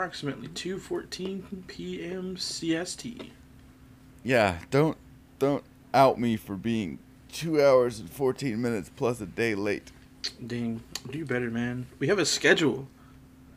approximately 0.00 0.48
2:14 0.48 1.66
p.m. 1.66 2.34
CST. 2.34 3.28
Yeah, 4.24 4.56
don't 4.70 4.96
don't 5.38 5.62
out 5.92 6.18
me 6.18 6.38
for 6.38 6.56
being 6.56 6.98
two 7.30 7.62
hours 7.62 8.00
and 8.00 8.08
fourteen 8.08 8.62
minutes 8.62 8.90
plus 8.96 9.20
a 9.20 9.26
day 9.26 9.54
late. 9.54 9.92
Dang, 10.46 10.82
do 11.10 11.22
better, 11.26 11.50
man. 11.50 11.86
We 11.98 12.06
have 12.06 12.18
a 12.18 12.24
schedule. 12.24 12.88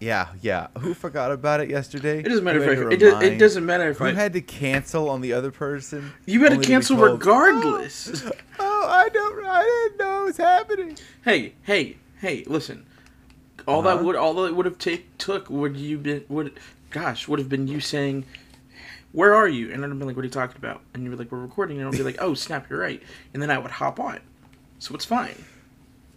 Yeah, 0.01 0.27
yeah. 0.41 0.67
Who 0.79 0.93
forgot 0.93 1.31
about 1.31 1.61
it 1.61 1.69
yesterday? 1.69 2.19
It 2.19 2.23
doesn't 2.23 2.43
matter 2.43 2.61
if 2.61 2.77
I, 2.77 2.91
it, 2.91 2.97
does, 2.97 3.23
it 3.23 3.37
doesn't 3.37 3.65
matter 3.65 3.89
if 3.91 3.99
Who 3.99 4.05
I. 4.05 4.11
had 4.11 4.33
to 4.33 4.41
cancel 4.41 5.09
on 5.09 5.21
the 5.21 5.31
other 5.31 5.49
person? 5.51 6.11
you 6.25 6.43
had 6.43 6.61
to 6.61 6.67
cancel 6.67 6.97
told, 6.97 7.11
regardless. 7.11 8.21
Oh, 8.59 8.85
I 8.87 9.07
don't. 9.09 9.45
I 9.45 9.63
didn't 9.63 9.99
know 9.99 10.23
it 10.23 10.25
was 10.25 10.37
happening. 10.37 10.97
hey, 11.23 11.53
hey, 11.63 11.97
hey! 12.19 12.43
Listen, 12.47 12.85
all 13.67 13.79
Uh-huh. 13.79 13.95
that 13.95 14.03
would 14.03 14.15
all 14.15 14.33
that 14.43 14.55
would 14.55 14.65
have 14.65 14.77
take 14.77 15.17
took 15.17 15.49
would 15.49 15.77
you 15.77 15.97
been 15.97 16.25
would, 16.29 16.53
gosh, 16.89 17.27
would 17.27 17.39
have 17.39 17.49
been 17.49 17.67
you 17.67 17.79
saying, 17.79 18.25
"Where 19.11 19.33
are 19.33 19.47
you?" 19.47 19.71
And 19.71 19.83
I'd 19.83 19.89
have 19.89 19.97
been 19.99 20.07
like, 20.07 20.15
"What 20.15 20.23
are 20.23 20.25
you 20.25 20.31
talking 20.31 20.57
about?" 20.57 20.81
And 20.93 21.03
you 21.03 21.09
were 21.09 21.15
like, 21.15 21.31
"We're 21.31 21.39
recording," 21.39 21.79
and 21.79 21.87
I'd 21.87 21.97
be 21.97 22.03
like, 22.03 22.21
"Oh 22.21 22.33
snap, 22.33 22.69
you're 22.69 22.79
right," 22.79 23.01
and 23.33 23.41
then 23.41 23.49
I 23.49 23.57
would 23.57 23.71
hop 23.71 23.99
on. 23.99 24.19
So 24.79 24.93
it's 24.95 25.05
fine. 25.05 25.45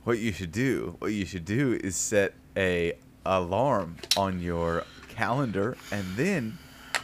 What 0.05 0.19
you 0.19 0.33
should 0.33 0.53
do, 0.53 0.97
what 0.99 1.13
you 1.13 1.25
should 1.27 1.45
do, 1.45 1.79
is 1.83 1.97
set 1.97 2.35
a 2.57 2.95
alarm 3.25 3.97
on 4.17 4.41
your 4.41 4.85
calendar, 5.09 5.77
and 5.91 6.05
then, 6.17 6.59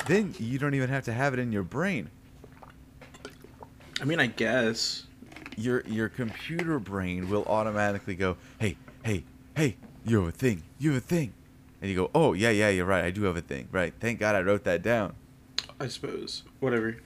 then 0.06 0.34
you 0.38 0.58
don't 0.58 0.74
even 0.74 0.88
have 0.88 1.04
to 1.04 1.12
have 1.12 1.32
it 1.34 1.40
in 1.40 1.50
your 1.52 1.64
brain. 1.64 2.10
I 4.00 4.04
mean, 4.04 4.20
I 4.20 4.26
guess. 4.26 5.04
Your 5.56 5.82
your 5.86 6.08
computer 6.08 6.78
brain 6.78 7.28
will 7.28 7.44
automatically 7.44 8.14
go, 8.14 8.36
hey, 8.58 8.76
hey, 9.04 9.24
hey, 9.56 9.76
you 10.04 10.20
have 10.20 10.28
a 10.28 10.32
thing, 10.32 10.62
you 10.78 10.92
have 10.92 11.02
a 11.02 11.06
thing, 11.06 11.32
and 11.80 11.90
you 11.90 11.96
go, 11.96 12.10
oh 12.14 12.32
yeah, 12.32 12.50
yeah, 12.50 12.68
you're 12.68 12.86
right, 12.86 13.04
I 13.04 13.10
do 13.10 13.22
have 13.24 13.36
a 13.36 13.40
thing, 13.40 13.68
right? 13.72 13.92
Thank 14.00 14.20
God 14.20 14.34
I 14.34 14.40
wrote 14.40 14.64
that 14.64 14.82
down. 14.82 15.14
I 15.80 15.88
suppose. 15.88 16.42
Whatever. 16.60 16.96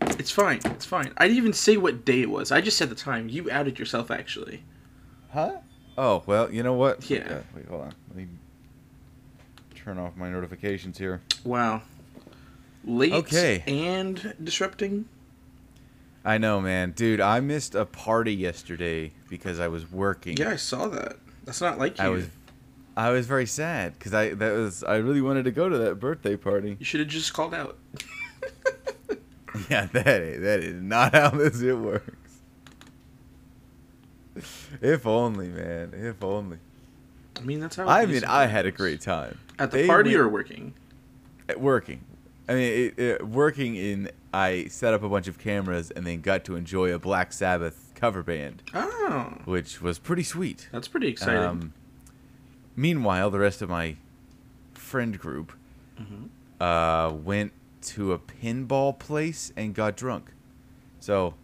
It's 0.00 0.30
fine. 0.30 0.60
It's 0.64 0.84
fine. 0.86 1.12
I 1.16 1.26
didn't 1.26 1.38
even 1.38 1.52
say 1.52 1.76
what 1.76 2.04
day 2.04 2.20
it 2.22 2.30
was. 2.30 2.52
I 2.52 2.60
just 2.60 2.76
said 2.76 2.88
the 2.88 2.94
time. 2.94 3.28
You 3.28 3.50
outed 3.50 3.78
yourself, 3.78 4.10
actually. 4.10 4.62
Huh? 5.32 5.56
Oh 5.96 6.22
well, 6.26 6.52
you 6.52 6.62
know 6.62 6.74
what? 6.74 7.08
Yeah. 7.10 7.18
Uh, 7.28 7.40
wait, 7.54 7.66
hold 7.66 7.80
on. 7.82 7.94
Let 8.08 8.16
me 8.16 8.28
turn 9.74 9.98
off 9.98 10.16
my 10.16 10.30
notifications 10.30 10.98
here. 10.98 11.20
Wow. 11.44 11.82
Late 12.84 13.12
Okay. 13.12 13.64
and 13.66 14.34
disrupting. 14.42 15.06
I 16.24 16.38
know, 16.38 16.60
man, 16.60 16.92
dude. 16.92 17.20
I 17.20 17.40
missed 17.40 17.74
a 17.74 17.84
party 17.84 18.34
yesterday 18.34 19.12
because 19.28 19.58
I 19.58 19.68
was 19.68 19.90
working. 19.90 20.36
Yeah, 20.36 20.50
I 20.50 20.56
saw 20.56 20.86
that. 20.88 21.16
That's 21.48 21.62
not 21.62 21.78
like 21.78 21.96
you. 21.96 22.04
I 22.04 22.08
was, 22.10 22.26
I 22.94 23.08
was 23.08 23.26
very 23.26 23.46
sad 23.46 23.94
because 23.98 24.12
I 24.12 24.34
that 24.34 24.52
was 24.52 24.84
I 24.84 24.96
really 24.96 25.22
wanted 25.22 25.44
to 25.44 25.50
go 25.50 25.66
to 25.70 25.78
that 25.78 25.94
birthday 25.94 26.36
party. 26.36 26.76
You 26.78 26.84
should 26.84 27.00
have 27.00 27.08
just 27.08 27.32
called 27.32 27.54
out. 27.54 27.78
Yeah, 29.70 29.86
that 29.86 30.06
is, 30.22 30.42
that 30.42 30.60
is 30.60 30.82
not 30.82 31.14
how 31.14 31.30
this 31.30 31.60
it 31.62 31.72
works. 31.72 32.38
If 34.80 35.06
only, 35.06 35.48
man. 35.48 35.92
If 35.94 36.22
only. 36.22 36.58
I 37.36 37.40
mean, 37.40 37.58
that's 37.58 37.74
how. 37.76 37.88
I 37.88 38.04
mean, 38.06 38.24
I 38.24 38.46
had 38.46 38.66
a 38.66 38.70
great 38.70 39.00
time 39.00 39.38
At 39.58 39.70
the 39.70 39.78
They 39.78 39.86
party 39.86 40.10
went- 40.10 40.20
or 40.20 40.28
working? 40.28 40.74
at 41.48 41.60
working. 41.60 42.04
I 42.48 42.54
mean, 42.54 42.72
it, 42.72 42.98
it, 42.98 43.26
working 43.26 43.74
in. 43.76 44.10
I 44.34 44.66
set 44.66 44.92
up 44.92 45.02
a 45.02 45.08
bunch 45.08 45.26
of 45.28 45.38
cameras 45.38 45.90
and 45.90 46.06
then 46.06 46.20
got 46.20 46.44
to 46.44 46.54
enjoy 46.56 46.92
a 46.94 46.98
Black 46.98 47.32
Sabbath 47.32 47.87
cover 47.98 48.22
band, 48.22 48.62
Oh, 48.74 49.38
which 49.44 49.82
was 49.82 49.98
pretty 49.98 50.22
sweet. 50.22 50.68
that's 50.72 50.88
pretty 50.88 51.08
exciting. 51.08 51.42
Um, 51.42 51.72
meanwhile, 52.76 53.30
the 53.30 53.38
rest 53.40 53.60
of 53.62 53.68
my 53.68 53.96
friend 54.74 55.18
group 55.18 55.52
Mhm. 56.00 56.28
uh, 56.60 57.12
went 57.12 57.52
to 57.82 58.12
a 58.12 58.18
pinball 58.18 58.98
place 58.98 59.52
and 59.56 59.74
got 59.74 59.96
drunk. 59.96 60.30
So, 61.00 61.34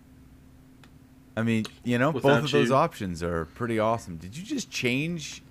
I 1.36 1.42
mean, 1.42 1.64
you 1.82 1.98
know, 1.98 2.10
Without 2.10 2.28
both 2.42 2.44
of 2.44 2.50
those 2.52 2.70
options 2.70 3.22
are 3.22 3.44
pretty 3.46 3.78
awesome. 3.78 4.16
Did 4.16 4.36
you 4.36 4.44
just 4.44 4.70
change 4.70 5.42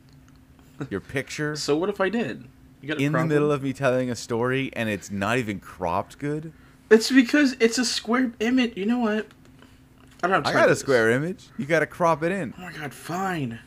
your 0.90 1.00
picture 1.02 1.56
So 1.56 1.76
what 1.78 1.90
if 1.90 2.00
I 2.02 2.10
did? 2.10 2.46
You 2.82 2.88
got 2.90 2.98
a 2.98 3.02
in 3.04 3.12
the 3.14 3.26
middle 3.26 3.52
of 3.52 3.64
me 3.64 3.72
telling 3.74 4.10
a 4.10 4.16
story 4.16 4.70
and 4.74 4.90
it's 4.90 5.10
not 5.12 5.38
even 5.38 5.60
cropped 5.60 6.20
good? 6.20 6.52
It's 6.90 7.12
because 7.12 7.56
it's 7.60 7.78
a 7.78 7.86
square 7.86 8.32
image. 8.40 8.76
You 8.78 8.86
know 8.86 9.00
what? 9.00 9.28
I 10.24 10.28
don't 10.28 10.48
I 10.48 10.54
got 10.54 10.66
a 10.68 10.70
this. 10.70 10.80
square 10.80 11.10
image. 11.12 11.46
You 11.58 11.66
got 11.66 11.80
to 11.80 11.86
crop 11.86 12.24
it 12.24 12.32
in. 12.32 12.54
Oh 12.58 12.62
my 12.62 12.72
god, 12.72 12.94
fine. 12.94 13.60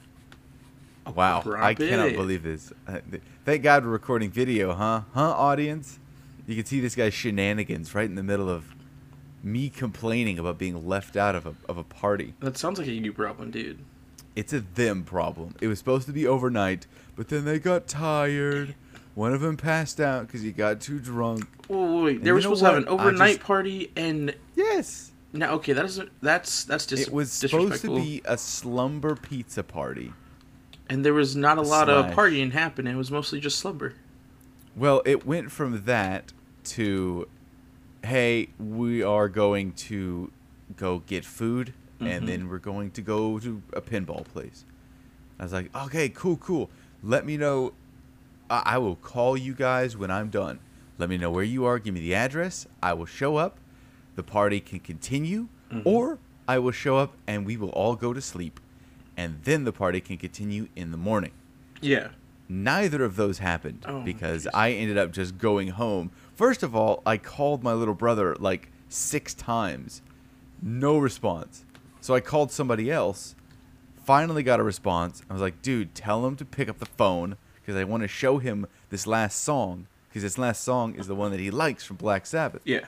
Wow, 1.14 1.42
I 1.58 1.74
cannot 1.74 2.08
it. 2.08 2.16
believe 2.16 2.42
this. 2.42 2.72
Uh, 2.88 2.98
Thank 3.44 3.62
God 3.62 3.84
we're 3.84 3.90
recording 3.92 4.30
video, 4.30 4.74
huh? 4.74 5.02
Huh, 5.14 5.30
audience? 5.32 6.00
You 6.46 6.56
can 6.56 6.64
see 6.64 6.80
this 6.80 6.96
guy's 6.96 7.14
shenanigans 7.14 7.94
right 7.94 8.06
in 8.08 8.16
the 8.16 8.22
middle 8.24 8.48
of 8.48 8.74
me 9.42 9.68
complaining 9.68 10.38
about 10.38 10.58
being 10.58 10.88
left 10.88 11.16
out 11.16 11.36
of 11.36 11.46
a, 11.46 11.54
of 11.68 11.76
a 11.78 11.84
party. 11.84 12.34
That 12.40 12.56
sounds 12.56 12.78
like 12.78 12.88
a 12.88 12.92
you 12.92 13.12
problem, 13.12 13.50
dude. 13.52 13.78
It's 14.34 14.52
a 14.52 14.60
them 14.60 15.04
problem. 15.04 15.54
It 15.60 15.68
was 15.68 15.78
supposed 15.78 16.06
to 16.08 16.12
be 16.12 16.26
overnight, 16.26 16.86
but 17.14 17.28
then 17.28 17.44
they 17.44 17.58
got 17.60 17.86
tired. 17.86 18.74
One 19.14 19.32
of 19.32 19.40
them 19.42 19.56
passed 19.56 20.00
out 20.00 20.26
because 20.26 20.42
he 20.42 20.50
got 20.52 20.80
too 20.80 20.98
drunk. 20.98 21.46
Oh 21.70 22.02
wait, 22.04 22.24
they 22.24 22.32
were 22.32 22.40
supposed 22.42 22.60
to 22.62 22.66
have 22.66 22.76
an 22.78 22.88
overnight 22.88 23.36
just- 23.36 23.46
party, 23.46 23.92
and 23.94 24.34
Yes. 24.56 25.12
Now 25.36 25.52
okay, 25.54 25.72
that 25.72 25.84
is 25.84 26.00
that's 26.20 26.64
that's 26.64 26.86
dis- 26.86 27.02
it 27.02 27.12
was 27.12 27.32
supposed 27.32 27.82
to 27.82 27.94
be 27.97 28.22
a 28.24 28.36
slumber 28.38 29.14
pizza 29.16 29.62
party. 29.62 30.12
and 30.88 31.04
there 31.04 31.14
was 31.14 31.34
not 31.36 31.58
a 31.58 31.62
lot 31.62 31.88
of 31.88 32.06
partying 32.14 32.52
happening. 32.52 32.94
It 32.94 32.97
was 32.98 33.10
mostly 33.10 33.41
just 33.41 33.58
slumber. 33.58 33.94
Well, 34.76 35.02
it 35.04 35.26
went 35.26 35.50
from 35.50 35.84
that 35.84 36.32
to, 36.64 37.26
hey, 38.04 38.48
we 38.58 39.02
are 39.02 39.28
going 39.28 39.72
to 39.72 40.30
go 40.76 40.98
get 41.06 41.24
food, 41.24 41.72
Mhm. 42.00 42.06
and 42.10 42.28
then 42.28 42.48
we're 42.48 42.58
going 42.58 42.91
to 42.92 43.03
go 43.03 43.38
to 43.38 43.62
a 43.72 43.80
pinball 43.80 44.24
place. 44.24 44.64
I 45.41 45.44
was 45.44 45.53
like, 45.53 45.74
okay, 45.74 46.08
cool, 46.08 46.36
cool. 46.36 46.70
Let 47.03 47.24
me 47.26 47.36
know. 47.36 47.72
I, 48.50 48.62
I 48.74 48.78
will 48.78 48.97
call 48.97 49.36
you 49.36 49.54
guys 49.54 49.97
when 49.97 50.10
I'm 50.10 50.28
done. 50.28 50.58
Let 50.98 51.08
me 51.08 51.16
know 51.18 51.30
where 51.30 51.44
you 51.44 51.64
are. 51.64 51.78
Give 51.78 51.94
me 51.94 52.00
the 52.00 52.14
address. 52.14 52.66
I 52.82 52.92
will 52.92 53.06
show 53.06 53.36
up. 53.36 53.58
The 54.16 54.22
party 54.22 54.60
can 54.60 54.81
continue, 54.81 55.49
Mhm. 55.72 55.82
or 55.84 56.19
I 56.49 56.59
will 56.59 56.72
show 56.72 56.97
up 56.99 57.16
and 57.27 57.47
we 57.47 57.56
will 57.56 57.71
all 57.71 57.97
go 57.97 58.12
to 58.12 58.21
sleep, 58.21 58.60
and 59.16 59.41
then 59.44 59.65
the 59.65 59.72
party 59.72 60.00
can 60.00 60.16
continue 60.16 60.69
in 60.77 60.91
the 60.91 60.97
morning. 60.97 61.32
Yeah. 61.81 62.09
Neither 62.49 63.03
of 63.04 63.16
those 63.16 63.38
happened 63.38 63.84
Oh, 63.88 64.03
because 64.03 64.44
jeez. 64.44 64.50
I 64.54 64.71
ended 64.72 64.97
up 64.99 65.10
just 65.12 65.37
going 65.38 65.69
home. 65.69 66.10
First 66.34 66.62
of 66.62 66.75
all, 66.77 67.03
I 67.04 67.16
called 67.16 67.62
my 67.65 67.72
little 67.72 67.94
brother 67.94 68.37
like 68.38 68.71
six 68.88 69.34
times. 69.34 70.00
No 70.62 70.97
response. 70.98 71.65
So 72.00 72.15
I 72.15 72.21
called 72.21 72.53
somebody 72.53 72.91
else. 72.91 73.34
Finally 74.04 74.44
got 74.44 74.60
a 74.60 74.62
response. 74.62 75.22
I 75.28 75.33
was 75.33 75.43
like, 75.43 75.60
dude, 75.60 75.94
tell 75.94 76.25
him 76.25 76.37
to 76.37 76.44
pick 76.44 76.69
up 76.69 76.78
the 76.78 76.87
phone 76.87 77.37
because 77.60 77.75
I 77.75 77.83
want 77.83 78.03
to 78.03 78.09
show 78.09 78.38
him 78.38 78.66
this 78.91 79.06
last 79.09 79.43
song 79.43 79.88
because 80.09 80.22
this 80.22 80.38
last 80.38 80.62
song 80.62 80.94
is 80.94 81.09
the 81.09 81.16
one 81.16 81.33
that 81.33 81.41
he 81.41 81.50
likes 81.50 81.84
from 81.84 81.97
Black 81.97 82.25
Sabbath. 82.27 82.62
Yeah. 82.65 82.84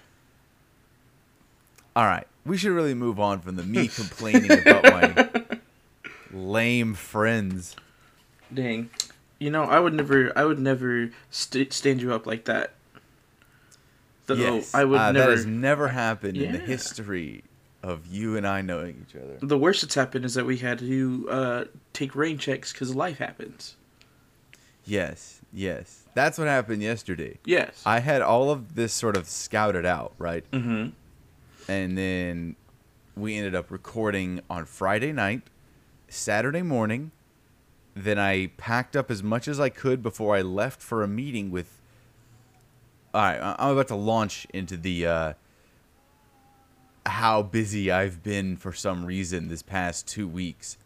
All 1.97 2.05
right. 2.05 2.27
We 2.45 2.57
should 2.57 2.73
really 2.73 2.95
move 2.95 3.21
on 3.21 3.41
from 3.41 3.57
the 3.57 3.63
me 3.63 3.89
complaining 3.89 4.51
about 4.51 4.85
my 4.85 5.59
lame 6.33 6.95
friends. 6.95 7.77
Dang. 8.53 8.91
You 9.39 9.51
know, 9.51 9.65
I 9.65 9.79
would 9.79 9.95
never, 9.95 10.37
I 10.37 10.45
would 10.45 10.59
never 10.59 11.11
st- 11.31 11.73
stand 11.73 12.01
you 12.01 12.13
up 12.13 12.27
like 12.27 12.47
that. 12.47 12.73
The, 14.27 14.37
yes, 14.37 14.75
I 14.75 14.85
would 14.85 14.99
uh, 14.99 15.13
never. 15.13 15.27
That 15.27 15.37
has 15.37 15.47
never 15.47 15.89
happened 15.89 16.37
in 16.37 16.53
the 16.53 16.59
history 16.59 17.45
of 17.83 18.07
you 18.07 18.37
and 18.37 18.47
I 18.47 18.61
knowing 18.61 19.07
each 19.09 19.17
other. 19.17 19.39
The 19.41 19.59
worst 19.59 19.83
that's 19.83 19.95
happened 19.95 20.25
is 20.25 20.35
that 20.35 20.45
we 20.45 20.59
had 20.59 20.81
to 20.81 21.29
uh, 21.31 21.65
take 21.93 22.15
rain 22.15 22.37
checks 22.39 22.73
because 22.73 22.95
life 22.95 23.19
happens. 23.19 23.77
Yes, 24.85 25.41
yes. 25.53 26.05
That's 26.15 26.39
what 26.39 26.49
happened 26.49 26.83
yesterday. 26.83 27.39
Yes. 27.45 27.83
I 27.87 28.01
had 28.01 28.23
all 28.23 28.51
of 28.51 28.75
this 28.75 28.93
sort 28.93 29.17
of 29.17 29.29
scouted 29.29 29.87
out, 29.87 30.13
right? 30.19 30.45
mm-hmm. 30.51 30.91
And 31.69 31.99
then 31.99 32.57
we 33.15 33.37
ended 33.37 33.55
up 33.55 33.71
recording 33.71 34.41
on 34.49 34.65
Friday 34.65 35.13
night, 35.13 35.43
Saturday 36.09 36.63
morning. 36.63 37.11
Then 37.95 38.19
I 38.19 38.49
packed 38.57 38.97
up 38.97 39.11
as 39.11 39.23
much 39.23 39.49
as 39.49 39.61
I 39.61 39.69
could 39.69 40.03
before 40.03 40.35
I 40.35 40.43
left 40.43 40.81
for 40.81 41.03
a 41.03 41.09
meeting 41.09 41.51
with. 41.51 41.81
All 43.13 43.23
right, 43.23 43.57
I'm 43.59 43.73
about 43.73 43.89
to 43.89 43.97
launch 43.97 44.47
into 44.55 44.77
the 44.77 45.07
uh, 45.07 45.33
how 47.07 47.43
busy 47.43 47.91
I've 47.91 48.23
been 48.23 48.57
for 48.57 48.73
some 48.73 49.05
reason 49.05 49.49
this 49.49 49.63
past 49.63 50.07
two 50.07 50.29
weeks. 50.29 50.79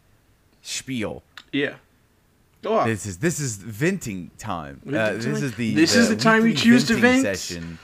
Spiel. 0.62 1.22
Yeah. 1.52 1.74
Go 2.62 2.78
on. 2.78 2.88
This 2.88 3.06
is 3.06 3.18
this 3.18 3.40
is 3.40 3.56
venting 3.56 4.30
time. 4.38 4.80
Uh, 4.86 5.14
this 5.14 5.42
is 5.42 5.54
the 5.54 5.74
This 5.74 5.94
is 5.96 6.08
the 6.08 6.16
time 6.16 6.44
weekly 6.44 6.62
choose 6.62 6.86
to 6.86 6.94
vent? 6.94 7.22
Session. 7.22 7.78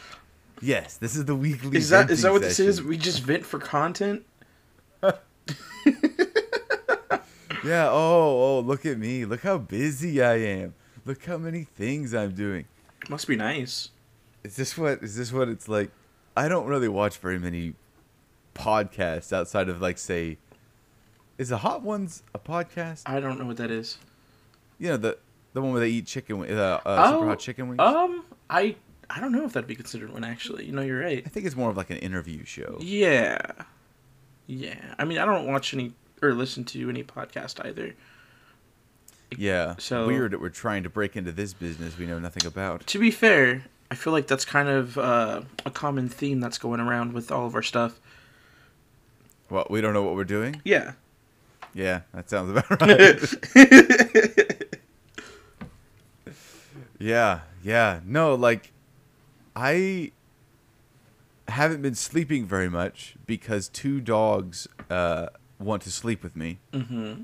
Yes, 0.61 0.97
this 0.97 1.15
is 1.17 1.25
the 1.25 1.35
weekly. 1.35 1.77
is 1.77 1.91
that 1.91 2.11
is 2.11 2.23
that 2.23 2.33
what 2.33 2.43
venting 2.43 2.67
this 2.67 2.79
is? 2.79 2.83
We 2.83 2.97
just 2.97 3.23
vent 3.23 3.45
for 3.47 3.59
content. 3.59 4.25
Yeah. 7.65 7.89
Oh, 7.91 8.59
oh, 8.59 8.61
look 8.61 8.87
at 8.87 8.99
me. 8.99 9.25
Look 9.25 9.43
how 9.43 9.59
busy 9.59 10.23
I 10.23 10.37
am. 10.37 10.75
Look 11.05 11.25
how 11.25 11.37
many 11.39 11.65
things 11.65 12.15
I'm 12.15 12.33
doing. 12.33 12.65
It 13.03 13.11
Must 13.11 13.27
be 13.27 13.37
nice. 13.37 13.91
Is 14.45 14.57
this 14.57 14.79
what 14.79 15.03
is 15.03 15.17
this 15.17 15.33
what 15.33 15.49
it's 15.49 15.69
like? 15.69 15.91
I 16.37 16.49
don't 16.49 16.67
really 16.67 16.89
watch 16.89 17.19
very 17.19 17.39
many 17.39 17.75
podcasts 18.55 19.33
outside 19.33 19.69
of 19.69 19.81
like 19.81 19.99
say 19.99 20.39
is 21.37 21.51
the 21.51 21.59
Hot 21.59 21.83
Ones 21.83 22.23
a 22.35 22.39
podcast? 22.39 23.03
I 23.07 23.21
don't 23.21 23.39
know 23.39 23.47
what 23.47 23.57
that 23.59 23.71
is. 23.71 23.99
You 24.79 24.91
know 24.91 24.97
the 24.97 25.19
the 25.53 25.61
one 25.61 25.73
where 25.73 25.81
they 25.81 25.91
eat 25.91 26.07
chicken 26.07 26.41
uh, 26.41 26.81
uh, 26.85 27.11
super 27.11 27.25
Oh, 27.25 27.29
hot 27.29 27.39
chicken 27.41 27.69
wings. 27.69 27.81
Um, 27.81 28.25
I 28.49 28.77
I 29.11 29.21
don't 29.21 29.33
know 29.33 29.45
if 29.45 29.53
that'd 29.55 29.67
be 29.67 29.75
considered 29.75 30.13
one 30.13 30.25
actually. 30.25 30.67
You 30.67 30.73
know, 30.73 30.83
you're 30.83 31.01
right. 31.01 31.23
I 31.25 31.29
think 31.29 31.47
it's 31.47 31.57
more 31.57 31.71
of 31.71 31.77
like 31.77 31.91
an 31.91 31.97
interview 31.99 32.45
show. 32.45 32.79
Yeah, 32.81 33.39
yeah. 34.47 34.95
I 34.99 35.05
mean, 35.05 35.19
I 35.19 35.25
don't 35.25 35.47
watch 35.47 35.73
any 35.75 35.93
or 36.21 36.35
listen 36.35 36.65
to 36.65 36.89
any 36.91 37.03
podcast 37.05 37.65
either. 37.65 37.95
Yeah. 39.37 39.75
So- 39.79 40.07
weird 40.07 40.33
that 40.33 40.41
we're 40.41 40.49
trying 40.49 40.83
to 40.83 40.91
break 40.91 41.17
into 41.17 41.33
this 41.33 41.53
business 41.55 41.97
we 41.99 42.07
know 42.07 42.19
nothing 42.19 42.47
about. 42.47 42.87
To 42.89 42.99
be 42.99 43.11
fair, 43.11 43.65
I 43.91 43.95
feel 43.95 44.13
like 44.13 44.27
that's 44.27 44.45
kind 44.45 44.69
of 44.69 44.99
uh, 44.99 45.43
a 45.65 45.71
common 45.71 46.09
theme 46.09 46.41
that's 46.41 46.59
going 46.59 46.81
around 46.81 47.13
with 47.15 47.31
all 47.31 47.47
of 47.47 47.55
our 47.55 47.63
stuff. 47.63 48.01
Well, 49.51 49.67
we 49.71 49.81
don't 49.81 49.95
know 49.95 50.03
what 50.03 50.15
we're 50.15 50.25
doing. 50.25 50.61
Yeah. 50.65 50.93
Yeah, 51.75 52.01
that 52.13 52.29
sounds 52.29 52.51
about 52.51 52.81
right. 52.81 53.19
yeah, 56.99 57.41
yeah. 57.63 58.01
No, 58.05 58.35
like 58.35 58.73
I 59.61 60.13
haven't 61.49 61.83
been 61.83 61.97
sleeping 61.97 62.47
very 62.47 62.69
much 62.69 63.17
because 63.27 63.69
two 63.69 64.01
dogs 64.01 64.69
uh, 64.89 65.27
want 65.59 65.83
to 65.83 65.91
sleep 65.91 66.23
with 66.23 66.37
me, 66.37 66.59
mm-hmm. 66.73 67.23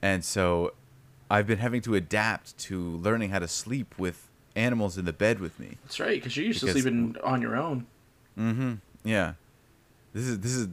and 0.00 0.24
so 0.24 0.72
I've 1.30 1.46
been 1.46 1.58
having 1.58 1.82
to 1.82 1.94
adapt 1.94 2.56
to 2.58 2.80
learning 2.80 3.30
how 3.30 3.40
to 3.40 3.48
sleep 3.48 3.94
with 3.98 4.30
animals 4.56 4.96
in 4.96 5.04
the 5.04 5.12
bed 5.12 5.40
with 5.40 5.60
me. 5.60 5.76
That's 5.84 6.00
right, 6.00 6.14
because 6.14 6.38
you're 6.38 6.46
used 6.46 6.62
Because- 6.62 6.76
to 6.76 6.80
sleeping 6.80 7.16
on 7.22 7.42
your 7.42 7.54
own. 7.54 7.86
Mm-hmm. 8.38 8.74
Yeah. 9.04 9.34
This 10.14 10.24
is 10.24 10.40
this 10.40 10.52
is 10.54 10.68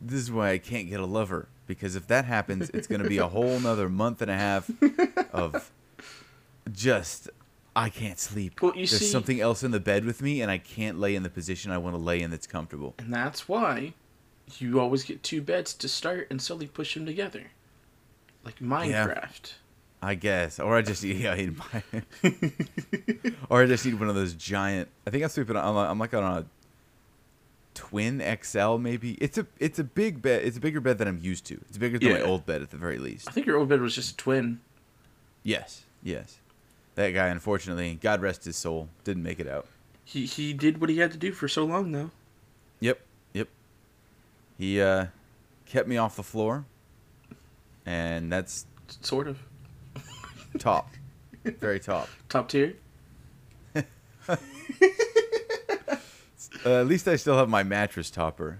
this 0.00 0.20
is 0.20 0.32
why 0.32 0.50
I 0.50 0.58
can't 0.58 0.88
get 0.88 0.98
a 0.98 1.06
lover 1.06 1.46
because 1.68 1.94
if 1.94 2.08
that 2.08 2.24
happens, 2.24 2.68
it's 2.70 2.88
gonna 2.88 3.08
be 3.08 3.18
a 3.18 3.28
whole 3.28 3.60
nother 3.60 3.88
month 3.88 4.22
and 4.22 4.30
a 4.30 4.36
half 4.36 4.68
of 5.32 5.70
just 6.72 7.30
I 7.74 7.88
can't 7.88 8.18
sleep. 8.18 8.60
Well, 8.60 8.72
There's 8.74 8.90
see- 8.98 9.04
something 9.06 9.40
else 9.40 9.62
in 9.62 9.70
the 9.70 9.80
bed 9.80 10.04
with 10.04 10.22
me, 10.22 10.42
and 10.42 10.50
I 10.50 10.58
can't 10.58 10.98
lay 10.98 11.14
in 11.14 11.22
the 11.22 11.30
position 11.30 11.70
I 11.70 11.78
want 11.78 11.94
to 11.94 12.00
lay 12.02 12.20
in 12.20 12.30
that's 12.30 12.46
comfortable. 12.46 12.94
And 12.98 13.12
that's 13.12 13.48
why 13.48 13.94
you 14.58 14.80
always 14.80 15.04
get 15.04 15.22
two 15.22 15.40
beds 15.40 15.72
to 15.74 15.88
start 15.88 16.26
and 16.30 16.42
slowly 16.42 16.66
push 16.66 16.94
them 16.94 17.06
together. 17.06 17.44
Like 18.44 18.58
Minecraft. 18.58 19.54
I 20.02 20.14
guess, 20.14 20.58
or 20.58 20.76
I 20.76 20.82
just 20.82 21.02
yeah, 21.04 21.32
I 21.32 21.36
need 21.36 21.58
my, 21.58 21.82
or 23.50 23.62
I 23.62 23.66
just 23.66 23.84
need 23.84 24.00
one 24.00 24.08
of 24.08 24.14
those 24.14 24.32
giant. 24.32 24.88
I 25.06 25.10
think 25.10 25.22
I'm 25.22 25.28
sleeping 25.28 25.56
on. 25.56 25.76
I'm 25.76 25.98
like 25.98 26.14
on 26.14 26.24
a 26.24 26.46
twin 27.74 28.22
XL 28.42 28.76
maybe. 28.78 29.12
It's 29.20 29.36
a 29.36 29.46
it's 29.58 29.78
a 29.78 29.84
big 29.84 30.22
bed. 30.22 30.42
It's 30.44 30.56
a 30.56 30.60
bigger 30.60 30.80
bed 30.80 30.98
than 30.98 31.06
I'm 31.06 31.18
used 31.18 31.44
to. 31.46 31.60
It's 31.68 31.76
bigger 31.76 31.98
than 31.98 32.12
my 32.12 32.22
old 32.22 32.46
bed 32.46 32.62
at 32.62 32.70
the 32.70 32.78
very 32.78 32.98
least. 32.98 33.28
I 33.28 33.32
think 33.32 33.46
your 33.46 33.58
old 33.58 33.68
bed 33.68 33.82
was 33.82 33.94
just 33.94 34.12
a 34.12 34.16
twin. 34.16 34.60
Yes, 35.42 35.84
yes. 36.02 36.39
That 37.00 37.12
guy, 37.12 37.28
unfortunately, 37.28 37.98
God 37.98 38.20
rest 38.20 38.44
his 38.44 38.58
soul, 38.58 38.90
didn't 39.04 39.22
make 39.22 39.40
it 39.40 39.48
out. 39.48 39.66
He 40.04 40.26
he 40.26 40.52
did 40.52 40.82
what 40.82 40.90
he 40.90 40.98
had 40.98 41.10
to 41.12 41.16
do 41.16 41.32
for 41.32 41.48
so 41.48 41.64
long 41.64 41.92
though. 41.92 42.10
Yep, 42.80 43.00
yep. 43.32 43.48
He 44.58 44.82
uh, 44.82 45.06
kept 45.64 45.88
me 45.88 45.96
off 45.96 46.14
the 46.14 46.22
floor, 46.22 46.66
and 47.86 48.30
that's 48.30 48.66
Sort 49.00 49.28
of. 49.28 49.38
top, 50.58 50.90
very 51.44 51.80
top. 51.80 52.10
Top 52.28 52.50
tier. 52.50 52.76
Uh, 56.66 56.80
at 56.80 56.86
least 56.86 57.08
I 57.08 57.16
still 57.16 57.38
have 57.38 57.48
my 57.48 57.62
mattress 57.62 58.10
topper. 58.10 58.58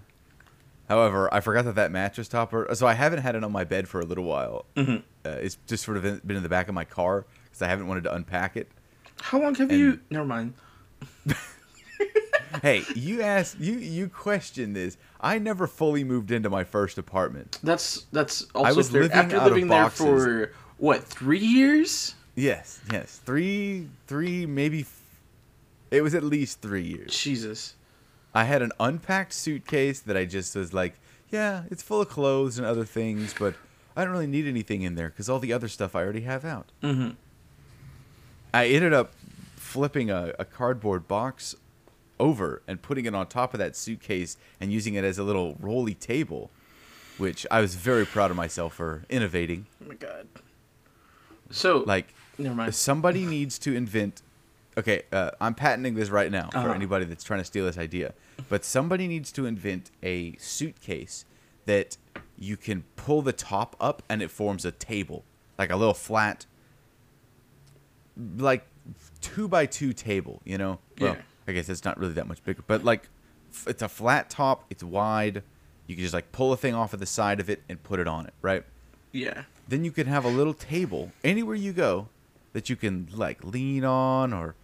However, 0.89 1.31
I 1.31 1.39
forgot 1.39 1.65
that 1.65 1.75
that 1.75 1.91
mattress 1.91 2.27
topper. 2.27 2.67
So 2.73 2.87
I 2.87 2.93
haven't 2.93 3.19
had 3.19 3.35
it 3.35 3.43
on 3.43 3.51
my 3.51 3.63
bed 3.63 3.87
for 3.87 3.99
a 4.01 4.05
little 4.05 4.23
while. 4.23 4.65
Mm-hmm. 4.75 4.97
Uh, 5.23 5.29
it's 5.35 5.59
just 5.67 5.83
sort 5.83 5.97
of 5.97 6.05
in, 6.05 6.19
been 6.25 6.35
in 6.35 6.41
the 6.41 6.49
back 6.49 6.67
of 6.67 6.73
my 6.73 6.83
car 6.83 7.25
because 7.51 7.61
I 7.61 7.67
haven't 7.67 7.87
wanted 7.87 8.03
to 8.05 8.13
unpack 8.15 8.57
it. 8.57 8.71
How 9.21 9.39
long 9.39 9.53
have 9.55 9.69
And- 9.69 9.79
you? 9.79 9.99
Never 10.09 10.25
mind. 10.25 10.53
hey, 12.61 12.83
you 12.95 13.21
asked, 13.21 13.59
you 13.59 13.73
you 13.77 14.07
questioned 14.07 14.75
this. 14.75 14.97
I 15.19 15.37
never 15.39 15.67
fully 15.67 16.03
moved 16.03 16.31
into 16.31 16.49
my 16.49 16.63
first 16.63 16.97
apartment. 16.97 17.59
That's 17.63 18.05
that's 18.11 18.45
also 18.55 18.75
was 18.75 18.89
fair. 18.89 19.03
living 19.03 19.17
after 19.17 19.39
living 19.39 19.67
there 19.67 19.83
boxes. 19.83 20.05
for 20.05 20.53
what 20.77 21.03
three 21.03 21.39
years? 21.39 22.15
Yes, 22.35 22.79
yes. 22.91 23.19
Three, 23.25 23.87
three, 24.07 24.45
maybe. 24.45 24.81
F- 24.81 25.01
it 25.91 26.01
was 26.01 26.15
at 26.15 26.23
least 26.23 26.61
three 26.61 26.83
years. 26.83 27.15
Jesus. 27.15 27.75
I 28.33 28.45
had 28.45 28.61
an 28.61 28.71
unpacked 28.79 29.33
suitcase 29.33 29.99
that 29.99 30.15
I 30.15 30.23
just 30.23 30.55
was 30.55 30.73
like, 30.73 30.93
yeah, 31.29 31.63
it's 31.69 31.83
full 31.83 31.99
of 31.99 32.07
clothes 32.07 32.57
and 32.57 32.65
other 32.65 32.85
things, 32.85 33.35
but 33.37 33.55
I 33.95 34.03
don't 34.05 34.13
really 34.13 34.25
need 34.27 34.47
anything 34.47 34.83
in 34.83 34.95
there 34.95 35.09
because 35.09 35.27
all 35.29 35.39
the 35.39 35.51
other 35.51 35.67
stuff 35.67 35.93
I 35.95 36.01
already 36.01 36.21
have 36.21 36.45
out. 36.45 36.71
Mm-hmm. 36.81 37.09
I 38.53 38.67
ended 38.67 38.93
up 38.93 39.13
flipping 39.55 40.09
a, 40.09 40.33
a 40.39 40.45
cardboard 40.45 41.07
box 41.07 41.55
over 42.19 42.61
and 42.67 42.81
putting 42.81 43.05
it 43.05 43.15
on 43.15 43.27
top 43.27 43.53
of 43.53 43.59
that 43.59 43.75
suitcase 43.75 44.37
and 44.59 44.71
using 44.71 44.93
it 44.95 45.03
as 45.03 45.17
a 45.17 45.23
little 45.23 45.55
rolly 45.59 45.93
table, 45.95 46.51
which 47.17 47.47
I 47.49 47.61
was 47.61 47.75
very 47.75 48.05
proud 48.05 48.29
of 48.31 48.37
myself 48.37 48.75
for 48.75 49.03
innovating. 49.09 49.65
Oh 49.83 49.87
my 49.89 49.95
god. 49.95 50.27
So 51.49 51.83
Like, 51.85 52.13
never 52.37 52.55
mind. 52.55 52.75
somebody 52.75 53.25
needs 53.37 53.57
to 53.59 53.75
invent 53.75 54.21
okay 54.77 55.01
uh, 55.11 55.31
i'm 55.41 55.53
patenting 55.53 55.95
this 55.95 56.09
right 56.09 56.31
now 56.31 56.49
for 56.49 56.57
Uh-huh. 56.59 56.71
anybody 56.71 57.03
that's 57.03 57.25
trying 57.25 57.41
to 57.41 57.43
steal 57.43 57.65
this 57.65 57.77
idea 57.77 58.13
but 58.47 58.63
somebody 58.63 59.05
needs 59.05 59.29
to 59.33 59.45
invent 59.45 59.91
a 60.01 60.33
suitcase 60.37 61.25
that 61.65 61.97
you 62.39 62.55
can 62.55 62.85
pull 62.95 63.21
the 63.21 63.33
top 63.33 63.75
up 63.81 64.01
and 64.07 64.21
it 64.21 64.31
forms 64.31 64.63
a 64.63 64.71
table 64.71 65.25
like 65.59 65.69
a 65.71 65.75
little 65.75 65.93
flat 65.93 66.45
like 68.37 68.65
two 69.21 69.47
by 69.47 69.65
two 69.65 69.93
table 69.93 70.41
you 70.43 70.57
know 70.57 70.79
well 70.99 71.15
Yeah. 71.15 71.21
i 71.47 71.51
guess 71.51 71.69
it's 71.69 71.85
not 71.85 71.97
really 71.99 72.13
that 72.13 72.27
much 72.27 72.43
bigger 72.43 72.63
but 72.67 72.83
like 72.83 73.09
f- 73.51 73.67
it's 73.67 73.81
a 73.81 73.87
flat 73.89 74.29
top 74.29 74.65
it's 74.69 74.83
wide 74.83 75.43
you 75.87 75.95
can 75.95 76.03
just 76.03 76.13
like 76.13 76.31
pull 76.31 76.51
a 76.53 76.57
thing 76.57 76.73
off 76.75 76.93
of 76.93 76.99
the 76.99 77.05
side 77.05 77.39
of 77.39 77.49
it 77.49 77.61
and 77.69 77.81
put 77.83 77.99
it 77.99 78.07
on 78.07 78.25
it 78.25 78.33
right 78.41 78.63
Yeah. 79.11 79.43
then 79.67 79.83
you 79.85 79.91
can 79.91 80.07
have 80.07 80.25
a 80.25 80.29
little 80.29 80.53
table 80.53 81.11
anywhere 81.23 81.55
you 81.55 81.73
go 81.73 82.07
that 82.53 82.69
you 82.69 82.75
can 82.75 83.07
like 83.13 83.43
lean 83.43 83.83
on 83.85 84.33
or 84.33 84.55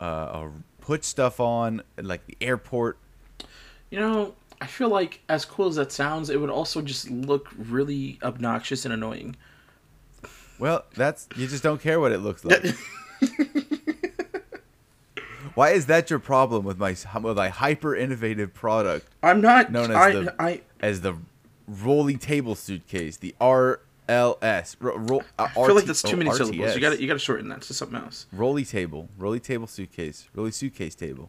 uh, 0.00 0.32
or 0.40 0.52
put 0.80 1.04
stuff 1.04 1.38
on 1.40 1.82
like 1.96 2.26
the 2.26 2.36
airport 2.40 2.98
You 3.90 4.00
know, 4.00 4.34
I 4.60 4.66
feel 4.66 4.88
like 4.88 5.20
as 5.28 5.44
cool 5.44 5.68
as 5.68 5.76
that 5.76 5.92
sounds, 5.92 6.30
it 6.30 6.40
would 6.40 6.50
also 6.50 6.80
just 6.82 7.10
look 7.10 7.48
really 7.56 8.18
obnoxious 8.22 8.84
and 8.84 8.92
annoying. 8.94 9.36
Well 10.62 10.84
that's 10.94 11.28
you 11.34 11.48
just 11.48 11.64
don't 11.64 11.80
care 11.80 11.98
what 11.98 12.12
it 12.12 12.18
looks 12.18 12.44
like 12.44 12.64
why 15.54 15.70
is 15.70 15.86
that 15.86 16.08
your 16.08 16.20
problem 16.20 16.64
with 16.64 16.78
my 16.78 16.90
with 17.20 17.36
my 17.36 17.48
hyper 17.48 17.96
innovative 17.96 18.54
product 18.54 19.08
I'm 19.24 19.40
not. 19.40 19.72
Known 19.72 19.90
as 19.90 19.96
I, 19.96 20.12
the- 20.12 20.34
I 20.38 20.60
as 20.80 21.00
the 21.00 21.16
rolly 21.66 22.16
table 22.16 22.54
suitcase 22.54 23.16
the 23.16 23.34
RLS 23.40 24.76
ro- 24.78 24.96
ro- 24.98 25.22
uh, 25.36 25.48
I 25.50 25.66
feel 25.66 25.74
like 25.74 25.84
that's 25.84 26.02
too 26.02 26.14
oh, 26.14 26.16
many 26.16 26.30
syllables. 26.32 26.74
You 26.76 26.80
got 26.80 26.90
to 26.90 27.00
you 27.00 27.08
got 27.08 27.14
to 27.14 27.18
shorten 27.18 27.48
that 27.48 27.62
to 27.62 27.74
something 27.74 27.98
else. 27.98 28.26
rolly 28.32 28.64
table 28.64 29.08
rolly 29.18 29.40
table 29.40 29.66
suitcase 29.66 30.28
rolly 30.32 30.52
suitcase 30.52 30.94
table 30.94 31.28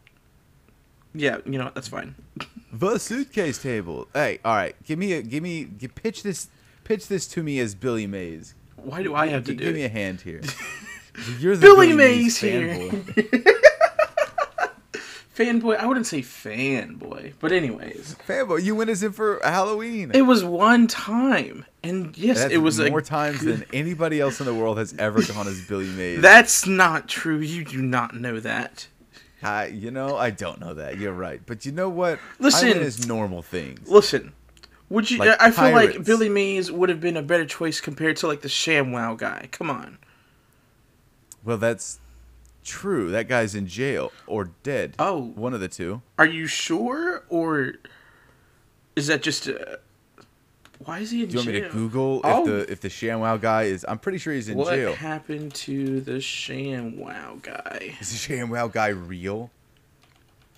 Yeah, 1.16 1.38
you 1.46 1.58
know 1.58 1.66
what? 1.66 1.76
That's 1.76 1.88
fine. 1.88 2.16
The 2.76 2.98
suitcase 2.98 3.62
table. 3.62 4.08
Hey, 4.16 4.40
all 4.44 4.56
right. 4.56 4.76
Give 4.84 4.98
me 4.98 5.14
a 5.14 5.22
give 5.22 5.44
me 5.44 5.66
gi- 5.66 5.90
pitch 5.90 6.24
this 6.24 6.48
pitch 6.84 7.08
this 7.08 7.28
to 7.28 7.44
me 7.44 7.60
as 7.60 7.76
Billy 7.76 8.08
Mays. 8.08 8.56
Why 8.84 9.04
do 9.04 9.16
I 9.16 9.28
have 9.28 9.44
to 9.46 9.52
do 9.54 9.58
give 9.58 9.70
it? 9.70 9.76
me 9.76 9.84
a 9.84 9.90
hand 9.90 10.22
here. 10.22 10.42
You're 11.40 11.56
the 11.56 11.62
Billy 11.62 11.94
Mays 11.94 12.38
here. 12.38 12.68
fanboy. 12.68 13.46
fanboy. 15.36 15.78
I 15.78 15.86
wouldn't 15.86 16.08
say 16.08 16.22
fanboy, 16.22 17.34
but 17.40 17.52
anyways, 17.52 18.16
fanboy. 18.28 18.64
You 18.64 18.76
went 18.76 18.90
as 18.90 19.04
in 19.04 19.12
for 19.12 19.40
Halloween. 19.44 20.12
it 20.14 20.24
was 20.24 20.44
one 20.44 20.88
time, 20.88 21.66
and 21.84 22.18
yes, 22.18 22.40
That's 22.42 22.54
it 22.54 22.58
was 22.58 22.80
more 22.80 23.00
a, 23.00 23.04
times 23.04 23.42
than 23.42 23.64
anybody 23.74 24.20
else 24.20 24.40
in 24.40 24.46
the 24.46 24.54
world 24.54 24.78
has 24.78 24.94
ever 24.98 25.22
gone 25.22 25.48
as 25.48 25.62
Billy 25.68 25.88
Mays. 25.88 26.22
That's 26.22 26.66
not 26.68 27.08
true. 27.08 27.40
You 27.40 27.64
do 27.66 27.82
not 27.82 28.16
know 28.16 28.40
that. 28.40 28.88
I, 29.42 29.66
you 29.68 29.92
know, 29.92 30.16
I 30.16 30.30
don't 30.30 30.60
know 30.62 30.74
that. 30.76 30.98
You're 30.98 31.12
right, 31.14 31.42
but 31.46 31.66
you 31.66 31.74
know 31.74 31.90
what? 31.90 32.18
I 32.40 32.44
Listen. 32.44 32.70
went 32.70 32.82
as 32.82 33.06
normal 33.08 33.42
things. 33.42 33.90
Listen, 33.90 34.32
would 34.94 35.10
you? 35.10 35.18
Like 35.18 35.42
I 35.42 35.52
feel 35.52 35.72
like. 35.72 36.04
Billy 36.06 36.30
Mays 36.30 36.72
would 36.72 36.90
have 36.90 37.02
been 37.02 37.18
a 37.18 37.24
better 37.24 37.46
choice 37.46 37.82
compared 37.82 38.16
to 38.18 38.28
like 38.28 38.42
the 38.42 38.48
ShamWow 38.48 39.18
guy. 39.18 39.50
Come 39.52 39.70
on. 39.70 39.98
Well, 41.44 41.58
that's 41.58 42.00
true. 42.64 43.12
That 43.12 43.28
guy's 43.28 43.56
in 43.56 43.68
jail 43.68 44.12
or 44.28 44.52
dead. 44.62 44.94
Oh. 45.00 45.20
one 45.36 45.54
of 45.54 45.60
the 45.60 45.68
two. 45.68 46.02
Are 46.18 46.26
you 46.26 46.46
sure, 46.48 47.24
or 47.28 47.74
is 48.96 49.08
that 49.08 49.24
just? 49.24 49.50
Uh, 49.50 49.78
Why 50.80 51.00
is 51.00 51.10
he 51.12 51.24
in 51.24 51.30
jail? 51.32 51.44
Do 51.44 51.52
you 51.52 51.54
want 51.62 51.64
me 51.66 51.70
to 51.70 51.76
Google 51.76 52.22
Oh. 52.24 52.40
if 52.42 52.46
the 52.46 52.72
if 52.74 52.82
the 52.82 52.90
ShamWow 52.90 53.42
guy 53.42 53.64
is? 53.64 53.84
I'm 53.88 53.98
pretty 54.00 54.20
sure 54.20 54.32
he's 54.34 54.48
in 54.48 54.58
what 54.58 54.74
jail. 54.76 54.92
What 54.92 55.00
happened 55.00 55.56
to 55.56 56.02
the 56.02 56.20
ShamWow 56.20 57.42
guy? 57.42 57.96
Is 58.00 58.28
the 58.28 58.36
ShamWow 58.36 58.72
guy 58.72 58.90
real? 58.90 59.50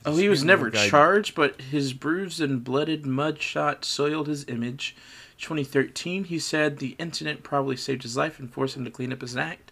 Oh, 0.05 0.15
he 0.15 0.29
was 0.29 0.43
never 0.43 0.69
charged, 0.69 1.35
but 1.35 1.59
his 1.61 1.93
bruised 1.93 2.39
and 2.41 2.63
blooded 2.63 3.03
mudshot 3.03 3.83
soiled 3.83 4.27
his 4.27 4.45
image. 4.47 4.95
2013, 5.37 6.25
he 6.25 6.39
said 6.39 6.77
the 6.77 6.95
incident 6.99 7.43
probably 7.43 7.75
saved 7.75 8.03
his 8.03 8.15
life 8.15 8.39
and 8.39 8.51
forced 8.53 8.77
him 8.77 8.85
to 8.85 8.91
clean 8.91 9.11
up 9.11 9.21
his 9.21 9.35
act. 9.35 9.71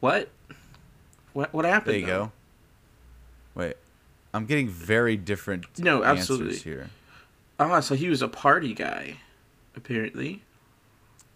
What? 0.00 0.28
What? 1.32 1.52
What 1.52 1.64
happened? 1.64 1.94
There 1.94 2.00
you 2.00 2.06
though? 2.06 2.24
go. 2.26 2.32
Wait, 3.54 3.76
I'm 4.32 4.46
getting 4.46 4.68
very 4.68 5.16
different 5.16 5.66
No, 5.78 6.02
answers 6.02 6.30
absolutely. 6.30 6.56
here. 6.58 6.90
Ah, 7.58 7.80
so 7.80 7.94
he 7.94 8.08
was 8.08 8.22
a 8.22 8.28
party 8.28 8.74
guy, 8.74 9.16
apparently. 9.76 10.42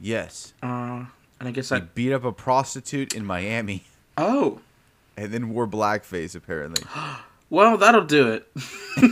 Yes, 0.01 0.53
Uh, 0.63 1.07
and 1.41 1.49
I 1.49 1.51
guess 1.51 1.73
I. 1.73 1.81
beat 1.81 2.13
up 2.13 2.25
a 2.25 2.33
prostitute 2.33 3.15
in 3.15 3.25
Miami 3.25 3.85
Oh, 4.17 4.61
and 5.17 5.33
then 5.33 5.49
wore 5.51 5.67
blackface 5.67 6.35
apparently 6.35 6.83
well, 7.51 7.77
that'll 7.77 8.05
do 8.05 8.29
it. 8.33 8.49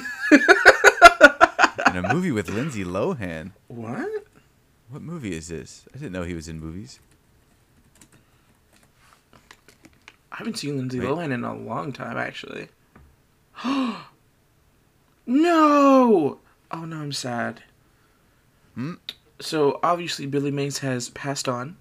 in 1.89 1.97
a 2.05 2.13
movie 2.15 2.33
with 2.33 2.49
Lindsay 2.49 2.85
Lohan. 2.85 3.53
what? 3.69 4.09
What 4.91 5.03
movie 5.03 5.35
is 5.37 5.49
this? 5.49 5.87
I 5.95 5.99
didn't 5.99 6.13
know 6.13 6.23
he 6.23 6.35
was 6.35 6.49
in 6.49 6.61
movies. 6.61 7.01
I 10.31 10.37
haven't 10.37 10.59
seen 10.59 10.77
Lindsay 10.77 11.01
Wait. 11.01 11.09
Lohan 11.09 11.33
in 11.33 11.45
a 11.45 11.55
long 11.55 11.93
time, 11.93 12.17
actually. 12.17 12.69
no! 13.65 13.95
Oh 15.27 16.85
no, 16.85 16.97
I'm 16.97 17.13
sad. 17.13 17.63
Hmm? 18.75 18.95
So 19.41 19.79
obviously 19.83 20.27
Billy 20.27 20.51
Mays 20.51 20.79
has 20.79 21.09
passed 21.11 21.49
on. 21.49 21.77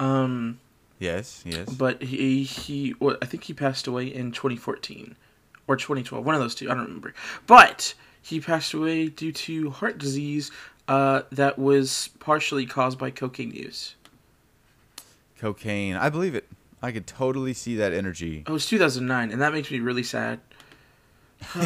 Um, 0.00 0.58
Yes, 0.98 1.42
yes. 1.46 1.68
but 1.72 2.02
he 2.02 2.42
he 2.42 2.94
well, 2.98 3.16
I 3.22 3.26
think 3.26 3.44
he 3.44 3.52
passed 3.54 3.86
away 3.86 4.06
in 4.06 4.32
2014 4.32 5.14
or 5.68 5.76
2012, 5.76 6.24
one 6.24 6.34
of 6.34 6.40
those 6.40 6.54
two. 6.54 6.70
I 6.70 6.74
don't 6.74 6.84
remember. 6.84 7.14
But 7.46 7.94
he 8.22 8.40
passed 8.40 8.74
away 8.74 9.08
due 9.08 9.32
to 9.32 9.70
heart 9.70 9.98
disease 9.98 10.50
uh, 10.88 11.22
that 11.32 11.58
was 11.58 12.10
partially 12.20 12.66
caused 12.66 12.98
by 12.98 13.10
cocaine 13.10 13.52
use. 13.52 13.94
Cocaine. 15.38 15.96
I 15.96 16.08
believe 16.08 16.34
it. 16.34 16.46
I 16.82 16.92
could 16.92 17.06
totally 17.06 17.52
see 17.52 17.76
that 17.76 17.92
energy. 17.92 18.44
Oh, 18.46 18.50
it 18.50 18.52
was 18.52 18.66
2009, 18.66 19.30
and 19.30 19.40
that 19.40 19.52
makes 19.52 19.70
me 19.70 19.80
really 19.80 20.02
sad. 20.02 20.40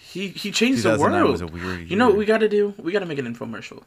he 0.00 0.28
he 0.28 0.50
changed 0.50 0.82
the 0.82 0.92
2009 0.96 1.12
world. 1.12 1.32
was 1.32 1.40
a 1.40 1.46
weird 1.46 1.78
year. 1.78 1.86
You 1.86 1.96
know 1.96 2.08
what 2.08 2.16
we 2.16 2.24
got 2.24 2.38
to 2.38 2.48
do? 2.48 2.74
We 2.78 2.92
got 2.92 3.00
to 3.00 3.06
make 3.06 3.18
an 3.18 3.32
infomercial. 3.32 3.82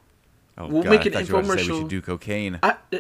Oh, 0.58 0.68
we'll 0.68 0.84
God, 0.84 0.90
make 0.90 1.02
I 1.02 1.06
an 1.06 1.12
thought 1.14 1.28
you 1.28 1.34
were 1.34 1.40
about 1.42 1.58
to 1.58 1.64
say 1.64 1.72
we 1.72 1.80
should 1.80 1.88
do 1.88 2.02
cocaine. 2.02 2.60
I, 2.62 2.76
uh, 2.94 2.98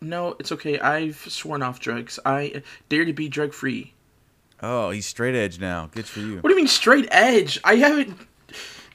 no, 0.00 0.36
it's 0.38 0.52
okay. 0.52 0.78
I've 0.78 1.16
sworn 1.16 1.62
off 1.62 1.80
drugs. 1.80 2.18
I 2.24 2.62
dare 2.88 3.04
to 3.04 3.12
be 3.12 3.28
drug 3.28 3.52
free. 3.52 3.92
Oh, 4.62 4.90
he's 4.90 5.06
straight 5.06 5.34
edge 5.34 5.60
now. 5.60 5.90
Good 5.92 6.06
for 6.06 6.20
you. 6.20 6.36
What 6.36 6.44
do 6.44 6.50
you 6.50 6.56
mean 6.56 6.66
straight 6.66 7.06
edge? 7.10 7.60
I 7.64 7.76
haven't. 7.76 8.16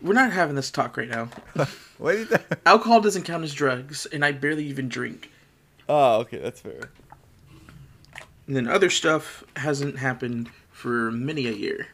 We're 0.01 0.13
not 0.13 0.31
having 0.31 0.55
this 0.55 0.71
talk 0.71 0.97
right 0.97 1.09
now. 1.09 1.29
What? 2.01 2.41
Alcohol 2.65 2.99
doesn't 3.01 3.25
count 3.25 3.43
as 3.43 3.53
drugs, 3.53 4.07
and 4.07 4.25
I 4.25 4.31
barely 4.31 4.65
even 4.65 4.89
drink. 4.89 5.29
Oh, 5.87 6.15
okay, 6.21 6.39
that's 6.39 6.59
fair. 6.59 6.89
And 8.47 8.55
then 8.55 8.67
other 8.67 8.89
stuff 8.89 9.43
hasn't 9.55 9.99
happened 9.99 10.49
for 10.71 11.11
many 11.11 11.45
a 11.45 11.51
year. 11.51 11.89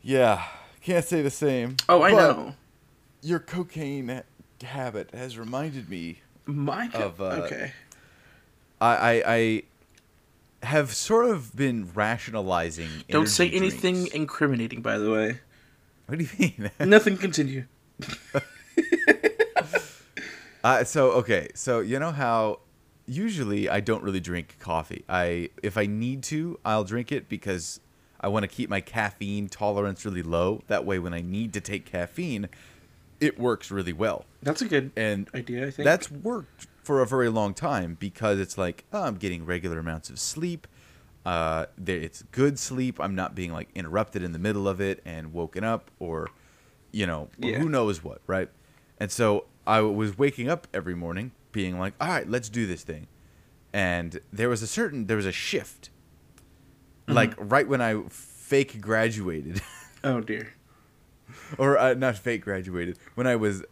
Yeah, 0.00 0.42
can't 0.80 1.04
say 1.04 1.20
the 1.20 1.30
same. 1.30 1.76
Oh, 1.86 2.00
I 2.02 2.12
know. 2.12 2.54
Your 3.20 3.40
cocaine 3.40 4.22
habit 4.62 5.10
has 5.12 5.36
reminded 5.36 5.90
me. 5.90 6.20
My 6.46 6.88
co- 6.88 7.08
Of, 7.08 7.20
uh, 7.20 7.24
okay. 7.44 7.72
I, 8.80 8.96
I, 8.96 9.22
I 9.26 9.62
have 10.66 10.92
sort 10.94 11.26
of 11.26 11.54
been 11.56 11.90
rationalizing. 11.94 12.88
Don't 13.08 13.28
say 13.28 13.46
energy 13.46 13.56
anything 13.58 14.08
incriminating, 14.12 14.82
by 14.82 14.98
the 14.98 15.10
way. 15.10 15.40
What 16.06 16.18
do 16.18 16.24
you 16.24 16.30
mean? 16.38 16.70
Nothing. 16.80 17.16
Continue. 17.16 17.64
Uh, 20.64 20.82
so 20.82 21.12
okay, 21.12 21.46
so 21.54 21.78
you 21.78 21.96
know 22.00 22.10
how 22.10 22.58
usually 23.06 23.68
I 23.68 23.78
don't 23.78 24.02
really 24.02 24.18
drink 24.18 24.56
coffee. 24.58 25.04
I 25.08 25.50
if 25.62 25.78
I 25.78 25.86
need 25.86 26.24
to, 26.24 26.58
I'll 26.64 26.82
drink 26.82 27.12
it 27.12 27.28
because 27.28 27.78
I 28.20 28.26
want 28.26 28.42
to 28.42 28.48
keep 28.48 28.68
my 28.68 28.80
caffeine 28.80 29.48
tolerance 29.48 30.04
really 30.04 30.24
low. 30.24 30.62
That 30.66 30.84
way, 30.84 30.98
when 30.98 31.14
I 31.14 31.20
need 31.20 31.52
to 31.52 31.60
take 31.60 31.84
caffeine, 31.84 32.48
it 33.20 33.38
works 33.38 33.70
really 33.70 33.92
well. 33.92 34.24
That's 34.42 34.60
a 34.60 34.64
good 34.64 34.90
And 34.96 35.28
idea. 35.36 35.68
I 35.68 35.70
think 35.70 35.84
that's 35.84 36.10
worked 36.10 36.66
for 36.86 37.02
a 37.02 37.06
very 37.06 37.28
long 37.28 37.52
time 37.52 37.96
because 37.98 38.38
it's 38.38 38.56
like 38.56 38.84
oh, 38.92 39.02
I'm 39.02 39.16
getting 39.16 39.44
regular 39.44 39.78
amounts 39.80 40.08
of 40.08 40.18
sleep. 40.20 40.66
Uh, 41.24 41.66
there, 41.76 41.98
it's 41.98 42.22
good 42.30 42.56
sleep. 42.58 43.00
I'm 43.00 43.16
not 43.16 43.34
being 43.34 43.52
like 43.52 43.68
interrupted 43.74 44.22
in 44.22 44.30
the 44.30 44.38
middle 44.38 44.68
of 44.68 44.80
it 44.80 45.02
and 45.04 45.32
woken 45.32 45.64
up 45.64 45.90
or, 45.98 46.28
you 46.92 47.04
know, 47.04 47.28
Yeah. 47.38 47.58
who 47.58 47.68
knows 47.68 48.04
what, 48.04 48.20
right? 48.28 48.48
And 49.00 49.10
so 49.10 49.46
I 49.66 49.80
was 49.80 50.16
waking 50.16 50.48
up 50.48 50.68
every 50.72 50.94
morning 50.94 51.32
being 51.50 51.80
like, 51.80 51.94
all 52.00 52.06
right, 52.06 52.28
let's 52.30 52.48
do 52.48 52.64
this 52.64 52.84
thing. 52.84 53.08
And 53.72 54.20
there 54.32 54.48
was 54.48 54.62
a 54.62 54.68
certain, 54.68 55.06
there 55.08 55.16
was 55.16 55.26
a 55.26 55.32
shift. 55.32 55.90
Like 57.08 57.34
right 57.38 57.66
when 57.68 57.80
I 57.80 58.02
fake 58.08 58.80
graduated, 58.80 59.60
Oh 60.04 60.20
dear. 60.20 60.54
or 61.58 61.76
uh, 61.76 61.94
not 61.94 62.16
fake 62.18 62.42
graduated, 62.42 62.98
when 63.16 63.26
I 63.26 63.34
was 63.34 63.64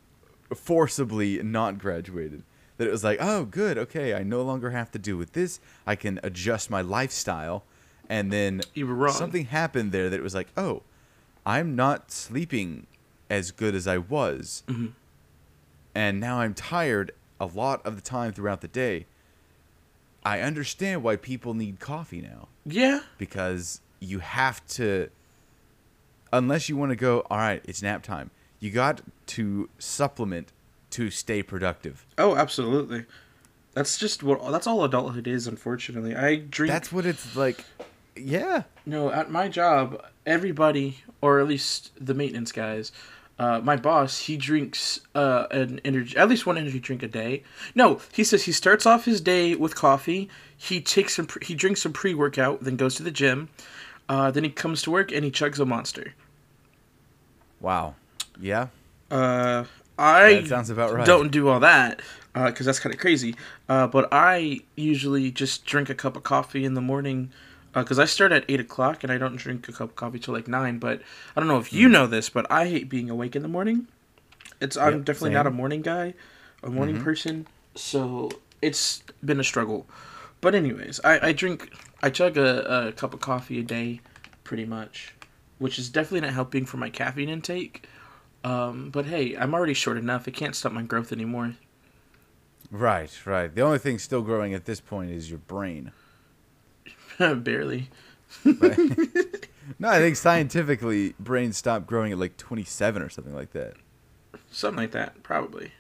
forcibly 0.55 1.41
not 1.43 1.79
graduated. 1.79 2.43
That 2.77 2.89
it 2.89 2.91
was 2.91 3.05
like, 3.05 3.19
oh, 3.21 3.45
good, 3.45 3.79
okay, 3.79 4.15
I 4.15 4.23
no 4.25 4.43
longer 4.43 4.71
have 4.71 4.91
to 4.93 4.99
deal 4.99 5.17
with 5.17 5.33
this. 5.33 5.61
I 5.87 5.95
can 5.95 6.19
adjust 6.23 6.71
my 6.71 6.81
lifestyle. 6.81 7.63
And 8.09 8.33
then 8.33 8.63
You 8.75 8.87
were 8.87 8.95
wrong. 8.95 9.13
something 9.15 9.47
happened 9.47 9.93
there 9.93 10.11
that 10.11 10.19
it 10.19 10.23
was 10.23 10.35
like, 10.35 10.49
oh, 10.57 10.83
I'm 11.47 11.77
not 11.77 12.11
sleeping 12.11 12.87
as 13.31 13.51
good 13.53 13.75
as 13.75 13.87
I 13.87 13.99
was. 13.99 14.63
Mhm. 14.67 14.93
And 15.95 16.19
now 16.21 16.41
I'm 16.41 16.53
tired 16.55 17.13
a 17.41 17.47
lot 17.47 17.85
of 17.87 17.95
the 17.97 18.03
time 18.03 18.33
throughout 18.33 18.61
the 18.61 18.69
day. 18.69 19.07
I 20.25 20.41
understand 20.41 21.03
why 21.03 21.17
people 21.17 21.55
need 21.55 21.79
coffee 21.81 22.21
now 22.23 22.49
Yeah. 22.65 23.01
because 23.19 23.81
you 24.01 24.19
have 24.21 24.67
to 24.69 25.11
unless 26.33 26.69
you 26.69 26.77
want 26.77 26.91
to 26.91 26.97
go 26.97 27.21
all 27.31 27.39
right 27.39 27.63
it's 27.65 27.81
nap 27.83 28.03
time 28.03 28.31
you 28.59 28.71
got 28.71 29.01
to 29.27 29.69
supplement 29.79 30.53
to 30.95 31.11
stay 31.11 31.43
productive 31.43 32.05
Oh, 32.19 32.35
absolutely. 32.37 33.05
That's 33.75 33.99
just 33.99 34.23
what. 34.23 34.39
That's 34.53 34.67
all 34.69 34.85
adulthood 34.85 35.27
is. 35.27 35.47
Unfortunately, 35.49 36.15
I 36.15 36.37
drink. 36.37 36.73
that's 36.73 36.93
what 36.93 37.05
it's 37.07 37.35
like 37.35 37.65
yeah 38.17 38.63
No, 38.87 39.11
at 39.11 39.31
my 39.33 39.49
job, 39.49 40.01
everybody, 40.25 40.99
or 41.21 41.41
at 41.41 41.49
least 41.49 41.91
the 42.01 42.15
maintenance 42.15 42.53
guys, 42.53 42.93
uh, 43.37 43.59
my 43.65 43.75
boss, 43.75 44.21
he 44.21 44.37
drinks 44.37 45.01
uh, 45.17 45.47
an 45.51 45.81
energy, 45.85 46.17
at 46.17 46.29
least 46.29 46.47
one 46.47 46.57
energy 46.57 46.79
drink 46.79 47.03
a 47.03 47.09
day. 47.09 47.43
No, 47.75 48.01
he 48.13 48.23
says 48.23 48.45
he 48.45 48.53
starts 48.53 48.87
off 48.87 49.05
his 49.07 49.21
day 49.21 49.57
with 49.57 49.75
coffee. 49.75 50.29
He 50.57 50.81
takes 50.81 51.17
some, 51.17 51.27
pre- 51.27 51.45
he 51.45 51.57
drinks 51.57 51.83
some 51.83 51.93
pre 51.93 52.15
workout, 52.15 52.63
then 52.63 52.77
goes 52.77 52.95
to 52.95 53.03
the 53.03 53.11
gym. 53.11 53.49
Uh, 54.09 54.31
then 54.31 54.45
he 54.45 54.51
comes 54.51 54.83
to 54.83 54.93
work 54.93 55.11
and 55.11 55.25
he 55.25 55.33
chugs 55.33 55.59
a 55.59 55.65
monster. 55.67 56.15
wow 57.61 57.95
yeah 58.41 58.69
Uh, 59.11 59.65
I 59.99 60.35
that 60.35 60.47
sounds 60.49 60.71
about 60.71 60.93
right 60.93 61.07
don't 61.07 61.31
do 61.31 61.49
all 61.49 61.61
that 61.61 62.01
because 62.35 62.67
that's 62.67 62.81
kind 62.81 62.93
of 62.95 63.01
crazy. 63.01 63.37
Uh, 63.69 63.87
but 63.87 64.09
I 64.11 64.61
usually 64.77 65.31
just 65.31 65.65
drink 65.65 65.89
a 65.89 65.95
cup 65.95 66.17
of 66.17 66.25
coffee 66.25 66.65
in 66.65 66.75
the 66.75 66.81
morning 66.81 67.31
because 67.73 67.99
I 67.99 68.05
start 68.05 68.33
at 68.33 68.45
eight 68.49 68.61
o'clock 68.61 69.05
and 69.05 69.13
I 69.13 69.19
don't 69.19 69.37
drink 69.37 69.69
a 69.69 69.73
cup 69.73 69.91
of 69.91 69.97
coffee 69.97 70.19
till 70.19 70.35
like 70.35 70.49
nine. 70.49 70.79
But 70.79 71.01
I 71.37 71.41
don't 71.41 71.49
know 71.49 71.59
if 71.59 71.73
you 71.73 71.89
know 71.89 72.07
this, 72.07 72.29
but 72.29 72.51
I 72.51 72.67
hate 72.69 72.89
being 72.89 73.09
awake 73.09 73.37
in 73.37 73.43
the 73.43 73.49
morning. 73.49 73.87
It's 74.61 74.77
I'm 74.77 74.85
Hmm. 74.85 74.97
Yep, 74.99 75.05
definitely 75.05 75.31
not 75.31 75.47
a 75.47 75.51
morning 75.51 75.83
guy, 75.83 76.15
a 76.63 76.71
morning 76.71 76.97
Mhm. 76.99 77.05
person. 77.05 77.47
So 77.75 78.31
it's 78.63 79.03
been 79.25 79.39
a 79.41 79.45
struggle. 79.45 79.87
But 80.41 80.55
anyways, 80.55 81.01
I, 81.05 81.29
I 81.29 81.33
drink 81.33 81.73
I 82.03 82.11
chug 82.11 82.37
a, 82.37 82.89
a 82.89 82.93
cup 82.93 83.15
of 83.15 83.21
coffee 83.21 83.59
a 83.61 83.63
day, 83.63 84.01
pretty 84.43 84.65
much, 84.65 85.15
which 85.59 85.79
is 85.79 85.89
definitely 85.89 86.21
not 86.23 86.35
helping 86.35 86.67
for 86.67 86.77
my 86.79 86.91
caffeine 86.91 87.29
intake. 87.29 87.87
Um, 88.45 88.91
but 88.91 89.07
hey, 89.07 89.37
I'm 89.37 89.55
already 89.55 89.75
short 89.75 89.97
enough. 89.97 90.29
It 90.29 90.33
can't 90.33 90.55
stop 90.55 90.71
my 90.73 90.83
growth 90.83 91.13
anymore. 91.13 91.55
right 92.71 93.11
right 93.27 93.55
the 93.55 93.61
only 93.63 93.79
thing 93.79 93.99
still 93.99 94.23
growing 94.23 94.53
at 94.55 94.65
this 94.65 94.81
point 94.81 95.11
is 95.11 95.29
your 95.31 95.39
brain 95.39 95.93
Barely. 97.19 97.89
But- 98.45 98.79
no 99.79 99.89
i 99.89 99.99
think 99.99 100.17
scientifically 100.17 101.15
brains 101.21 101.57
stop 101.57 101.87
growing 101.87 102.11
at 102.13 102.19
like 102.19 102.37
27 102.37 103.01
or 103.03 103.09
something 103.09 103.35
like 103.35 103.53
that 103.53 103.75
Something 104.51 104.77
like 104.83 104.91
that, 104.93 105.23
probably. 105.23 105.73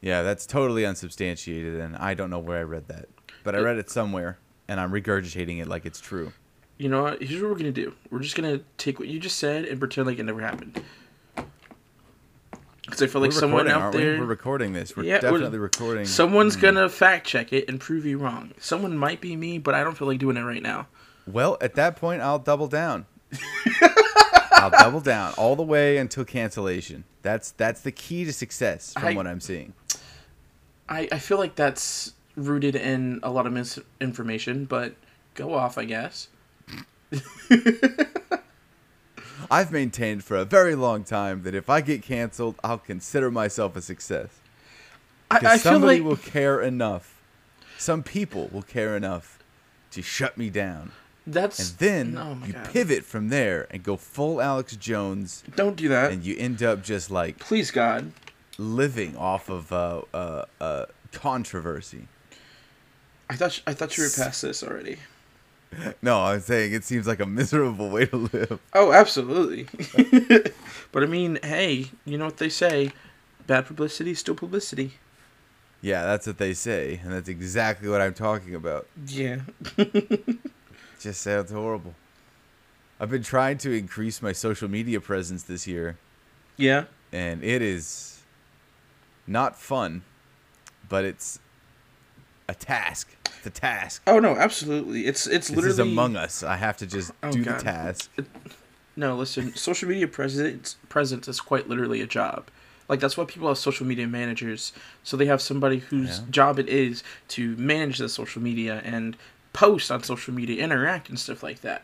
yeah 0.00 0.22
that's 0.22 0.46
totally 0.46 0.84
unsubstantiated 0.84 1.80
and 1.80 1.96
i 1.96 2.12
don't 2.14 2.30
know 2.30 2.38
where 2.40 2.58
i 2.58 2.62
read 2.62 2.88
that 2.88 3.06
but 3.44 3.54
i 3.54 3.58
read 3.58 3.78
it 3.78 3.88
somewhere 3.90 4.38
and 4.68 4.80
i'm 4.80 4.90
regurgitating 4.90 5.60
it 5.60 5.68
like 5.68 5.86
it's 5.86 6.00
true 6.00 6.32
You 6.78 6.88
know 6.88 7.02
what? 7.04 7.22
Here's 7.22 7.40
what 7.42 7.50
we're 7.50 7.58
gonna 7.58 7.72
do. 7.72 7.92
We're 8.10 8.20
just 8.20 8.36
gonna 8.36 8.60
take 8.78 8.98
what 9.00 9.08
you 9.08 9.18
just 9.20 9.38
said 9.38 9.64
and 9.64 9.78
pretend 9.80 10.06
like 10.06 10.18
it 10.18 10.24
never 10.24 10.40
happened. 10.40 10.80
Because 12.88 13.02
I 13.02 13.06
feel 13.06 13.20
like 13.20 13.32
We're 13.32 13.38
someone 13.38 13.68
out 13.68 13.82
aren't 13.82 13.96
we? 13.96 14.02
there, 14.02 14.18
We're 14.18 14.24
recording 14.24 14.72
this. 14.72 14.96
We're 14.96 15.02
Yeah, 15.04 15.18
we're- 15.22 15.32
definitely 15.32 15.58
recording. 15.58 16.06
someone's 16.06 16.54
Hmm. 16.54 16.60
gonna 16.62 16.88
fact 16.88 17.26
check 17.26 17.52
it 17.52 17.68
and 17.68 17.78
prove 17.78 18.06
you 18.06 18.16
wrong. 18.18 18.52
Someone 18.58 18.96
might 18.96 19.20
be 19.20 19.36
me, 19.36 19.58
but 19.58 19.74
I 19.74 19.84
don't 19.84 19.96
feel 19.96 20.08
like 20.08 20.18
doing 20.18 20.36
it 20.38 20.42
right 20.42 20.62
now. 20.62 20.86
Well, 21.26 21.58
at 21.60 21.74
that 21.74 21.96
point, 21.96 22.22
I'll 22.22 22.38
double 22.38 22.66
down. 22.68 23.04
I'll 24.52 24.70
double 24.70 25.00
down 25.00 25.34
all 25.36 25.54
the 25.54 25.62
way 25.62 25.98
until 25.98 26.24
cancellation. 26.24 27.04
That's 27.22 27.50
that's 27.52 27.82
the 27.82 27.92
key 27.92 28.24
to 28.24 28.32
success 28.32 28.94
from 28.94 29.04
I- 29.08 29.14
what 29.14 29.26
I'm 29.26 29.40
seeing. 29.40 29.74
I, 30.88 31.06
I 31.12 31.18
feel 31.18 31.36
like 31.36 31.54
that's 31.54 32.14
rooted 32.34 32.74
in 32.74 33.20
a 33.22 33.30
lot 33.30 33.46
of 33.46 33.52
misinformation, 33.52 34.64
but 34.64 34.94
go 35.34 35.52
off, 35.52 35.76
I 35.76 35.84
guess. 35.84 36.28
I've 39.50 39.72
maintained 39.72 40.24
for 40.24 40.36
a 40.36 40.44
very 40.44 40.74
long 40.74 41.04
time 41.04 41.42
that 41.44 41.54
if 41.54 41.70
I 41.70 41.80
get 41.80 42.02
canceled, 42.02 42.56
I'll 42.62 42.78
consider 42.78 43.30
myself 43.30 43.76
a 43.76 43.80
success. 43.80 44.28
I, 45.30 45.38
Because 45.38 45.52
I 45.54 45.58
feel 45.58 45.72
somebody 45.72 46.00
like 46.00 46.08
will 46.08 46.16
care 46.16 46.60
enough. 46.60 47.20
Some 47.78 48.02
people 48.02 48.48
will 48.52 48.62
care 48.62 48.96
enough 48.96 49.38
to 49.92 50.02
shut 50.02 50.36
me 50.36 50.50
down. 50.50 50.92
that's 51.26 51.58
And 51.70 51.78
then 51.78 52.18
oh 52.18 52.38
you 52.46 52.52
God. 52.54 52.70
pivot 52.72 53.04
from 53.04 53.28
there 53.28 53.66
and 53.70 53.82
go 53.82 53.96
full 53.96 54.40
Alex 54.40 54.76
Jones 54.76 55.44
Don't 55.56 55.76
do 55.76 55.88
that, 55.88 56.10
and 56.12 56.24
you 56.24 56.36
end 56.36 56.62
up 56.62 56.82
just 56.82 57.10
like 57.10 57.38
please, 57.38 57.70
God. 57.70 58.12
living 58.58 59.16
off 59.16 59.48
of 59.48 59.72
uh, 59.72 60.02
uh, 60.12 60.44
uh, 60.60 60.86
controversy. 61.12 62.08
I 63.30 63.36
thought 63.36 63.60
I 63.66 63.74
thought 63.74 63.96
you 63.96 64.04
were 64.04 64.10
past 64.10 64.42
this 64.42 64.62
already. 64.62 64.98
No, 66.02 66.20
I'm 66.22 66.40
saying 66.40 66.72
it 66.72 66.84
seems 66.84 67.06
like 67.06 67.20
a 67.20 67.26
miserable 67.26 67.90
way 67.90 68.06
to 68.06 68.16
live. 68.16 68.58
Oh, 68.72 68.92
absolutely. 68.92 69.66
but 70.92 71.02
I 71.02 71.06
mean, 71.06 71.38
hey, 71.42 71.90
you 72.04 72.16
know 72.18 72.24
what 72.26 72.38
they 72.38 72.48
say? 72.48 72.92
Bad 73.46 73.66
publicity 73.66 74.12
is 74.12 74.18
still 74.18 74.34
publicity. 74.34 74.94
Yeah, 75.80 76.04
that's 76.04 76.26
what 76.26 76.38
they 76.38 76.54
say, 76.54 77.00
and 77.04 77.12
that's 77.12 77.28
exactly 77.28 77.88
what 77.88 78.00
I'm 78.00 78.14
talking 78.14 78.54
about. 78.54 78.88
Yeah. 79.06 79.40
Just 81.00 81.20
sounds 81.22 81.52
horrible. 81.52 81.94
I've 82.98 83.10
been 83.10 83.22
trying 83.22 83.58
to 83.58 83.70
increase 83.72 84.20
my 84.20 84.32
social 84.32 84.68
media 84.68 85.00
presence 85.00 85.44
this 85.44 85.66
year, 85.68 85.96
Yeah. 86.56 86.84
and 87.12 87.44
it 87.44 87.62
is 87.62 88.22
not 89.26 89.56
fun, 89.56 90.02
but 90.88 91.04
it's 91.04 91.38
a 92.48 92.54
task. 92.54 93.08
It's 93.38 93.46
a 93.46 93.50
task. 93.50 94.02
Oh 94.06 94.18
no, 94.18 94.36
absolutely. 94.36 95.06
It's 95.06 95.26
it's 95.26 95.48
This 95.48 95.56
literally 95.56 95.72
is 95.72 95.78
Among 95.78 96.16
Us. 96.16 96.42
I 96.42 96.56
have 96.56 96.76
to 96.78 96.86
just 96.86 97.12
Oh, 97.22 97.30
do 97.30 97.44
God. 97.44 97.58
the 97.60 97.62
task. 97.64 98.10
No, 98.96 99.16
listen, 99.16 99.54
social 99.54 99.88
media 99.88 100.08
presence 100.08 100.76
presence 100.88 101.28
is 101.28 101.40
quite 101.40 101.68
literally 101.68 102.00
a 102.00 102.06
job. 102.06 102.48
Like 102.88 103.00
that's 103.00 103.16
why 103.16 103.24
people 103.26 103.48
have 103.48 103.58
social 103.58 103.86
media 103.86 104.06
managers. 104.08 104.72
So 105.04 105.16
they 105.16 105.26
have 105.26 105.40
somebody 105.42 105.78
whose 105.78 106.18
Yeah. 106.20 106.24
job 106.30 106.58
it 106.58 106.68
is 106.68 107.02
to 107.28 107.54
manage 107.56 107.98
the 107.98 108.08
social 108.08 108.42
media 108.42 108.80
and 108.84 109.16
post 109.52 109.90
on 109.90 110.02
social 110.02 110.32
media, 110.34 110.62
interact 110.64 111.08
and 111.08 111.18
stuff 111.18 111.42
like 111.42 111.60
that. 111.60 111.82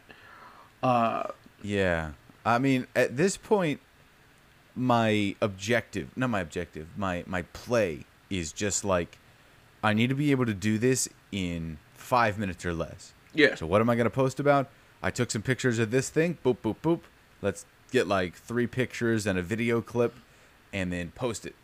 Uh 0.83 1.25
Yeah. 1.63 2.13
I 2.47 2.59
mean, 2.59 2.87
at 2.97 3.17
this 3.17 3.37
point, 3.39 3.81
my 4.77 5.35
objective, 5.41 6.09
not 6.17 6.31
my 6.31 6.41
objective, 6.41 6.89
my, 6.97 7.23
my 7.27 7.43
play 7.43 8.05
is 8.29 8.53
just 8.53 8.85
like, 8.85 9.19
I 9.85 9.93
need 9.93 10.09
to 10.09 10.15
be 10.17 10.31
able 10.33 10.47
to 10.47 10.55
do 10.55 10.79
this 10.79 11.09
in 11.31 11.79
five 11.93 12.39
minutes 12.39 12.65
or 12.67 12.73
less. 12.75 13.13
yeah. 13.35 13.55
So 13.55 13.67
what 13.67 13.81
am 13.81 13.89
I 13.91 13.95
going 13.95 14.05
to 14.07 14.11
post 14.11 14.41
about? 14.41 14.69
I 15.03 15.11
took 15.11 15.31
some 15.31 15.43
pictures 15.43 15.79
of 15.79 15.91
this 15.91 16.09
thing. 16.09 16.39
Boop, 16.45 16.57
boop, 16.65 16.77
boop. 16.83 17.01
Let's 17.43 17.67
get 17.93 18.09
like 18.09 18.35
three 18.35 18.67
pictures 18.67 19.27
and 19.27 19.39
a 19.39 19.43
video 19.43 19.81
clip 19.83 20.15
and 20.73 20.91
then 20.93 21.11
post 21.15 21.45
it 21.45 21.55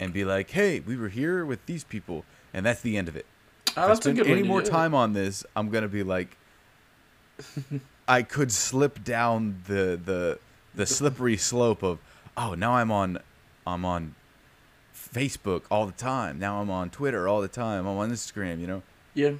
and 0.00 0.12
be 0.12 0.24
like, 0.24 0.50
hey, 0.50 0.80
we 0.80 0.96
were 0.96 1.08
here 1.10 1.44
with 1.46 1.64
these 1.66 1.84
people. 1.84 2.24
And 2.52 2.66
that's 2.66 2.80
the 2.80 2.96
end 2.96 3.06
of 3.08 3.14
it. 3.16 3.26
Oh, 3.68 3.70
If 3.70 3.78
I 3.78 3.86
that's 3.86 3.98
a 4.00 4.02
spend 4.02 4.18
any 4.26 4.42
more 4.42 4.62
time 4.62 4.94
on 4.94 5.12
this, 5.12 5.44
I'm 5.54 5.70
gonna 5.70 5.88
be 5.88 6.02
like, 6.02 6.36
I 8.08 8.22
could 8.22 8.50
slip 8.50 9.04
down 9.04 9.62
the 9.66 9.98
the 10.04 10.38
the 10.74 10.86
slippery 10.86 11.36
slope 11.36 11.82
of, 11.84 11.98
oh, 12.36 12.54
now 12.54 12.74
I'm 12.74 12.90
on, 12.90 13.18
I'm 13.66 13.84
on 13.84 14.14
Facebook 15.12 15.62
all 15.70 15.86
the 15.86 15.92
time. 15.92 16.38
Now 16.38 16.60
I'm 16.60 16.70
on 16.70 16.90
Twitter 16.90 17.26
all 17.28 17.40
the 17.40 17.48
time. 17.48 17.86
I'm 17.86 17.96
on 17.98 18.10
Instagram. 18.10 18.60
You 18.60 18.66
know. 18.66 18.82
Yeah. 19.14 19.32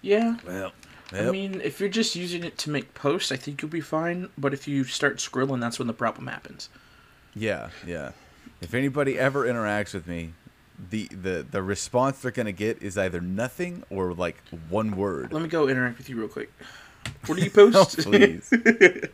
Yeah. 0.00 0.36
Well, 0.46 0.72
I 1.14 1.30
mean, 1.30 1.60
if 1.60 1.78
you're 1.78 1.88
just 1.90 2.16
using 2.16 2.42
it 2.42 2.56
to 2.58 2.70
make 2.70 2.94
posts, 2.94 3.30
I 3.30 3.36
think 3.36 3.60
you'll 3.60 3.70
be 3.70 3.80
fine. 3.82 4.30
But 4.38 4.54
if 4.54 4.66
you 4.66 4.84
start 4.84 5.18
scrolling, 5.18 5.60
that's 5.60 5.78
when 5.78 5.86
the 5.86 5.92
problem 5.94 6.26
happens. 6.26 6.68
yeah, 7.34 7.68
yeah. 7.86 8.12
If 8.62 8.74
anybody 8.74 9.18
ever 9.18 9.44
interacts 9.44 9.92
with 9.92 10.06
me, 10.06 10.32
the 10.90 11.08
the 11.08 11.46
the 11.48 11.62
response 11.62 12.20
they're 12.20 12.30
gonna 12.30 12.50
get 12.52 12.80
is 12.82 12.96
either 12.96 13.20
nothing 13.20 13.82
or 13.90 14.14
like 14.14 14.42
one 14.70 14.96
word. 14.96 15.32
Let 15.32 15.42
me 15.42 15.48
go 15.48 15.68
interact 15.68 15.98
with 15.98 16.08
you 16.08 16.16
real 16.16 16.28
quick. 16.28 16.50
What 17.26 17.36
do 17.36 17.44
you 17.44 17.50
post? 17.50 17.76
Oh, 17.76 17.84
post? 17.84 17.98
please. 18.02 18.52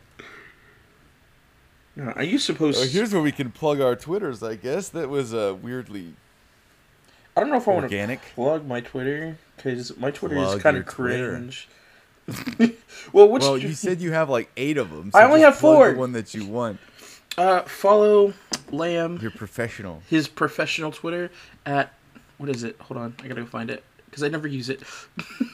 no, 1.98 2.12
are 2.12 2.22
you 2.22 2.38
supposed? 2.38 2.80
Uh, 2.80 2.86
here's 2.86 3.12
where 3.12 3.22
we 3.22 3.32
can 3.32 3.50
plug 3.50 3.80
our 3.80 3.94
Twitters. 3.94 4.42
I 4.42 4.54
guess 4.54 4.88
that 4.90 5.08
was 5.10 5.34
uh, 5.34 5.56
weirdly 5.60 6.14
I 7.36 7.40
don't 7.40 7.50
know 7.50 7.56
if 7.56 7.68
I 7.68 7.70
want 7.72 7.88
to 7.88 7.94
organic. 7.96 8.20
plug 8.34 8.66
my 8.66 8.80
Twitter 8.80 9.38
because 9.56 9.96
my 9.96 10.10
Twitter 10.10 10.34
Plug 10.34 10.56
is 10.56 10.62
kind 10.62 10.76
of 10.76 10.86
cringe. 10.86 11.68
well, 13.12 13.28
which 13.28 13.42
well, 13.42 13.56
you 13.56 13.74
said 13.74 14.00
you 14.00 14.10
have 14.10 14.28
like 14.28 14.50
eight 14.56 14.76
of 14.76 14.90
them. 14.90 15.12
I 15.14 15.22
only 15.22 15.42
have 15.42 15.56
four. 15.56 15.92
The 15.92 15.98
one 15.98 16.12
that 16.12 16.34
you 16.34 16.44
want. 16.46 16.80
uh, 17.36 17.62
follow 17.62 18.32
Lamb 18.72 19.20
You're 19.22 19.30
professional. 19.30 20.02
his 20.08 20.26
professional 20.26 20.90
Twitter 20.90 21.30
at 21.64 21.94
what 22.38 22.48
is 22.48 22.64
it? 22.64 22.76
Hold 22.80 22.98
on, 22.98 23.14
I 23.22 23.28
gotta 23.28 23.42
go 23.42 23.46
find 23.46 23.70
it 23.70 23.84
because 24.06 24.24
I 24.24 24.28
never 24.28 24.48
use 24.48 24.68
it. 24.68 24.82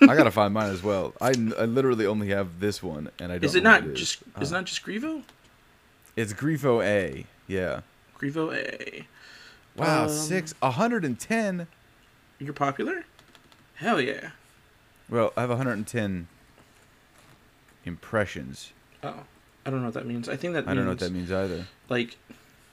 I 0.01 0.17
gotta 0.17 0.31
find 0.31 0.55
mine 0.55 0.71
as 0.71 0.83
well. 0.83 1.13
I, 1.21 1.29
I 1.29 1.67
literally 1.67 2.07
only 2.07 2.29
have 2.29 2.61
this 2.61 2.83
one, 2.83 3.11
and 3.19 3.31
I 3.31 3.37
don't. 3.37 3.45
Is 3.45 3.55
it 3.57 3.63
not 3.63 3.85
it 3.85 3.95
just? 3.95 4.23
Uh, 4.37 4.41
Is 4.41 4.53
it 4.53 4.55
not 4.55 4.65
just 4.65 4.83
Grivo? 4.83 5.23
It's 6.17 6.33
Grifo 6.33 6.85
A. 6.85 7.27
Yeah. 7.47 7.81
Grifo 8.19 8.55
A. 8.55 9.07
Wow, 9.77 10.05
um, 10.05 10.09
six 10.09 10.55
hundred 10.63 11.05
and 11.05 11.19
ten. 11.19 11.67
You're 12.39 12.53
popular? 12.53 13.05
Hell 13.75 14.01
yeah. 14.01 14.31
Well, 15.11 15.33
I 15.37 15.43
have 15.43 15.51
110 15.51 16.29
impressions. 17.85 18.73
Oh, 19.03 19.15
I 19.67 19.71
don't 19.71 19.81
know 19.81 19.87
what 19.87 19.95
that 19.95 20.07
means. 20.07 20.29
I 20.29 20.37
think 20.37 20.55
that. 20.55 20.65
I 20.65 20.69
means, 20.69 20.77
don't 20.77 20.85
know 20.85 20.91
what 20.93 20.99
that 21.01 21.13
means 21.13 21.33
either. 21.33 21.67
Like, 21.89 22.17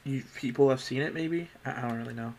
you 0.03 0.23
people 0.35 0.69
have 0.69 0.81
seen 0.81 1.01
it, 1.01 1.13
maybe. 1.13 1.49
I, 1.65 1.79
I 1.79 1.81
don't 1.87 1.97
really 1.97 2.13
know. 2.13 2.33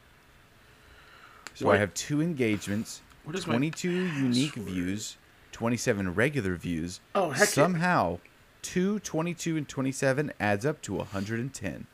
So 1.55 1.67
what? 1.67 1.77
I 1.77 1.79
have 1.79 1.93
two 1.95 2.23
engagemens, 2.23 3.01
22 3.31 3.91
unique 3.91 4.55
password? 4.55 4.67
views, 4.67 5.17
27 5.53 6.15
regular 6.15 6.55
views. 6.57 7.01
Oh 7.15 7.31
heck! 7.31 7.49
Somehow. 7.49 8.19
2, 8.62 9.01
22, 9.01 9.57
and 9.57 9.68
27 9.68 10.33
adds 10.40 10.64
up 10.64 10.81
to 10.83 10.94
110. 10.94 11.87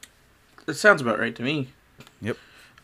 That 0.67 0.75
sounds 0.75 1.01
about 1.01 1.19
right 1.19 1.35
to 1.35 1.43
me. 1.43 1.69
Yep. 2.21 2.37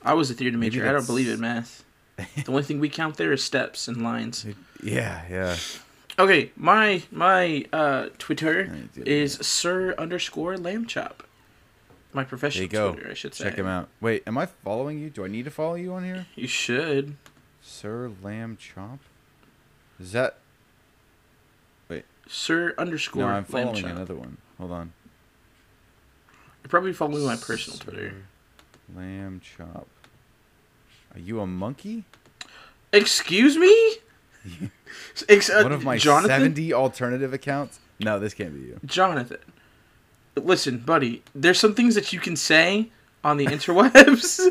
I 0.03 0.14
was 0.14 0.31
a 0.31 0.35
theater 0.35 0.59
major. 0.59 0.88
I 0.88 0.92
don't 0.92 1.07
believe 1.07 1.29
in 1.29 1.40
math. 1.40 1.85
the 2.16 2.44
only 2.49 2.62
thing 2.62 2.81
we 2.81 2.88
count 2.88 3.16
there 3.16 3.33
is 3.33 3.42
steps 3.42 3.88
and 3.88 4.03
lines. 4.03 4.47
Yeah, 4.83 5.23
yeah. 5.31 5.57
Okay, 6.18 6.53
my 6.57 7.03
my 7.11 7.64
uh, 7.73 8.09
Twitter 8.18 8.70
is 8.97 9.38
that. 9.38 9.44
Sir 9.44 9.94
underscore 9.97 10.59
Lamb 10.59 10.87
Chop. 10.87 11.27
My 12.12 12.23
professional 12.23 12.68
Twitter, 12.68 13.09
I 13.11 13.14
should 13.14 13.35
say. 13.35 13.44
Check 13.44 13.55
him 13.57 13.66
out. 13.66 13.88
Wait, 14.03 14.23
am 14.27 14.37
I 14.37 14.44
following 14.44 14.99
you? 14.99 15.09
Do 15.09 15.25
I 15.25 15.29
need 15.29 15.47
to 15.47 15.51
follow 15.51 15.75
you 15.75 15.94
on 15.94 16.05
here? 16.05 16.27
You 16.37 16.47
should. 16.47 17.16
Sir 17.62 18.12
Lamb 18.23 18.59
Chop. 18.61 18.99
Is 19.99 20.12
that 20.12 20.37
Sir 22.29 22.75
underscore 22.79 23.23
No, 23.23 23.29
I'm 23.29 23.35
lamb 23.35 23.45
following 23.45 23.83
chop. 23.83 23.91
another 23.91 24.15
one. 24.15 24.37
Hold 24.59 24.73
on. 24.73 24.93
You're 26.63 26.69
probably 26.71 26.93
following 26.93 27.25
my 27.25 27.37
personal 27.37 27.79
Twitter. 27.79 28.15
Lamb 28.95 29.41
Chop. 29.43 29.87
Are 31.15 31.21
you 31.21 31.41
a 31.41 31.47
monkey? 31.47 32.05
Excuse 32.93 33.57
me. 33.59 33.97
Ex- 35.29 35.51
uh, 35.51 35.63
One 35.63 35.73
of 35.73 35.85
my 35.85 35.99
Jonathan. 35.99 36.29
70 36.31 36.73
alternative 36.73 37.33
accounts? 37.33 37.81
No, 38.01 38.19
this 38.19 38.35
can't 38.35 38.55
be 38.55 38.61
you. 38.61 38.81
Jonathan, 38.85 39.39
listen, 40.37 40.79
buddy. 40.79 41.23
There's 41.35 41.59
some 41.59 41.75
things 41.75 41.95
that 41.95 42.13
you 42.13 42.21
can 42.21 42.37
say 42.37 42.91
on 43.23 43.37
the 43.37 43.47
interwebs. 43.47 44.41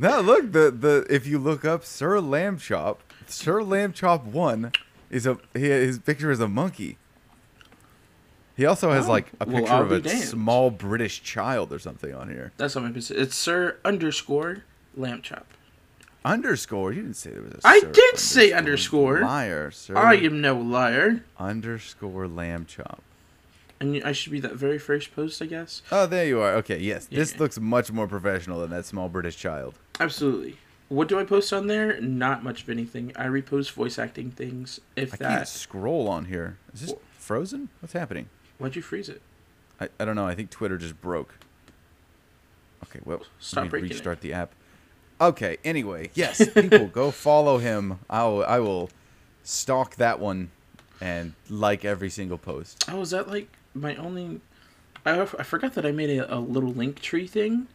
No, 0.00 0.20
look, 0.20 0.52
the 0.52 0.70
the 0.70 1.04
if 1.10 1.26
you 1.26 1.40
look 1.40 1.64
up 1.64 1.84
Sir 1.84 2.20
Lamb 2.20 2.56
Chop, 2.58 3.00
Sir 3.26 3.64
Lamb 3.64 3.92
Chop 3.92 4.24
one 4.24 4.70
is 5.10 5.26
a 5.26 5.38
he, 5.54 5.60
his 5.62 5.98
picture 5.98 6.30
is 6.30 6.40
a 6.40 6.48
monkey. 6.48 6.98
He 8.56 8.66
also 8.66 8.90
has 8.90 9.06
Oh, 9.06 9.10
like 9.10 9.30
a 9.40 9.46
picture 9.46 9.72
I'll 9.72 9.82
of 9.82 9.92
a 9.92 10.00
damned. 10.00 10.20
small 10.24 10.70
British 10.70 11.22
child 11.22 11.72
or 11.72 11.78
something 11.78 12.12
on 12.14 12.28
here. 12.28 12.52
That's 12.56 12.74
what 12.74 12.84
I'm 12.84 12.92
gonna. 12.92 13.04
It's 13.10 13.36
Sir 13.36 13.76
underscore 13.84 14.64
lamb 14.96 15.22
chop. 15.22 15.46
Underscore. 16.24 16.92
You 16.92 17.02
didn't 17.02 17.16
say 17.16 17.30
there 17.30 17.42
was 17.42 17.52
a. 17.52 17.60
I 17.64 17.80
did 17.80 18.18
say 18.18 18.50
underscore. 18.52 19.20
Liar, 19.20 19.70
sir. 19.70 19.96
I 19.96 20.16
am 20.16 20.40
no 20.40 20.56
liar. 20.56 21.22
underscore 21.38 22.26
Lamb 22.26 22.66
Chop. 22.66 23.00
and 23.80 24.02
I 24.04 24.10
should 24.10 24.32
be 24.32 24.40
that 24.40 24.54
very 24.54 24.78
first 24.78 25.14
post, 25.14 25.40
I 25.40 25.46
guess. 25.46 25.82
Oh, 25.92 26.06
there 26.06 26.26
you 26.26 26.40
are. 26.40 26.54
Okay, 26.54 26.78
yes. 26.80 27.06
This 27.06 27.32
Yeah. 27.34 27.38
looks 27.38 27.60
much 27.60 27.92
more 27.92 28.08
professional 28.08 28.60
than 28.60 28.70
that 28.70 28.84
small 28.86 29.08
British 29.08 29.36
child. 29.36 29.78
Absolutely. 30.00 30.56
What 30.88 31.08
do 31.08 31.18
I 31.18 31.24
post 31.24 31.52
on 31.52 31.66
there? 31.66 32.00
Not 32.00 32.42
much 32.42 32.62
of 32.62 32.70
anything. 32.70 33.12
I 33.14 33.26
repost 33.26 33.72
voice 33.72 33.98
acting 33.98 34.30
things, 34.30 34.80
if 34.96 35.12
I 35.14 35.16
that. 35.18 35.28
can't 35.36 35.48
scroll 35.48 36.08
on 36.08 36.26
here. 36.26 36.56
Is 36.72 36.80
this 36.80 36.94
frozen? 37.18 37.68
What's 37.80 37.92
happening? 37.92 38.28
Why'd 38.58 38.74
you 38.74 38.82
freeze 38.82 39.08
it? 39.08 39.20
I, 39.80 39.88
I 40.00 40.04
don't 40.06 40.16
know. 40.16 40.26
I 40.26 40.34
think 40.34 40.50
Twitter 40.50 40.78
just 40.78 41.00
broke. 41.00 41.34
Okay, 42.84 43.00
well, 43.04 43.22
Stop 43.38 43.56
let 43.56 43.64
me 43.64 43.68
breaking 43.70 43.90
it. 43.90 43.94
restart 43.94 44.20
the 44.22 44.32
app. 44.32 44.52
Okay, 45.20 45.58
anyway, 45.64 46.10
yes, 46.14 46.48
people 46.48 46.86
go 46.86 47.10
follow 47.12 47.58
him. 47.58 47.98
I'll 48.08 48.44
I 48.44 48.60
will 48.60 48.88
stalk 49.42 49.96
that 49.96 50.20
one 50.20 50.50
and 51.00 51.32
like 51.50 51.84
every 51.84 52.08
single 52.08 52.38
post. 52.38 52.84
Oh, 52.88 53.00
is 53.00 53.10
that 53.10 53.28
like 53.28 53.48
my 53.74 53.96
only? 53.96 54.40
I, 55.04 55.20
I 55.22 55.24
forgot 55.42 55.74
that 55.74 55.84
I 55.84 55.90
made 55.90 56.10
a, 56.10 56.32
a 56.34 56.38
little 56.38 56.70
link 56.70 57.00
tree 57.00 57.26
thing. 57.26 57.66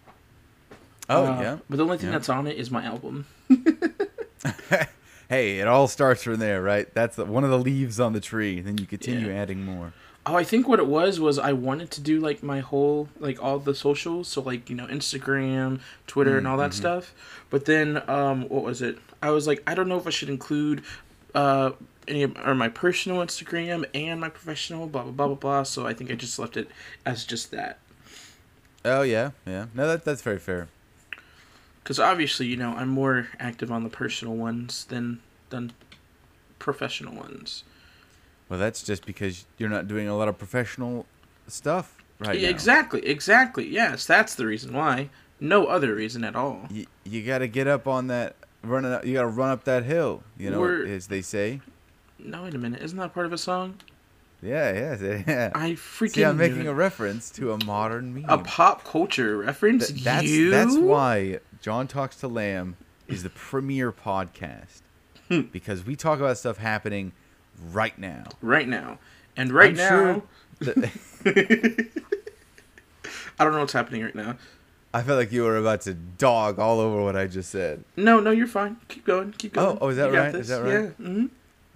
Oh 1.10 1.26
Uh, 1.26 1.42
yeah. 1.42 1.58
But 1.70 1.78
the 1.78 1.84
only 1.84 1.98
thing 1.98 2.08
Yeah. 2.08 2.14
that's 2.14 2.30
on 2.30 2.48
it 2.48 2.58
is 2.58 2.72
my 2.72 2.84
album. 2.84 3.26
hey, 5.30 5.60
it 5.60 5.68
all 5.68 5.88
starts 5.88 6.24
from 6.24 6.38
there, 6.38 6.62
right? 6.62 6.92
That's 6.94 7.16
the, 7.16 7.26
one 7.26 7.44
of 7.44 7.50
the 7.50 7.60
leaves 7.60 8.00
on 8.00 8.14
the 8.14 8.20
tree. 8.20 8.62
Then 8.62 8.78
you 8.78 8.86
continue 8.86 9.28
Yeah. 9.30 9.42
adding 9.42 9.64
more. 9.64 9.94
Oh, 10.26 10.36
I 10.36 10.44
think 10.46 10.70
what 10.70 10.80
it 10.80 10.88
was 10.88 11.20
was 11.20 11.38
I 11.38 11.52
wanted 11.52 11.92
to 11.92 12.02
do 12.02 12.20
like 12.22 12.42
my 12.42 12.62
whole 12.62 13.10
like 13.20 13.44
all 13.44 13.60
the 13.60 13.76
socials, 13.76 14.30
so 14.30 14.42
like 14.42 14.70
you 14.70 14.76
know 14.76 14.88
Instagram, 14.88 15.82
Twitter, 16.08 16.38
and 16.38 16.48
all 16.48 16.56
that 16.58 16.72
Mhm. 16.72 16.76
stuff. 16.76 17.14
But 17.50 17.66
then 17.66 18.02
um, 18.10 18.48
what 18.48 18.64
was 18.64 18.82
it? 18.82 18.98
I 19.22 19.32
was 19.32 19.48
like, 19.48 19.62
I 19.68 19.76
don't 19.76 19.90
know 19.90 19.98
if 19.98 20.08
I 20.08 20.12
should 20.12 20.30
include 20.30 20.84
uh 21.36 21.72
any 22.08 22.24
of, 22.24 22.38
or 22.46 22.54
my 22.56 22.70
personal 22.70 23.20
Instagram 23.20 23.86
and 23.94 24.22
my 24.22 24.30
professional, 24.30 24.88
blah 24.88 25.04
blah 25.04 25.12
blah 25.12 25.28
blah 25.28 25.36
blah. 25.36 25.64
So 25.64 25.86
I 25.86 25.94
think 25.94 26.10
I 26.10 26.16
just 26.16 26.40
left 26.40 26.56
it 26.56 26.70
as 27.06 27.26
just 27.26 27.52
that. 27.52 27.80
Oh 28.86 29.02
yeah, 29.02 29.32
yeah. 29.46 29.66
No, 29.74 29.88
that 29.90 30.06
that's 30.06 30.22
very 30.22 30.40
fair. 30.40 30.70
Because 31.84 32.00
obviously, 32.00 32.46
you 32.48 32.56
know, 32.58 32.72
I'm 32.76 32.88
more 32.90 33.28
active 33.40 33.72
on 33.72 33.84
the 33.84 33.90
personal 33.90 34.36
ones 34.36 34.86
than 34.86 35.20
than 35.50 35.74
professional 36.60 37.14
ones. 37.16 37.64
Well, 38.50 38.60
that's 38.60 38.84
just 38.84 39.06
because 39.06 39.46
you're 39.58 39.70
not 39.70 39.88
doing 39.88 40.08
a 40.08 40.16
lot 40.16 40.28
of 40.28 40.38
professional 40.38 41.06
stuff 41.48 41.98
right 42.20 42.40
Yeah, 42.40 42.48
now. 42.50 42.52
exactly, 42.56 43.06
exactly. 43.06 43.68
Yes, 43.68 44.06
that's 44.06 44.36
the 44.36 44.46
reason 44.46 44.74
why. 44.74 45.10
No 45.40 45.66
other 45.66 45.96
reason 45.96 46.24
at 46.24 46.36
all. 46.36 46.68
You, 46.72 46.86
you 47.04 47.24
got 47.24 47.40
to 47.40 47.48
get 47.48 47.68
up 47.68 47.88
on 47.88 48.08
that 48.08 48.36
run. 48.64 48.86
it- 48.86 49.06
You 49.06 49.14
got 49.14 49.24
to 49.24 49.28
run 49.28 49.50
up 49.50 49.64
that 49.66 49.84
hill. 49.84 50.24
You 50.38 50.52
know, 50.52 50.60
We're- 50.62 50.94
as 50.94 51.08
they 51.08 51.22
say. 51.22 51.62
No, 52.20 52.44
wait 52.44 52.54
a 52.54 52.58
minute. 52.58 52.82
Isn't 52.82 52.98
that 53.00 53.14
part 53.14 53.26
of 53.26 53.34
a 53.34 53.38
song? 53.38 53.76
Yeah, 54.42 54.72
yeah, 54.98 55.24
yeah. 55.28 55.52
I 55.56 55.72
freaking 55.72 56.12
See, 56.16 56.24
I'm 56.24 56.38
making 56.38 56.62
it. 56.62 56.68
a 56.68 56.74
reference 56.74 57.30
to 57.32 57.52
a 57.54 57.66
modern 57.66 58.14
meme. 58.14 58.26
a 58.30 58.38
pop 58.38 58.84
culture 58.86 59.38
reference. 59.38 59.88
Th- 59.90 60.04
that's 60.04 60.28
you? 60.28 60.50
that's 60.50 60.76
why 60.78 61.40
John 61.64 61.88
talks 61.88 62.18
to 62.18 62.28
Lamb 62.28 62.76
is 63.08 63.24
the 63.24 63.30
premier 63.30 63.94
podcast 63.94 64.82
because 65.54 65.86
we 65.86 65.96
talk 65.96 66.20
about 66.20 66.38
stuff 66.38 66.58
happening 66.58 67.14
right 67.72 67.98
now. 67.98 68.26
Right 68.42 68.68
now, 68.68 69.00
and 69.38 69.50
right 69.50 69.70
I'm 69.70 69.76
now, 69.78 69.90
sure 69.90 70.24
that- 70.74 71.90
I 73.40 73.44
don't 73.46 73.54
know 73.54 73.62
what's 73.62 73.72
happening 73.72 74.04
right 74.04 74.14
now. 74.14 74.36
I 74.94 75.04
felt 75.04 75.18
like 75.18 75.32
you 75.32 75.44
were 75.44 75.56
about 75.56 75.80
to 75.82 75.94
dog 75.94 76.60
all 76.60 76.82
over 76.82 77.02
what 77.02 77.16
I 77.16 77.28
just 77.28 77.50
said. 77.50 77.86
No, 77.96 78.20
no, 78.20 78.32
you're 78.32 78.46
fine. 78.46 78.76
Keep 78.90 79.06
going. 79.06 79.32
Keep 79.32 79.58
Oh, 79.58 79.62
going. 79.64 79.78
oh, 79.78 79.86
oh 79.86 79.88
is 79.88 79.96
that 79.96 80.12
You 80.12 80.18
right? 80.18 80.36
Is 80.36 80.48
that 80.50 80.62
right? 80.64 80.72
Yeah. 80.74 80.88
hmm 81.08 81.26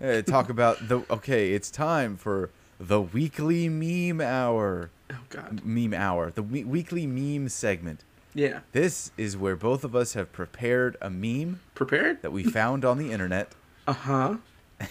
Uh, 0.04 0.21
talk 0.21 0.50
about 0.50 0.86
the 0.89 1.02
okay. 1.10 1.54
It's 1.54 1.71
time 1.71 2.17
for 2.17 2.50
the 2.78 3.00
weekly 3.00 3.69
meme 3.69 4.19
hour. 4.19 4.89
Oh 5.10 5.15
God. 5.30 5.62
Meme 5.63 5.93
hour. 5.93 6.30
The 6.30 6.43
we- 6.43 6.65
weekly 6.65 7.08
meme 7.08 7.47
segment. 7.47 8.02
Yeah. 8.38 8.60
This 8.71 9.12
is 9.17 9.36
where 9.36 9.56
both 9.56 9.84
of 9.84 9.95
us 9.95 10.13
have 10.13 10.32
prepared 10.32 10.95
a 11.02 11.10
meme 11.10 11.60
Prepared? 11.73 12.21
that 12.21 12.32
we 12.32 12.43
found 12.43 12.86
on 12.86 13.00
the 13.00 13.12
internet, 13.12 13.52
Uh 13.88 13.93
huh. 13.93 14.38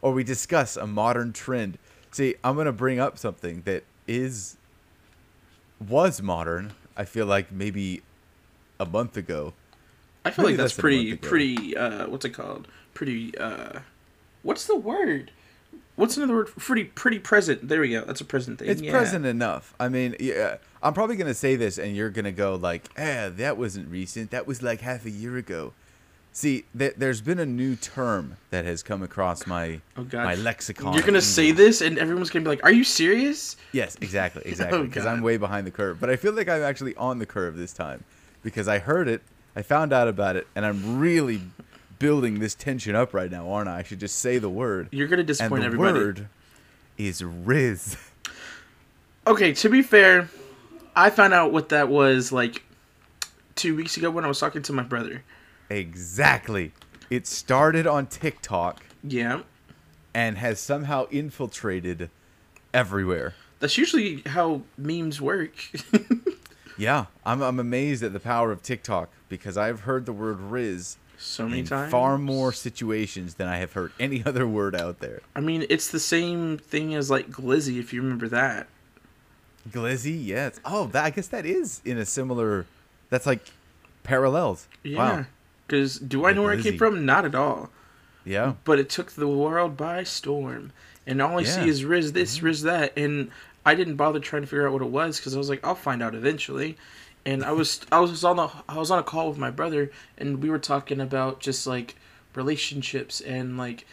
or 0.00 0.12
we 0.12 0.24
discuss 0.24 0.74
a 0.74 0.86
modern 0.86 1.34
trend. 1.34 1.76
See, 2.12 2.36
I'm 2.42 2.56
gonna 2.56 2.72
bring 2.72 2.98
up 2.98 3.18
something 3.18 3.60
that 3.66 3.84
is 4.06 4.56
was 5.86 6.22
modern. 6.22 6.72
I 6.96 7.04
feel 7.04 7.26
like 7.26 7.52
maybe 7.52 8.00
a 8.80 8.86
month 8.86 9.18
ago. 9.18 9.52
I 10.24 10.30
feel 10.30 10.46
Maybe 10.46 10.56
like 10.56 10.62
that's 10.64 10.74
pretty, 10.80 11.14
pretty. 11.16 11.76
Uh, 11.76 12.08
what's 12.08 12.24
it 12.24 12.30
called? 12.30 12.68
Pretty. 12.94 13.36
Uh, 13.36 13.80
what's 14.42 14.66
the 14.66 14.76
word? 14.76 15.30
What's 15.98 16.16
another 16.16 16.34
word? 16.34 16.46
Pretty, 16.56 16.84
pretty 16.84 17.18
present. 17.18 17.68
There 17.68 17.80
we 17.80 17.90
go. 17.90 18.04
That's 18.04 18.20
a 18.20 18.24
present 18.24 18.60
thing. 18.60 18.68
It's 18.68 18.80
yeah. 18.80 18.92
present 18.92 19.26
enough. 19.26 19.74
I 19.80 19.88
mean, 19.88 20.14
yeah, 20.20 20.58
I'm 20.80 20.94
probably 20.94 21.16
gonna 21.16 21.34
say 21.34 21.56
this, 21.56 21.76
and 21.76 21.96
you're 21.96 22.10
gonna 22.10 22.30
go 22.30 22.54
like, 22.54 22.84
"Eh, 22.96 23.30
that 23.30 23.58
wasn't 23.58 23.90
recent. 23.90 24.30
That 24.30 24.46
was 24.46 24.62
like 24.62 24.80
half 24.80 25.04
a 25.06 25.10
year 25.10 25.36
ago." 25.36 25.72
See, 26.30 26.66
th- 26.78 26.94
there's 26.96 27.20
been 27.20 27.40
a 27.40 27.46
new 27.46 27.74
term 27.74 28.36
that 28.50 28.64
has 28.64 28.84
come 28.84 29.02
across 29.02 29.44
my 29.44 29.80
Oh 29.96 30.06
my 30.12 30.36
lexicon. 30.36 30.94
You're 30.94 31.02
gonna 31.02 31.20
say 31.20 31.50
this, 31.50 31.80
and 31.80 31.98
everyone's 31.98 32.30
gonna 32.30 32.44
be 32.44 32.50
like, 32.50 32.62
"Are 32.62 32.70
you 32.70 32.84
serious?" 32.84 33.56
Yes, 33.72 33.96
exactly, 34.00 34.42
exactly. 34.46 34.78
Oh, 34.78 34.84
Because 34.84 35.02
God. 35.02 35.16
I'm 35.16 35.20
way 35.20 35.36
behind 35.36 35.66
the 35.66 35.72
curve, 35.72 35.98
but 35.98 36.10
I 36.10 36.14
feel 36.14 36.32
like 36.32 36.48
I'm 36.48 36.62
actually 36.62 36.94
on 36.94 37.18
the 37.18 37.26
curve 37.26 37.56
this 37.56 37.72
time 37.72 38.04
because 38.44 38.68
I 38.68 38.78
heard 38.78 39.08
it, 39.08 39.22
I 39.56 39.62
found 39.62 39.92
out 39.92 40.06
about 40.06 40.36
it, 40.36 40.46
and 40.54 40.64
I'm 40.64 41.00
really 41.00 41.40
building 41.98 42.38
this 42.40 42.54
tension 42.54 42.94
up 42.94 43.12
right 43.14 43.30
now, 43.30 43.50
aren't 43.50 43.68
I? 43.68 43.78
I 43.78 43.82
should 43.82 44.00
just 44.00 44.18
say 44.18 44.38
the 44.38 44.48
word. 44.50 44.88
You're 44.90 45.08
gonna 45.08 45.22
disappoint 45.24 45.64
And 45.64 45.72
the 45.72 45.76
everybody. 45.76 45.98
word 46.04 46.28
is 46.96 47.22
Riz. 47.24 47.96
Okay, 49.26 49.52
to 49.52 49.68
be 49.68 49.82
fair, 49.82 50.28
I 50.96 51.10
found 51.10 51.34
out 51.34 51.52
what 51.52 51.68
that 51.68 51.88
was 51.88 52.32
like 52.32 52.62
two 53.56 53.76
weeks 53.76 53.96
ago 53.96 54.10
when 54.10 54.24
I 54.24 54.28
was 54.28 54.38
talking 54.40 54.62
to 54.62 54.72
my 54.72 54.82
brother. 54.82 55.22
exactly. 55.68 56.72
It 57.10 57.26
started 57.26 57.86
on 57.86 58.06
TikTok 58.06 58.82
Yeah, 59.02 59.42
and 60.14 60.38
has 60.38 60.60
somehow 60.60 61.06
infiltrated 61.10 62.10
everywhere. 62.74 63.34
that's 63.60 63.76
usually 63.78 64.22
how 64.26 64.62
memes 64.76 65.20
work. 65.20 65.52
Yeah, 66.80 67.06
I'm 67.26 67.42
I'm 67.42 67.58
amazed 67.58 68.04
at 68.04 68.12
the 68.12 68.20
power 68.20 68.52
of 68.52 68.62
TikTok 68.62 69.10
because 69.28 69.56
I've 69.56 69.80
heard 69.80 70.06
the 70.06 70.12
word 70.12 70.38
Riz 70.38 70.96
so 71.18 71.48
many 71.48 71.62
times. 71.64 71.90
far 71.90 72.16
more 72.16 72.52
situations 72.52 73.34
than 73.34 73.46
I 73.48 73.56
have 73.58 73.72
heard 73.74 73.92
any 74.00 74.22
other 74.26 74.46
word 74.46 74.74
out 74.74 75.00
there. 75.00 75.20
I 75.34 75.40
mean, 75.40 75.66
it's 75.68 75.88
the 75.90 76.00
same 76.00 76.58
thing 76.58 76.94
as 76.94 77.10
like 77.10 77.28
glizzy, 77.30 77.78
if 77.78 77.92
you 77.92 78.00
remember 78.02 78.28
that. 78.28 78.68
Glizzy, 79.70 80.18
yes. 80.24 80.60
Oh, 80.64 80.86
that, 80.88 81.04
I 81.04 81.10
guess 81.10 81.28
that 81.28 81.44
is 81.44 81.82
in 81.84 81.98
a 81.98 82.06
similar. 82.06 82.66
That's 83.10 83.26
like 83.26 83.40
parallels. 84.02 84.68
Yeah. 84.82 84.96
Wow. 84.98 85.26
Because 85.66 85.98
do 85.98 86.24
I 86.24 86.32
know 86.32 86.42
where 86.42 86.54
it 86.54 86.62
came 86.62 86.78
from? 86.78 87.04
Not 87.04 87.24
at 87.26 87.34
all. 87.34 87.68
Yeah. 88.24 88.54
But 88.64 88.78
it 88.78 88.88
took 88.88 89.12
the 89.12 89.28
world 89.28 89.76
by 89.76 90.02
storm. 90.04 90.72
And 91.06 91.20
all 91.20 91.38
I 91.38 91.42
Yeah. 91.42 91.48
Mm-hmm. 91.48 91.62
see 91.64 91.68
is 91.68 91.84
Riz 91.84 92.12
this, 92.12 92.42
Riz 92.42 92.62
that. 92.62 92.96
And 92.96 93.30
I 93.66 93.74
didn't 93.74 93.96
bother 93.96 94.20
trying 94.20 94.42
to 94.42 94.46
figure 94.48 94.66
out 94.66 94.72
what 94.72 94.82
it 94.82 94.88
was 94.88 95.18
because 95.18 95.34
I 95.34 95.38
was 95.38 95.50
like, 95.50 95.66
I'll 95.66 95.74
find 95.74 96.02
out 96.02 96.14
eventually. 96.14 96.78
And 97.26 97.44
I 97.44 97.52
was 97.52 97.80
I 97.92 98.00
was 98.00 98.24
on 98.24 98.36
the 98.36 98.48
I 98.68 98.76
was 98.78 98.90
on 98.90 98.98
a 98.98 99.02
call 99.02 99.28
with 99.28 99.38
my 99.38 99.50
brother 99.50 99.90
and 100.16 100.42
we 100.42 100.48
were 100.50 100.58
talking 100.58 101.00
about 101.00 101.40
just 101.40 101.66
like 101.66 101.96
relationships 102.34 103.20
and 103.20 103.58
like 103.58 103.86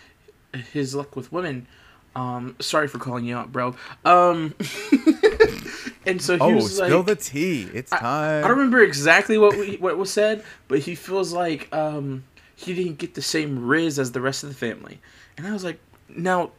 his 0.71 0.95
luck 0.95 1.15
with 1.15 1.31
women. 1.31 1.67
Um, 2.15 2.55
sorry 2.59 2.88
for 2.88 2.97
calling 2.97 3.25
you 3.25 3.35
out, 3.35 3.51
bro. 3.51 3.75
Um, 4.05 4.53
and 6.05 6.21
so 6.21 6.35
he 6.35 6.41
Oh, 6.41 6.55
was 6.55 6.79
like, 6.79 6.88
spill 6.88 7.03
the 7.03 7.15
tea. 7.17 7.67
It's 7.73 7.89
time. 7.91 8.43
I 8.43 8.47
don't 8.47 8.57
remember 8.57 8.81
exactly 8.81 9.38
what 9.38 9.57
we, 9.57 9.75
what 9.77 9.97
was 9.97 10.13
said, 10.13 10.43
but 10.69 10.79
he 10.79 10.95
feels 10.95 11.33
like 11.33 11.67
um, 11.73 12.23
he 12.55 12.73
didn't 12.73 12.99
get 12.99 13.15
the 13.15 13.21
same 13.21 13.65
riz 13.67 13.99
as 13.99 14.13
the 14.13 14.21
rest 14.21 14.43
of 14.43 14.49
the 14.49 14.55
family, 14.55 14.99
and 15.38 15.45
I 15.45 15.51
was 15.51 15.65
like, 15.65 15.77
now, 16.07 16.51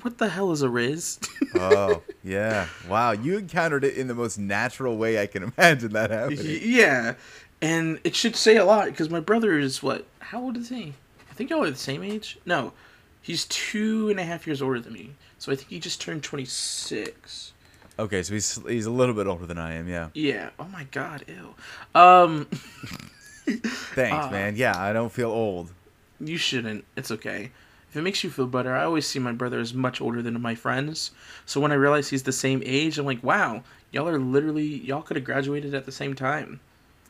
what 0.00 0.18
the 0.18 0.28
hell 0.28 0.52
is 0.52 0.62
a 0.62 0.68
riz? 0.68 1.18
oh, 1.54 2.02
yeah. 2.22 2.66
Wow, 2.88 3.12
you 3.12 3.36
encountered 3.38 3.84
it 3.84 3.96
in 3.96 4.06
the 4.08 4.14
most 4.14 4.38
natural 4.38 4.96
way 4.96 5.20
I 5.20 5.26
can 5.26 5.42
imagine 5.58 5.92
that 5.92 6.10
happening. 6.10 6.60
yeah, 6.62 7.14
and 7.60 8.00
it 8.04 8.14
should 8.16 8.36
say 8.36 8.56
a 8.56 8.64
lot 8.64 8.86
because 8.86 9.10
my 9.10 9.20
brother 9.20 9.58
is 9.58 9.82
what? 9.82 10.06
How 10.20 10.40
old 10.40 10.56
is 10.56 10.68
he? 10.68 10.94
I 11.30 11.34
think 11.34 11.50
y'all 11.50 11.62
are 11.64 11.70
the 11.70 11.76
same 11.76 12.02
age. 12.02 12.38
No, 12.46 12.72
he's 13.20 13.44
two 13.46 14.10
and 14.10 14.18
a 14.20 14.24
half 14.24 14.46
years 14.46 14.60
older 14.62 14.80
than 14.80 14.92
me, 14.92 15.10
so 15.38 15.50
I 15.52 15.56
think 15.56 15.68
he 15.70 15.78
just 15.78 16.00
turned 16.00 16.22
twenty 16.22 16.44
six. 16.44 17.52
Okay, 17.98 18.22
so 18.22 18.32
he's 18.34 18.58
he's 18.66 18.86
a 18.86 18.90
little 18.90 19.14
bit 19.14 19.26
older 19.26 19.46
than 19.46 19.58
I 19.58 19.74
am. 19.74 19.86
Yeah. 19.88 20.08
Yeah. 20.14 20.50
Oh 20.58 20.64
my 20.72 20.84
god. 20.90 21.24
Ew. 21.28 21.54
Um. 22.00 22.46
Thanks, 23.46 24.16
Ah. 24.26 24.30
man. 24.30 24.56
Yeah, 24.56 24.78
I 24.78 24.92
don't 24.92 25.12
feel 25.12 25.30
old. 25.30 25.72
You 26.20 26.36
shouldn't. 26.36 26.84
It's 26.96 27.10
okay. 27.10 27.50
If 27.92 27.96
it 27.98 28.02
makes 28.02 28.24
you 28.24 28.30
feel 28.30 28.46
better, 28.46 28.74
I 28.74 28.84
always 28.84 29.06
see 29.06 29.18
my 29.18 29.32
brother 29.32 29.60
as 29.60 29.74
much 29.74 30.00
older 30.00 30.22
than 30.22 30.40
my 30.40 30.54
friends. 30.54 31.10
So 31.44 31.60
when 31.60 31.72
I 31.72 31.74
realize 31.74 32.08
he's 32.08 32.22
the 32.22 32.32
same 32.32 32.62
age, 32.64 32.96
I'm 32.96 33.04
like, 33.04 33.22
wow, 33.22 33.64
y'all 33.90 34.08
are 34.08 34.18
literally 34.18 34.64
y'all 34.64 35.02
could 35.02 35.16
have 35.16 35.24
graduated 35.26 35.74
at 35.74 35.84
the 35.84 35.92
same 35.92 36.14
time. 36.14 36.60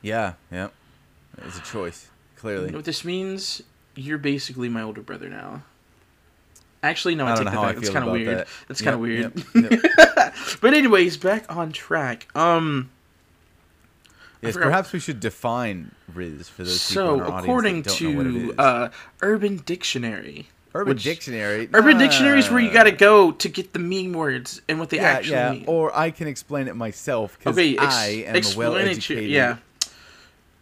Yeah, 0.01 0.33
yeah. 0.51 0.71
It's 1.39 1.57
a 1.57 1.63
choice, 1.63 2.11
You 2.35 2.41
clearly. 2.41 2.71
know 2.73 2.79
what 2.79 2.85
this 2.85 3.05
means? 3.05 3.63
You're 3.95 4.19
basically 4.19 4.69
my 4.69 4.83
older 4.83 5.03
brother 5.03 5.29
now. 5.29 5.63
Actually, 6.83 7.15
no, 7.15 7.27
I, 7.27 7.33
I 7.33 7.37
take 7.37 7.45
that 7.45 7.53
know 7.55 7.61
how 7.61 7.63
I 7.63 7.73
back. 7.75 7.77
That's 7.77 7.91
kind 7.91 8.05
of 8.05 8.11
weird. 8.13 8.39
that. 8.39 8.49
That's 8.67 8.83
kind 8.83 8.95
of 8.95 9.01
weird. 9.01 9.33
yep, 9.55 9.71
yep. 10.17 10.35
but 10.61 10.75
anyways, 10.75 11.17
back 11.17 11.55
on 11.55 11.71
track. 11.71 12.27
Um, 12.37 12.91
Yes, 14.41 14.55
perhaps 14.57 14.93
we 14.93 14.99
should 14.99 15.21
define 15.21 15.93
Riz 16.13 16.49
for 16.49 16.65
those 16.65 16.89
people 16.89 17.05
so 17.07 17.15
in 17.15 17.21
our 17.21 17.27
audience 17.29 17.45
according 17.45 17.83
that 17.83 17.97
don't 18.01 18.03
know 18.03 18.17
what 18.19 18.27
it 18.27 18.33
to 18.33 18.51
is. 18.51 18.59
uh, 18.59 18.89
Urban 19.21 19.57
Dictionary, 19.59 20.49
Urban 20.75 20.95
which- 20.95 21.05
Dictionary. 21.05 21.69
Urban 21.73 21.99
Dictionary 21.99 22.39
is 22.39 22.51
where 22.51 22.61
you 22.61 22.73
got 22.73 22.85
to 22.85 22.93
go 22.93 23.33
to 23.33 23.49
get 23.49 23.73
the 23.73 23.79
meaning 23.79 24.13
words 24.15 24.61
and 24.69 24.79
what 24.79 24.91
they 24.91 24.97
yeah, 24.99 25.03
actually 25.05 25.33
yeah. 25.37 25.53
mean. 25.53 25.65
Or 25.67 25.95
I 25.97 26.11
can 26.11 26.27
explain 26.29 26.69
it 26.69 26.77
myself 26.77 27.39
because 27.39 27.57
okay, 27.57 27.77
ex- 27.77 27.95
I 27.95 28.07
am 28.27 28.35
a 28.35 28.39
explain 28.39 28.87
it. 28.89 29.09
Yeah, 29.11 29.57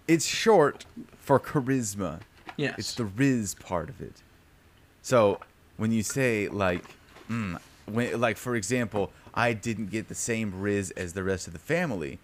It's 0.09 0.27
short 0.27 0.85
for 1.19 1.39
charisma. 1.39 2.21
yes. 2.57 2.75
It's 2.79 2.95
the 2.95 3.05
Riz 3.05 3.55
part 3.55 3.89
of 3.89 4.01
it. 4.01 4.15
So 5.03 5.41
when 5.77 5.93
you 5.93 6.03
say 6.03 6.49
like, 6.49 6.85
mm, 7.31 7.59
when, 7.87 8.21
like 8.21 8.37
for 8.37 8.57
example, 8.57 9.13
I 9.33 9.53
didn't 9.53 9.91
get 9.91 10.09
the 10.09 10.15
same 10.15 10.61
Riz 10.61 10.91
as 10.93 11.13
the 11.13 11.23
rest 11.23 11.47
of 11.47 11.53
the 11.53 11.59
family, 11.61 12.19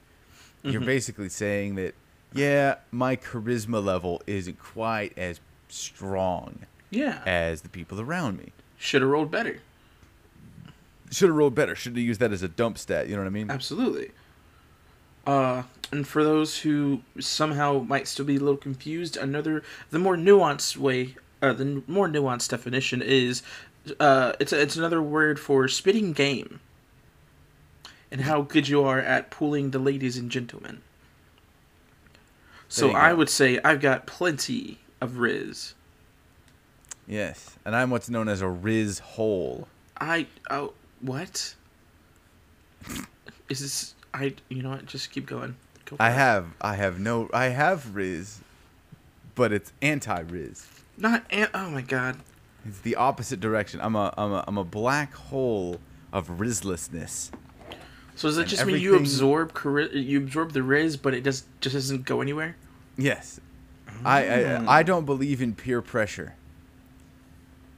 you're 0.64 0.80
Mm-hmm. 0.80 0.86
basically 0.86 1.28
saying 1.28 1.76
that, 1.76 1.94
yeah, 2.34 2.76
my 2.90 3.14
charisma 3.14 3.82
level 3.82 4.20
isn't 4.26 4.58
quite 4.58 5.16
as 5.16 5.38
strong 5.68 6.66
yeah. 6.90 7.22
as 7.26 7.62
the 7.62 7.68
people 7.68 8.00
around 8.00 8.38
me. 8.38 8.52
Should 8.78 9.02
have 9.02 9.10
rolled 9.10 9.30
better. 9.30 9.60
Should 11.10 11.28
have 11.28 11.36
rolled 11.36 11.54
better. 11.54 11.74
Should 11.74 11.96
have 11.96 12.04
used 12.04 12.20
that 12.20 12.32
as 12.32 12.42
a 12.42 12.48
dump 12.48 12.78
stat. 12.78 13.08
You 13.08 13.14
know 13.14 13.22
what 13.22 13.28
I 13.28 13.30
mean? 13.30 13.50
Absolutely. 13.50 14.10
Uh, 15.26 15.64
and 15.90 16.06
for 16.06 16.22
those 16.22 16.58
who 16.58 17.02
somehow 17.18 17.80
might 17.80 18.06
still 18.08 18.24
be 18.24 18.36
a 18.36 18.40
little 18.40 18.56
confused, 18.56 19.16
another 19.16 19.62
the 19.90 19.98
more 19.98 20.16
nuanced 20.16 20.76
way, 20.76 21.16
uh, 21.42 21.52
the 21.52 21.64
n- 21.64 21.84
more 21.86 22.08
nuanced 22.08 22.50
definition 22.50 23.02
is, 23.02 23.42
uh, 23.98 24.32
it's 24.38 24.52
a, 24.52 24.60
it's 24.60 24.76
another 24.76 25.02
word 25.02 25.40
for 25.40 25.66
spitting 25.68 26.12
game. 26.12 26.60
And 28.10 28.20
how 28.20 28.42
good 28.42 28.68
you 28.68 28.84
are 28.84 29.00
at 29.00 29.30
pulling 29.30 29.70
the 29.70 29.80
ladies 29.80 30.16
and 30.16 30.30
gentlemen. 30.30 30.80
So 32.68 32.92
I 32.92 33.12
would 33.12 33.28
say 33.28 33.58
I've 33.64 33.80
got 33.80 34.06
plenty 34.06 34.78
of 35.00 35.18
riz. 35.18 35.74
Yes. 37.06 37.56
And 37.64 37.74
I'm 37.76 37.90
what's 37.90 38.08
known 38.10 38.28
as 38.28 38.40
a 38.40 38.48
Riz 38.48 38.98
hole. 38.98 39.68
I 40.00 40.26
oh 40.50 40.72
what? 41.00 41.54
Is 43.48 43.60
this 43.60 43.94
I? 44.12 44.34
You 44.48 44.62
know 44.62 44.70
what? 44.70 44.86
Just 44.86 45.10
keep 45.10 45.26
going. 45.26 45.56
Go 45.84 45.96
I 46.00 46.10
it. 46.10 46.14
have, 46.14 46.46
I 46.60 46.74
have 46.74 46.98
no, 46.98 47.28
I 47.32 47.46
have 47.46 47.94
Riz, 47.94 48.40
but 49.36 49.52
it's 49.52 49.72
anti-Riz. 49.82 50.66
not. 50.98 51.24
An- 51.30 51.48
oh 51.54 51.70
my 51.70 51.82
god. 51.82 52.16
It's 52.66 52.80
the 52.80 52.96
opposite 52.96 53.38
direction. 53.38 53.80
I'm 53.80 53.94
a, 53.94 54.12
I'm 54.18 54.32
a, 54.32 54.44
I'm 54.48 54.58
a 54.58 54.64
black 54.64 55.14
hole 55.14 55.78
of 56.12 56.26
Rizlessness. 56.28 57.30
So 58.16 58.26
does 58.28 58.34
that 58.36 58.42
And 58.42 58.50
just 58.50 58.66
mean 58.66 58.80
you 58.80 58.96
absorb 58.96 59.52
you 59.92 60.18
absorb 60.18 60.52
the 60.52 60.62
riz, 60.64 60.96
but 60.96 61.14
it 61.14 61.22
does 61.22 61.44
just 61.60 61.74
doesn't 61.74 62.04
go 62.04 62.20
anywhere? 62.20 62.56
Yes. 62.96 63.40
I, 64.04 64.22
Mm. 64.22 64.68
I 64.68 64.78
I 64.80 64.82
don't 64.82 65.04
believe 65.06 65.40
in 65.40 65.54
peer 65.54 65.80
pressure. 65.80 66.34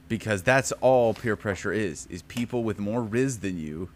Because 0.09 0.43
that's 0.43 0.73
all 0.81 1.13
peer 1.13 1.37
pressure 1.37 1.71
is, 1.71 2.07
is 2.07 2.23
people 2.23 2.63
with 2.65 2.79
more 2.79 3.03
riz 3.03 3.39
than 3.39 3.57
you 3.59 3.89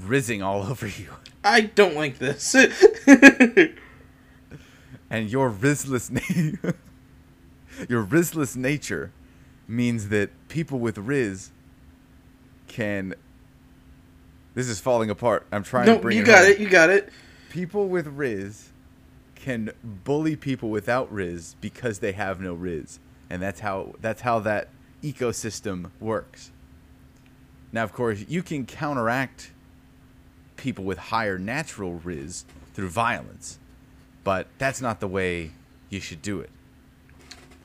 rizzing 0.00 0.42
all 0.44 0.62
over 0.70 0.86
you. 0.86 1.10
I 1.44 1.62
don't 1.62 1.96
like 1.96 2.18
this. 2.18 2.56
And 5.10 5.30
your 5.30 5.48
rizless 5.48 6.10
na- 6.10 6.72
your 7.88 8.02
rizless 8.02 8.56
nature 8.56 9.10
means 9.66 10.08
that 10.10 10.30
people 10.48 10.78
with 10.78 10.98
riz 10.98 11.50
can 12.66 13.14
This 14.54 14.68
is 14.68 14.80
falling 14.80 15.10
apart. 15.10 15.46
I'm 15.52 15.62
trying 15.62 15.86
to 15.86 15.94
no, 15.94 15.98
bring 15.98 16.16
you 16.18 16.24
it 16.24 16.26
got 16.26 16.44
home. 16.44 16.52
it. 16.52 16.58
You 16.60 16.68
got 16.68 16.90
it. 16.90 17.10
people 17.50 17.88
with 17.88 18.06
Riz 18.08 18.70
can 19.34 19.70
bully 19.82 20.36
people 20.36 20.70
without 20.70 21.10
Riz 21.12 21.56
because 21.60 22.00
they 22.00 22.12
have 22.12 22.40
no 22.40 22.54
Riz, 22.54 22.98
and 23.30 23.42
that's 23.42 23.60
how 23.60 23.94
that's 24.00 24.20
how 24.20 24.40
that 24.40 24.68
ecosystem 25.02 25.90
works. 26.00 26.50
Now, 27.72 27.84
of 27.84 27.92
course, 27.92 28.24
you 28.28 28.42
can 28.42 28.66
counteract 28.66 29.52
people 30.56 30.84
with 30.84 30.98
higher 30.98 31.38
natural 31.38 31.94
Riz 31.94 32.44
through 32.74 32.88
violence, 32.88 33.58
but 34.24 34.46
that's 34.58 34.80
not 34.80 35.00
the 35.00 35.08
way 35.08 35.52
you 35.90 36.00
should 36.00 36.22
do 36.22 36.40
it. 36.40 36.50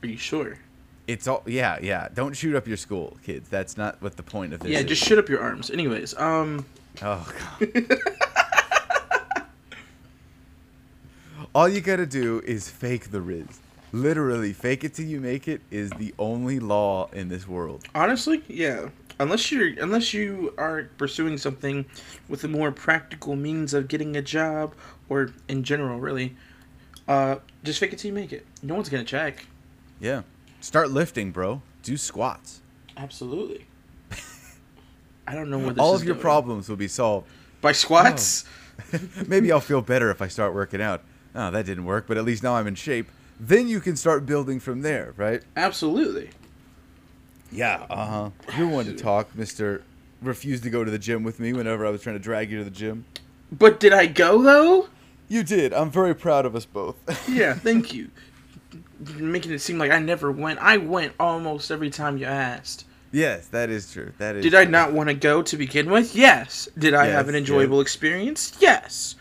Are 0.02 0.08
you 0.08 0.16
sure? 0.16 0.58
It's 1.06 1.26
all 1.26 1.42
yeah, 1.46 1.78
yeah. 1.82 2.08
Don't 2.12 2.34
shoot 2.34 2.54
up 2.54 2.66
your 2.66 2.76
school, 2.76 3.16
kids. 3.22 3.48
That's 3.48 3.76
not 3.76 4.00
what 4.00 4.16
the 4.16 4.22
point 4.22 4.52
of 4.54 4.60
this 4.60 4.68
is. 4.68 4.72
yeah, 4.72 4.80
is. 4.80 4.86
just 4.86 5.02
shoot 5.04 5.18
up 5.18 5.28
your 5.28 5.40
arms. 5.40 5.70
Anyways, 5.70 6.16
um, 6.18 6.64
Oh 7.02 7.32
god. 7.58 7.86
All 11.54 11.68
you 11.68 11.80
gotta 11.80 12.06
do 12.06 12.40
is 12.44 12.68
fake 12.68 13.10
the 13.10 13.20
Riz. 13.20 13.46
Literally, 14.04 14.52
fake 14.52 14.82
it 14.82 14.94
till 14.94 15.04
you 15.06 15.20
make 15.20 15.46
it 15.46 15.60
is 15.70 15.88
the 15.90 16.12
only 16.18 16.58
law 16.58 17.08
in 17.12 17.28
this 17.28 17.46
world. 17.46 17.84
honestly, 17.94 18.42
yeah. 18.48 18.88
Unless 19.20 19.52
you're 19.52 19.68
unless 19.80 20.12
you 20.12 20.52
are 20.58 20.90
pursuing 20.98 21.38
something 21.38 21.84
with 22.28 22.42
a 22.42 22.48
more 22.48 22.72
practical 22.72 23.36
means 23.36 23.72
of 23.72 23.86
getting 23.86 24.16
a 24.16 24.22
job, 24.22 24.74
or 25.08 25.30
in 25.46 25.62
general, 25.62 26.00
really, 26.00 26.34
uh, 27.06 27.36
just 27.62 27.78
fake 27.78 27.92
it 27.92 28.00
till 28.00 28.08
you 28.08 28.12
make 28.14 28.32
it. 28.32 28.44
No 28.64 28.74
one's 28.74 28.88
gonna 28.88 29.04
check. 29.04 29.46
Yeah. 30.00 30.22
Start 30.60 30.90
lifting, 30.90 31.30
bro. 31.30 31.62
Do 31.84 31.96
squats. 31.96 32.62
Absolutely. 32.96 33.66
I 35.28 35.34
don't 35.36 35.48
know 35.50 35.58
where 35.58 35.72
this 35.72 35.80
All 35.80 35.94
of 35.94 36.02
your 36.02 36.14
going. 36.14 36.22
problems 36.22 36.68
will 36.68 36.76
be 36.76 36.88
solved. 36.88 37.28
by 37.60 37.70
squats. 37.70 38.44
Maybe 39.28 39.52
I'll 39.52 39.60
feel 39.60 39.82
better 39.82 40.10
if 40.10 40.20
I 40.20 40.26
start 40.26 40.52
working 40.52 40.82
out. 40.82 41.02
Oh, 41.36 41.52
that 41.52 41.64
didn't 41.64 41.84
work, 41.84 42.06
but 42.08 42.16
at 42.18 42.24
least 42.24 42.42
now 42.42 42.56
I'm 42.56 42.66
in 42.66 42.74
shape. 42.74 43.08
Then 43.38 43.68
you 43.68 43.80
can 43.80 43.96
start 43.96 44.26
building 44.26 44.60
from 44.60 44.82
there, 44.82 45.12
right? 45.16 45.42
Absolutely. 45.56 46.30
Yeah, 47.52 47.86
uh 47.90 48.06
huh. 48.06 48.30
You're 48.56 48.68
one 48.68 48.86
to 48.86 48.94
talk, 48.94 49.34
Mister. 49.34 49.82
Refused 50.22 50.62
to 50.62 50.70
go 50.70 50.84
to 50.84 50.90
the 50.90 50.98
gym 50.98 51.22
with 51.22 51.38
me 51.38 51.52
whenever 51.52 51.84
I 51.84 51.90
was 51.90 52.00
trying 52.02 52.16
to 52.16 52.22
drag 52.22 52.50
you 52.50 52.58
to 52.58 52.64
the 52.64 52.70
gym. 52.70 53.04
But 53.52 53.78
did 53.78 53.92
I 53.92 54.06
go 54.06 54.40
though? 54.42 54.88
You 55.28 55.42
did. 55.42 55.72
I'm 55.74 55.90
very 55.90 56.14
proud 56.14 56.46
of 56.46 56.54
us 56.56 56.64
both. 56.64 56.96
Yeah, 57.28 57.54
thank 57.54 57.92
you. 57.92 58.10
Making 59.16 59.52
it 59.52 59.58
seem 59.60 59.76
like 59.78 59.90
I 59.90 59.98
never 59.98 60.32
went. 60.32 60.58
I 60.60 60.78
went 60.78 61.12
almost 61.20 61.70
every 61.70 61.90
time 61.90 62.16
you 62.16 62.26
asked. 62.26 62.86
yes, 63.12 63.46
that 63.48 63.68
is 63.70 63.92
true. 63.92 64.12
That 64.18 64.36
is. 64.36 64.42
Did 64.42 64.54
I 64.54 64.64
not 64.64 64.92
want 64.92 65.08
to 65.10 65.14
go 65.14 65.42
to 65.42 65.56
begin 65.56 65.90
with? 65.90 66.16
Yes. 66.16 66.68
Did 66.78 66.94
I 66.94 67.06
have 67.06 67.28
an 67.28 67.34
enjoyable 67.34 67.80
experience? 67.80 68.56
Yes. 68.60 69.16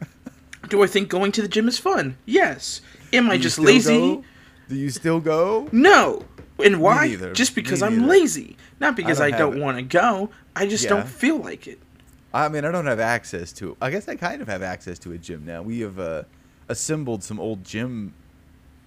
Do 0.68 0.82
I 0.82 0.86
think 0.86 1.08
going 1.10 1.30
to 1.32 1.42
the 1.42 1.48
gym 1.48 1.68
is 1.68 1.78
fun? 1.78 2.16
Yes. 2.24 2.80
Am 3.14 3.30
I 3.30 3.38
just 3.38 3.58
lazy? 3.58 3.96
go? 3.96 4.24
Do 4.68 4.74
you 4.76 4.90
still 4.90 5.20
go? 5.20 5.68
No. 5.72 6.24
And 6.62 6.80
why? 6.80 7.16
Just 7.32 7.54
because 7.54 7.80
Me 7.80 7.88
I'm 7.88 7.96
neither. 7.98 8.08
lazy. 8.08 8.56
Not 8.80 8.96
because 8.96 9.18
don't 9.18 9.34
I 9.34 9.38
don't 9.38 9.60
want 9.60 9.76
to 9.76 9.82
go. 9.82 10.30
I 10.56 10.66
just 10.66 10.84
Yeah. 10.84 10.90
don't 10.90 11.08
feel 11.08 11.36
like 11.38 11.66
it. 11.66 11.80
I 12.32 12.48
mean, 12.48 12.64
I 12.64 12.70
don't 12.72 12.86
have 12.86 13.00
access 13.00 13.52
to. 13.54 13.76
I 13.80 13.90
guess 13.90 14.08
I 14.08 14.16
kind 14.16 14.40
of 14.42 14.48
have 14.48 14.62
access 14.62 14.98
to 15.00 15.12
a 15.12 15.18
gym 15.18 15.44
now. 15.44 15.62
We 15.62 15.80
have 15.80 15.98
uh, 15.98 16.22
assembled 16.68 17.22
some 17.22 17.38
old 17.38 17.64
gym 17.64 18.14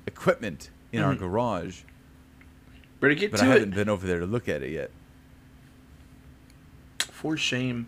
equipment 0.05 0.69
in 0.91 1.01
our 1.01 1.13
Mhm. 1.13 1.19
garage, 1.19 1.81
Better 2.99 3.13
get 3.13 3.31
but 3.31 3.41
I 3.41 3.45
to 3.45 3.51
haven't 3.51 3.75
been 3.75 3.89
over 3.89 4.07
there 4.07 4.19
to 4.19 4.25
look 4.25 4.49
at 4.49 4.63
it 4.63 4.71
yet. 4.71 4.91
For 7.11 7.37
shame. 7.37 7.87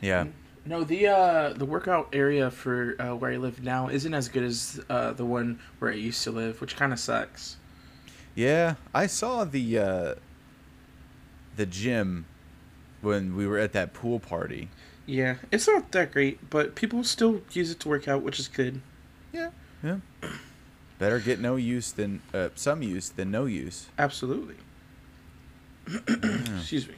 Yeah. 0.00 0.26
No, 0.66 0.82
the 0.82 1.06
uh, 1.06 1.52
the 1.52 1.64
workout 1.64 2.08
area 2.12 2.50
for 2.50 2.96
uh, 3.00 3.14
where 3.14 3.32
I 3.32 3.36
live 3.36 3.62
now 3.62 3.88
isn't 3.88 4.12
as 4.12 4.28
good 4.28 4.42
as 4.42 4.80
uh, 4.90 5.12
the 5.12 5.24
one 5.24 5.60
where 5.78 5.92
I 5.92 5.94
used 5.94 6.24
to 6.24 6.32
live, 6.32 6.60
which 6.60 6.76
kind 6.76 6.92
of 6.92 6.98
sucks. 6.98 7.56
Yeah, 8.34 8.74
I 8.92 9.06
saw 9.06 9.44
the 9.44 9.78
uh, 9.78 10.14
the 11.56 11.66
gym 11.66 12.26
when 13.00 13.36
we 13.36 13.46
were 13.46 13.58
at 13.58 13.72
that 13.74 13.94
pool 13.94 14.18
party. 14.18 14.68
Yeah, 15.06 15.36
it's 15.52 15.68
not 15.68 15.92
that 15.92 16.12
great, 16.12 16.50
but 16.50 16.74
people 16.74 17.04
still 17.04 17.42
use 17.52 17.70
it 17.70 17.78
to 17.80 17.88
work 17.88 18.08
out, 18.08 18.22
which 18.22 18.40
is 18.40 18.48
good. 18.48 18.80
Yeah, 19.32 19.50
yeah. 19.84 19.98
Better 20.98 21.20
get 21.20 21.38
no 21.38 21.54
use 21.54 21.92
than 21.92 22.22
uh, 22.34 22.48
some 22.56 22.82
use 22.82 23.10
than 23.10 23.30
no 23.30 23.44
use. 23.44 23.88
Absolutely. 23.98 24.56
Excuse 26.58 26.88
me. 26.88 26.94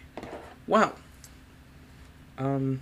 Wow. 0.66 0.94
Um, 2.38 2.80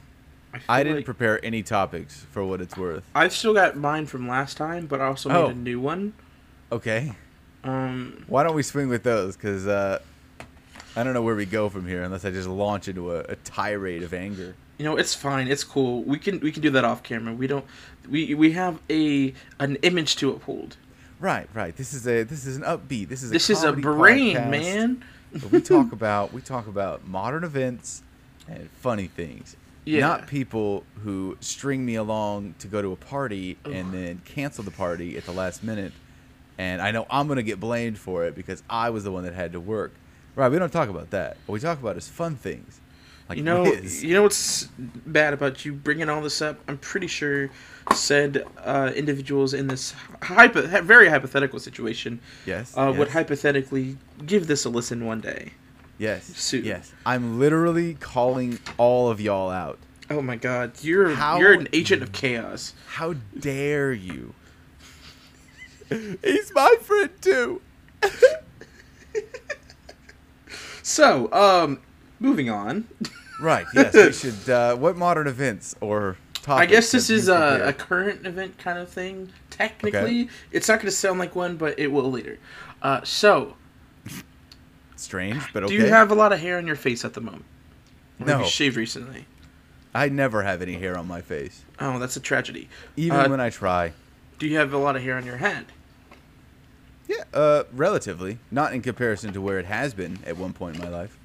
I, 0.69 0.81
I 0.81 0.83
didn't 0.83 0.97
like- 0.97 1.05
prepare 1.05 1.45
any 1.45 1.63
topics 1.63 2.27
for 2.31 2.45
what 2.45 2.61
it's 2.61 2.77
worth. 2.77 3.05
I've 3.15 3.33
still 3.33 3.55
got 3.55 3.77
mine 3.77 4.07
from 4.07 4.29
last 4.29 4.57
time, 4.57 4.87
but 4.87 5.01
I 5.01 5.07
also 5.07 5.31
Oh. 5.31 5.49
made 5.49 5.57
a 5.57 5.59
new 5.59 5.81
one. 5.81 6.13
Okay, 6.73 7.13
Um, 7.65 8.25
why 8.29 8.43
don't 8.43 8.55
we 8.55 8.63
swing 8.63 8.89
with 8.89 9.03
those? 9.03 9.37
Because 9.37 9.67
uh, 9.67 10.01
I 10.97 11.03
don't 11.03 11.15
know 11.15 11.23
where 11.23 11.35
we 11.37 11.47
go 11.47 11.69
from 11.69 11.87
here 11.87 12.03
unless 12.03 12.25
I 12.25 12.31
just 12.31 12.49
launch 12.49 12.89
into 12.89 13.13
a, 13.15 13.21
a 13.21 13.37
tirade 13.37 14.03
of 14.03 14.13
anger. 14.15 14.55
you 14.79 14.85
know, 14.85 14.97
it's 14.97 15.15
fine. 15.15 15.49
It's 15.49 15.65
cool. 15.65 16.03
We 16.03 16.19
can 16.19 16.41
we 16.41 16.53
can 16.53 16.63
do 16.63 16.71
that 16.71 16.85
off 16.85 17.03
camera. 17.03 17.33
We 17.35 17.47
don't. 17.47 17.65
We 18.09 18.35
we 18.35 18.53
have 18.53 18.79
a 18.91 19.33
an 19.59 19.77
image 19.83 20.17
to 20.17 20.31
uphold. 20.31 20.77
Right, 21.19 21.49
right. 21.55 21.75
This 21.77 21.95
is 21.95 22.07
a 22.07 22.25
this 22.25 22.45
is 22.47 22.57
an 22.57 22.63
upbeat. 22.63 23.09
This 23.09 23.23
is 23.23 23.31
a 23.31 23.33
This 23.33 23.49
is 23.51 23.63
a 23.63 23.73
brain, 23.73 24.37
podcast. 24.37 24.51
man. 24.51 25.05
But 25.33 25.51
we 25.51 25.61
talk 25.61 25.93
about 26.01 26.33
we 26.33 26.41
talk 26.43 26.67
about 26.67 27.07
modern 27.07 27.43
events 27.45 28.03
and 28.49 28.69
funny 28.81 29.07
things. 29.07 29.57
Yeah. 29.87 30.01
Not 30.01 30.27
people 30.27 30.83
who 31.05 31.39
string 31.41 31.87
me 31.87 31.95
along 31.95 32.57
to 32.59 32.67
go 32.67 32.83
to 32.83 32.91
a 32.91 32.97
party 32.97 33.57
and 33.65 33.95
then 33.95 34.21
cancel 34.25 34.65
the 34.65 34.73
party 34.73 35.17
at 35.17 35.25
the 35.25 35.33
last 35.33 35.63
minute, 35.63 35.93
and 36.59 36.83
I 36.83 36.91
know 36.91 37.07
I'm 37.09 37.29
gonna 37.29 37.45
get 37.45 37.61
blamed 37.61 37.97
for 37.97 38.25
it 38.25 38.35
because 38.35 38.65
I 38.69 38.91
was 38.91 39.05
the 39.05 39.13
one 39.13 39.23
that 39.23 39.35
had 39.35 39.53
to 39.53 39.61
work. 39.61 39.93
Right? 40.35 40.51
We 40.51 40.59
don't 40.59 40.73
talk 40.73 40.89
about 40.89 41.11
that. 41.11 41.37
What 41.47 41.55
we 41.55 41.61
talk 41.61 41.81
about 41.81 41.97
is 41.97 42.09
fun 42.09 42.35
things. 42.35 42.81
Like 43.29 43.39
You 43.39 43.45
know, 43.45 43.65
you 43.65 44.15
know 44.15 44.23
what's 44.23 44.65
bad 44.77 45.35
about 45.35 45.65
you 45.65 45.73
bringing 45.73 46.09
all 46.09 46.21
this 46.21 46.41
up? 46.43 46.59
I'm 46.69 46.79
pretty 46.79 47.09
sure 47.09 47.51
said 47.93 48.45
uh, 48.59 48.93
individuals 48.95 49.55
in 49.55 49.67
this 49.67 49.95
hypo- 50.23 50.67
very 50.83 51.09
hypothetical 51.09 51.59
situation 51.59 52.21
yes, 52.45 52.77
uh, 52.77 52.93
would 52.97 53.09
hypothetically 53.09 53.97
give 54.25 54.47
this 54.47 54.65
a 54.65 54.69
listen 54.69 55.05
one 55.05 55.21
day. 55.21 55.53
Yes. 55.99 56.25
Sue. 56.25 56.59
Yes. 56.59 56.93
I'm 57.05 57.39
literally 57.39 57.95
calling 57.95 58.59
all 58.79 59.09
of 59.11 59.21
y'all 59.21 59.51
out. 59.51 59.79
Oh 60.11 60.23
my 60.23 60.37
God, 60.37 60.73
you're 60.83 61.15
How- 61.15 61.39
you're 61.39 61.53
an 61.53 61.69
agent 61.73 62.03
of 62.03 62.13
chaos. 62.13 62.75
How 62.87 63.15
dare 63.39 63.93
you? 63.93 64.35
He's 66.23 66.53
my 66.55 66.75
friend 66.83 67.11
too. 67.21 67.61
So, 70.83 71.33
um, 71.33 71.81
moving 72.21 72.49
on. 72.49 72.87
Right. 73.41 73.67
Yes. 73.75 73.93
We 73.93 74.13
should. 74.31 74.49
Uh, 74.49 74.77
what 74.77 74.97
modern 74.97 75.27
events 75.27 75.75
or 75.81 76.17
topics? 76.35 76.63
I 76.63 76.67
guess 76.67 76.93
this 76.93 77.11
is 77.11 77.27
a, 77.29 77.61
a 77.69 77.73
current 77.73 78.25
event 78.25 78.57
kind 78.59 78.79
of 78.79 78.89
thing. 78.89 79.33
Technically, 79.51 80.29
it's 80.53 80.69
not 80.69 80.77
going 80.77 80.87
to 80.87 80.93
sound 80.93 81.19
like 81.19 81.35
one, 81.35 81.57
but 81.57 81.77
it 81.79 81.89
will 81.89 82.09
later. 82.11 82.39
Uh, 82.83 83.01
so, 83.03 83.57
strange, 84.97 85.43
but 85.53 85.65
okay. 85.65 85.77
do 85.77 85.83
you 85.83 85.89
have 85.89 86.11
a 86.11 86.15
lot 86.15 86.33
of 86.33 86.41
hair 86.41 86.59
on 86.59 86.67
your 86.67 86.77
face 86.77 87.05
at 87.05 87.15
the 87.15 87.21
moment? 87.21 87.45
Or 88.21 88.27
Have 88.27 88.39
No. 88.39 88.45
you 88.45 88.51
shaved 88.51 88.77
recently? 88.77 89.27
I 89.95 90.09
never 90.09 90.43
have 90.43 90.61
any 90.63 90.75
hair 90.75 90.97
on 90.99 91.07
my 91.09 91.21
face, 91.23 91.65
Oh, 91.81 91.99
that's 91.99 92.17
a 92.17 92.21
tragedy. 92.21 92.69
even 92.97 93.19
Uh, 93.21 93.29
when 93.29 93.41
I 93.41 93.51
try. 93.51 93.93
Do 94.39 94.47
you 94.47 94.57
have 94.59 94.73
a 94.73 94.79
lot 94.79 94.97
of 94.97 95.03
hair 95.03 95.17
on 95.17 95.25
your 95.25 95.39
head? 95.39 95.67
Yeah. 97.09 97.25
Uh, 97.33 97.65
relatively, 97.73 98.39
not 98.51 98.73
in 98.75 98.83
comparison 98.83 99.33
to 99.33 99.41
where 99.41 99.59
it 99.59 99.67
has 99.67 99.95
been 99.95 100.19
at 100.27 100.37
one 100.37 100.53
point 100.53 100.77
in 100.77 100.83
my 100.83 100.89
life. 100.89 101.17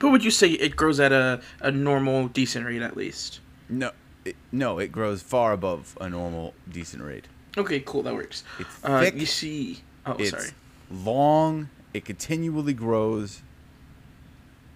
But 0.00 0.10
would 0.10 0.24
you 0.24 0.30
say 0.30 0.50
it 0.50 0.76
grows 0.76 1.00
at 1.00 1.12
a, 1.12 1.40
a 1.60 1.70
normal, 1.70 2.28
decent 2.28 2.66
rate 2.66 2.82
at 2.82 2.96
least? 2.96 3.40
No. 3.68 3.92
It, 4.24 4.36
no, 4.52 4.78
it 4.78 4.92
grows 4.92 5.22
far 5.22 5.52
above 5.52 5.96
a 6.00 6.10
normal 6.10 6.54
decent 6.70 7.02
rate. 7.02 7.26
Okay, 7.56 7.80
cool, 7.80 8.02
that 8.02 8.14
works. 8.14 8.44
It's 8.58 8.68
Uh, 8.84 9.00
thick. 9.00 9.14
you 9.16 9.26
see. 9.26 9.80
Oh, 10.06 10.16
it's 10.18 10.30
sorry. 10.30 10.50
long. 10.90 11.68
It 11.94 12.04
continually 12.04 12.74
grows, 12.74 13.42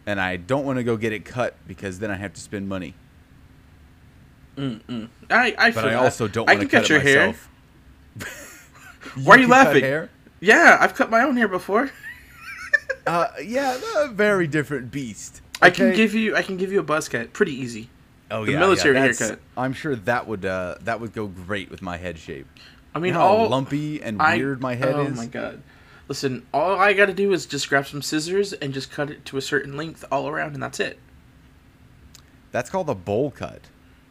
and 0.07 0.21
I 0.21 0.37
don't 0.37 0.65
want 0.65 0.79
to 0.79 0.85
go 0.85 0.97
get 0.97 1.13
it 1.13 1.25
cut 1.25 1.55
because 1.67 1.99
then 1.99 2.11
I 2.11 2.17
have 2.17 2.33
to 2.35 2.41
spend 2.41 2.69
money. 2.69 2.95
Mm-mm. 4.57 5.09
I, 5.31 5.55
I 5.59 5.71
feel 5.71 5.83
But 5.85 5.93
I 5.93 5.95
also 5.95 6.29
don't 6.29 6.47
want 6.47 6.61
to 6.61 6.67
cut, 6.67 6.83
cut 6.83 6.89
your 6.91 7.01
hair. 7.01 7.27
myself. 7.29 7.49
Why 9.25 9.37
are 9.37 9.39
you 9.39 9.49
laughing? 9.49 9.83
hair? 9.83 10.11
Yeah, 10.41 10.77
I've 10.81 10.95
cut 10.95 11.11
my 11.11 11.23
own 11.23 11.37
hair 11.37 11.49
before. 11.49 11.91
Uh, 13.05 13.27
yeah, 13.45 13.77
a 13.97 14.09
very 14.09 14.47
different 14.47 14.93
beast. 14.93 15.41
I 15.61 15.71
can 15.71 15.93
give 15.93 16.15
you 16.15 16.37
I 16.37 16.43
can 16.43 16.57
give 16.57 16.71
you 16.71 16.79
a 16.79 16.85
buzz 16.85 17.09
cut, 17.09 17.33
pretty 17.33 17.53
easy. 17.53 17.91
oh, 18.31 18.41
yeah. 18.41 18.47
the 18.47 18.53
yeah, 18.53 18.59
military 18.61 18.95
yeah, 18.95 19.03
haircut. 19.03 19.41
I'm 19.57 19.73
sure 19.73 19.97
that 19.97 20.29
would 20.29 20.45
uh, 20.45 20.77
that 20.83 21.01
would 21.01 21.13
go 21.13 21.27
great 21.27 21.69
with 21.69 21.83
my 21.83 21.97
head 21.97 22.17
shape. 22.17 22.47
I 22.95 22.99
You 22.99 23.03
mean, 23.03 23.15
know 23.15 23.19
how 23.21 23.27
all 23.27 23.49
lumpy 23.49 24.01
and 24.01 24.23
I- 24.23 24.37
weird 24.37 24.61
my 24.61 24.77
head 24.77 24.95
oh 24.95 25.03
is. 25.07 25.13
Oh 25.19 25.23
my 25.23 25.27
god! 25.27 25.63
Listen, 26.09 26.47
all 26.53 26.79
I 26.79 26.93
got 26.93 27.07
to 27.07 27.15
do 27.15 27.33
is 27.33 27.47
just 27.47 27.69
grab 27.69 27.87
some 27.87 28.03
scissors 28.03 28.53
and 28.53 28.75
just 28.75 28.91
cut 28.91 29.11
it 29.11 29.25
to 29.27 29.37
a 29.37 29.41
certain 29.43 29.77
length 29.77 30.05
all 30.11 30.29
around, 30.29 30.55
and 30.55 30.63
that's 30.63 30.81
it. 30.81 30.99
That's 32.51 32.69
called 32.69 32.91
a 32.91 32.95
bowl 32.95 33.31
cut. 33.31 33.63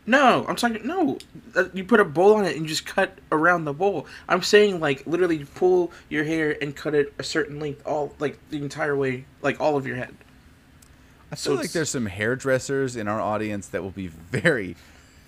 No, 0.08 0.45
I'm 0.47 0.56
talking 0.56 0.86
no. 0.86 1.19
uh, 1.56 1.65
You 1.73 1.84
put 1.84 1.99
a 1.99 2.06
bowl 2.06 2.36
on 2.36 2.45
it 2.45 2.56
and 2.56 2.63
you 2.63 2.67
just 2.67 2.88
cut 2.88 3.19
around 3.32 3.65
the 3.65 3.73
bowl. 3.73 4.08
I'm 4.27 4.41
saying 4.41 4.80
like 4.80 5.06
literally 5.06 5.38
you 5.38 5.45
pull 5.45 5.91
your 6.10 6.23
hair 6.23 6.58
and 6.60 6.75
cut 6.75 6.95
it 6.95 7.13
a 7.19 7.23
certain 7.23 7.60
length, 7.60 7.86
all 7.86 8.15
like 8.17 8.39
the 8.49 8.58
entire 8.58 8.95
way, 8.95 9.25
like 9.43 9.62
all 9.62 9.77
of 9.77 9.86
your 9.86 9.97
head. 9.97 10.15
I 11.32 11.36
So 11.36 11.51
feel 11.51 11.60
like 11.60 11.71
there's 11.71 11.91
some 11.91 12.08
hairdressers 12.08 12.95
in 12.95 13.08
our 13.08 13.21
audience 13.21 13.67
that 13.67 13.84
will 13.84 13.91
be 13.91 14.08
very, 14.08 14.75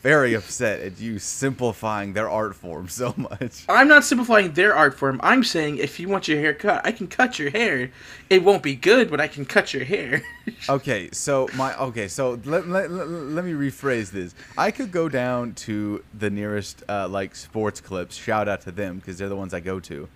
very 0.04 0.34
upset 0.34 0.82
at 0.82 1.00
you 1.00 1.18
simplifying 1.18 2.12
their 2.12 2.30
art 2.30 2.56
form 2.56 2.90
so 2.90 3.14
much. 3.18 3.64
I'm 3.70 3.88
not 3.88 4.04
simplifying 4.04 4.52
their 4.52 4.76
art 4.76 5.00
form. 5.00 5.20
I'm 5.24 5.46
saying 5.46 5.78
if 5.78 5.98
you 5.98 6.10
want 6.10 6.28
your 6.28 6.40
hair 6.40 6.54
cut, 6.54 6.86
I 6.86 6.92
can 6.92 7.08
cut 7.08 7.40
your 7.40 7.50
hair. 7.50 7.90
It 8.30 8.44
won't 8.44 8.62
be 8.62 8.76
good, 8.76 9.10
but 9.10 9.22
I 9.22 9.28
can 9.30 9.46
cut 9.46 9.74
your 9.74 9.86
hair. 9.86 10.22
Okay, 10.68 11.10
so 11.12 11.48
my 11.56 11.74
okay, 11.78 12.10
so 12.10 12.38
let, 12.44 12.68
let, 12.68 12.92
let, 12.92 13.08
let 13.08 13.46
me 13.46 13.54
rephrase 13.54 14.12
this. 14.12 14.36
I 14.58 14.72
could 14.72 14.92
go 14.92 15.08
down 15.08 15.54
to 15.54 16.04
the 16.14 16.30
nearest 16.30 16.84
uh, 16.90 17.08
like 17.08 17.34
sports 17.34 17.80
clips. 17.80 18.18
Shout 18.18 18.50
out 18.50 18.60
to 18.62 18.72
them 18.72 18.98
because 18.98 19.18
they're 19.18 19.30
the 19.30 19.38
ones 19.38 19.54
I 19.54 19.62
go 19.62 19.80
to, 19.80 20.10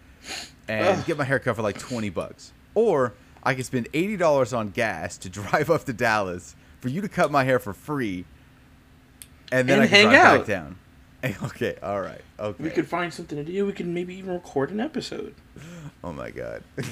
and 0.68 1.00
Ugh. 1.00 1.06
get 1.06 1.18
my 1.18 1.24
hair 1.24 1.40
cut 1.40 1.56
for 1.56 1.62
like 1.62 1.80
twenty 1.80 2.10
bucks. 2.10 2.52
Or 2.76 3.14
I 3.42 3.56
could 3.56 3.66
spend 3.66 3.88
eighty 3.94 4.18
dollars 4.18 4.52
on 4.52 4.70
gas 4.70 5.18
to 5.20 5.30
drive 5.38 5.70
up 5.70 5.86
to 5.86 5.94
Dallas 5.94 6.56
for 6.82 6.90
you 6.90 7.00
to 7.00 7.08
cut 7.10 7.32
my 7.32 7.46
hair 7.46 7.60
for 7.60 7.74
free, 7.74 8.26
and 9.52 9.68
then 9.70 9.80
And 9.80 9.84
I 9.84 9.88
can 9.88 9.96
hang 9.96 10.10
drive 10.10 10.26
out. 10.26 10.38
back 10.40 10.48
down. 10.48 10.76
Okay, 11.44 11.76
all 11.84 12.00
right, 12.00 12.22
okay. 12.40 12.64
we 12.64 12.70
could 12.70 12.88
find 12.88 13.14
something 13.14 13.38
to 13.38 13.44
do. 13.44 13.66
We 13.66 13.74
could 13.74 13.88
maybe 13.88 14.16
even 14.16 14.32
record 14.34 14.70
an 14.72 14.80
episode 14.80 15.34
Oh 16.04 16.14
my 16.14 16.30
god, 16.32 16.64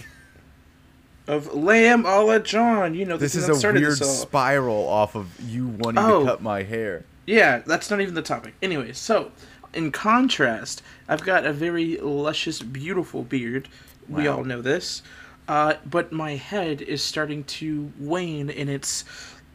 of 1.27 1.53
Lamb 1.53 2.05
a 2.05 2.21
la 2.21 2.39
John. 2.39 2.93
You 2.95 3.05
know, 3.05 3.17
this 3.17 3.35
is 3.35 3.47
a 3.49 3.71
weird 3.73 3.97
spiral 3.97 4.87
off 4.87 5.15
of 5.15 5.27
you 5.41 5.67
wanting 5.67 6.03
Oh. 6.03 6.19
to 6.21 6.25
cut 6.25 6.41
my 6.41 6.63
hair. 6.63 7.05
Yeah, 7.25 7.59
that's 7.59 7.89
not 7.89 8.01
even 8.01 8.13
the 8.13 8.21
topic. 8.21 8.53
Anyway, 8.61 8.91
so 8.93 9.31
in 9.73 9.91
contrast, 9.91 10.81
I've 11.07 11.23
got 11.23 11.45
a 11.45 11.53
very 11.53 11.97
luscious, 11.97 12.61
beautiful 12.61 13.23
beard. 13.23 13.67
We 14.09 14.27
all 14.27 14.43
know 14.43 14.61
this. 14.61 15.01
Uh, 15.47 15.75
but 15.85 16.11
my 16.11 16.35
head 16.35 16.81
is 16.81 17.01
starting 17.03 17.43
to 17.45 17.91
wane 17.99 18.49
in 18.49 18.67
its 18.69 19.05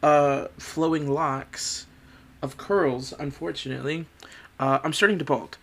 uh, 0.03 0.47
flowing 0.57 1.09
locks 1.09 1.85
of 2.41 2.57
curls, 2.57 3.13
unfortunately. 3.19 4.05
Uh, 4.59 4.79
I'm 4.83 4.93
starting 4.93 5.19
to 5.19 5.25
bald. 5.25 5.57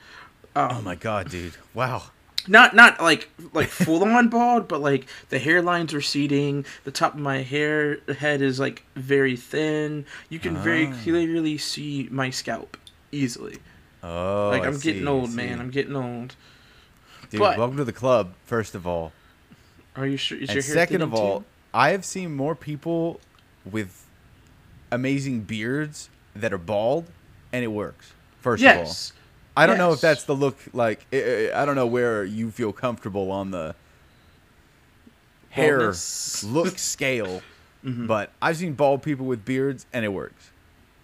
Um, 0.57 0.69
Oh 0.73 0.81
my 0.83 0.95
god, 0.95 1.31
dude! 1.31 1.55
Wow. 1.75 2.05
not 2.47 2.75
not 2.75 3.01
like 3.01 3.29
like 3.53 3.69
full 3.69 4.03
on 4.05 4.29
bald, 4.37 4.67
but 4.69 4.81
like 4.81 5.07
the 5.29 5.39
hairline's 5.39 5.95
receding. 5.95 6.65
The 6.85 6.91
top 6.91 7.15
of 7.15 7.21
my 7.21 7.43
hair 7.43 7.99
head 8.19 8.41
is 8.43 8.59
like 8.59 8.85
very 8.97 9.37
thin. 9.37 10.05
You 10.29 10.39
can 10.39 10.57
very 10.57 10.87
Ah. 10.89 10.95
clearly 11.03 11.59
see 11.59 12.09
my 12.11 12.31
scalp 12.31 12.77
easily. 13.13 13.59
Oh, 14.03 14.49
like 14.53 14.65
I'm 14.65 14.79
getting 14.79 15.03
see, 15.03 15.07
I 15.07 15.11
old, 15.11 15.33
man. 15.33 15.61
I'm 15.61 15.71
getting 15.71 15.95
old. 15.97 16.35
Dude, 17.31 17.41
but- 17.41 17.59
welcome 17.59 17.77
to 17.77 17.85
the 17.85 17.93
club. 17.93 18.33
First 18.47 18.75
of 18.75 18.87
all, 18.87 19.13
Are 19.97 20.07
you 20.07 20.17
sure? 20.17 20.39
Is 20.39 20.49
and 20.49 20.55
your 20.57 20.63
hair 20.65 20.75
second 20.75 21.03
of 21.03 21.13
all, 21.15 21.41
too? 21.41 21.45
I 21.75 21.91
have 21.91 22.05
seen 22.05 22.35
more 22.35 22.55
people 22.55 23.21
with 23.71 24.07
amazing 24.91 25.43
beards 25.43 26.09
that 26.37 26.53
are 26.53 26.59
bald, 26.59 27.07
and 27.53 27.65
it 27.65 27.69
works. 27.69 28.13
First 28.41 28.63
of 28.65 28.77
all. 28.77 28.95
I 29.57 29.67
don't 29.67 29.79
know 29.79 29.93
if 29.93 30.01
that's 30.01 30.23
the 30.25 30.37
look. 30.37 30.57
Like, 30.73 31.05
I, 31.13 31.51
I 31.53 31.63
I 31.63 31.65
don't 31.65 31.75
know 31.75 31.87
where 31.87 32.23
you 32.25 32.51
feel 32.53 32.73
comfortable 32.73 33.33
on 33.33 33.51
the 33.51 33.75
hair 35.51 35.79
Baldness. 35.79 36.45
look 36.45 36.79
scale, 36.95 37.43
Mhm. 37.85 38.07
but 38.07 38.31
I've 38.41 38.57
seen 38.59 38.75
bald 38.75 39.03
people 39.03 39.27
with 39.27 39.45
beards, 39.45 39.87
and 39.93 40.05
it 40.05 40.09
works. 40.09 40.51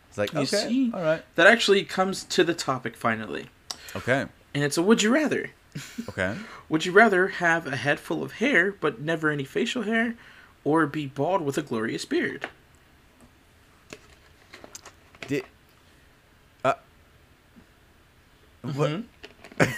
It's 0.08 0.18
like 0.18 0.32
You 0.32 0.40
okay, 0.40 0.68
see? 0.68 0.92
all 0.94 1.00
right, 1.02 1.24
That 1.34 1.48
actually 1.48 1.82
comes 1.84 2.22
to 2.24 2.44
the 2.44 2.54
topic 2.54 2.94
finally, 2.96 3.46
okay, 3.96 4.26
and 4.54 4.62
it's 4.62 4.76
a 4.76 4.82
would 4.82 5.02
you 5.02 5.10
rather. 5.12 5.50
okay. 6.08 6.36
Would 6.68 6.84
you 6.86 6.92
rather 6.92 7.26
have 7.28 7.66
a 7.66 7.74
head 7.74 7.98
full 7.98 8.22
of 8.22 8.34
hair 8.34 8.70
but 8.70 9.00
never 9.00 9.30
any 9.30 9.42
facial 9.42 9.82
hair, 9.82 10.14
or 10.62 10.86
be 10.86 11.06
bald 11.08 11.40
with 11.42 11.58
a 11.58 11.62
glorious 11.62 12.04
beard? 12.04 12.48
Did 15.26 15.44
uh, 16.64 16.74
what? 18.72 18.90
Mhm. 18.90 19.04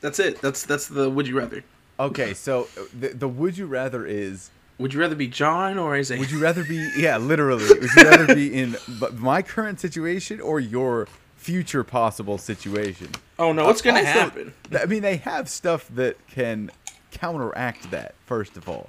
That's 0.00 0.18
it. 0.18 0.40
That's 0.40 0.64
that's 0.64 0.88
the 0.88 1.10
would 1.10 1.26
you 1.26 1.38
rather. 1.38 1.62
Okay, 1.98 2.32
so 2.32 2.68
uh, 2.78 2.84
the, 2.98 3.08
the 3.08 3.28
would 3.28 3.58
you 3.58 3.66
rather 3.66 4.06
is 4.06 4.50
Would 4.78 4.94
you 4.94 5.00
rather 5.00 5.14
be 5.14 5.26
John 5.28 5.76
or 5.78 5.94
Isaiah? 5.94 6.18
would 6.18 6.30
you 6.30 6.38
rather 6.42 6.64
be 6.64 6.90
yeah 6.96 7.18
literally 7.18 7.66
would 7.68 7.82
you 7.94 8.02
rather 8.04 8.34
be 8.34 8.54
in 8.54 8.76
my 9.18 9.42
current 9.42 9.78
situation 9.80 10.40
or 10.40 10.58
your 10.60 11.06
future 11.36 11.84
possible 11.84 12.38
situation? 12.38 13.08
oh 13.38 13.52
no, 13.52 13.66
what's 13.66 13.82
gonna 13.82 13.98
Also, 13.98 14.10
happen? 14.10 14.54
I 14.78 14.86
mean, 14.86 15.02
they 15.02 15.16
have 15.18 15.48
stuff 15.50 15.86
that 15.94 16.16
can 16.28 16.70
counteract 17.10 17.90
that. 17.90 18.14
First 18.24 18.56
of 18.56 18.68
all, 18.68 18.88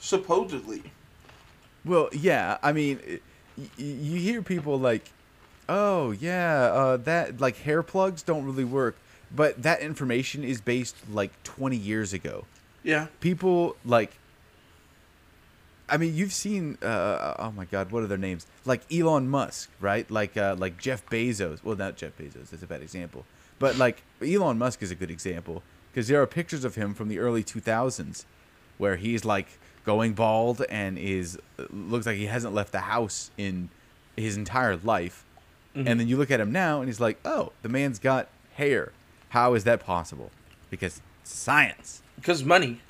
Supposedly. 0.00 0.82
well, 1.84 2.08
yeah, 2.12 2.58
I 2.62 2.72
mean, 2.72 3.00
y- 3.06 3.18
y- 3.56 3.70
you 3.78 4.20
hear 4.20 4.42
people 4.42 4.78
like, 4.78 5.04
oh 5.68 6.10
yeah, 6.12 6.70
uh, 6.72 6.96
that 6.98 7.40
like 7.40 7.58
hair 7.58 7.82
plugs 7.82 8.22
don't 8.22 8.44
really 8.44 8.64
work, 8.64 8.96
but 9.34 9.62
that 9.62 9.80
information 9.80 10.44
is 10.44 10.60
based 10.60 10.96
like 11.10 11.30
20 11.44 11.76
years 11.76 12.12
ago. 12.12 12.44
Yeah. 12.82 13.08
people 13.18 13.76
like 13.84 14.12
I 15.88 15.98
mean, 15.98 16.14
you've 16.14 16.32
seen. 16.32 16.78
Uh, 16.82 17.34
oh 17.38 17.52
my 17.52 17.64
God, 17.64 17.92
what 17.92 18.02
are 18.02 18.06
their 18.06 18.18
names? 18.18 18.46
Like 18.64 18.82
Elon 18.92 19.28
Musk, 19.28 19.70
right? 19.80 20.10
Like 20.10 20.36
uh, 20.36 20.56
like 20.58 20.78
Jeff 20.78 21.06
Bezos. 21.06 21.62
Well, 21.62 21.76
not 21.76 21.96
Jeff 21.96 22.16
Bezos. 22.18 22.50
That's 22.50 22.62
a 22.62 22.66
bad 22.66 22.82
example. 22.82 23.24
But 23.58 23.76
like 23.76 24.02
Elon 24.20 24.58
Musk 24.58 24.82
is 24.82 24.90
a 24.90 24.94
good 24.94 25.10
example 25.10 25.62
because 25.90 26.08
there 26.08 26.20
are 26.20 26.26
pictures 26.26 26.64
of 26.64 26.74
him 26.74 26.92
from 26.92 27.08
the 27.08 27.18
early 27.18 27.42
2000s 27.42 28.24
where 28.78 28.96
he's 28.96 29.24
like 29.24 29.46
going 29.84 30.12
bald 30.12 30.62
and 30.68 30.98
is 30.98 31.38
looks 31.70 32.04
like 32.06 32.16
he 32.16 32.26
hasn't 32.26 32.52
left 32.52 32.72
the 32.72 32.80
house 32.80 33.30
in 33.38 33.70
his 34.16 34.36
entire 34.36 34.76
life. 34.76 35.24
And 35.76 36.00
then 36.00 36.08
you 36.08 36.16
look 36.16 36.30
at 36.30 36.40
him 36.40 36.50
now 36.52 36.80
and 36.80 36.88
he's 36.88 37.00
like, 37.00 37.18
"Oh, 37.24 37.52
the 37.62 37.68
man's 37.68 37.98
got 37.98 38.28
hair. 38.54 38.92
How 39.30 39.52
is 39.54 39.64
that 39.64 39.80
possible?" 39.80 40.30
Because 40.70 41.02
science 41.22 42.02
Because 42.16 42.42
money. 42.42 42.80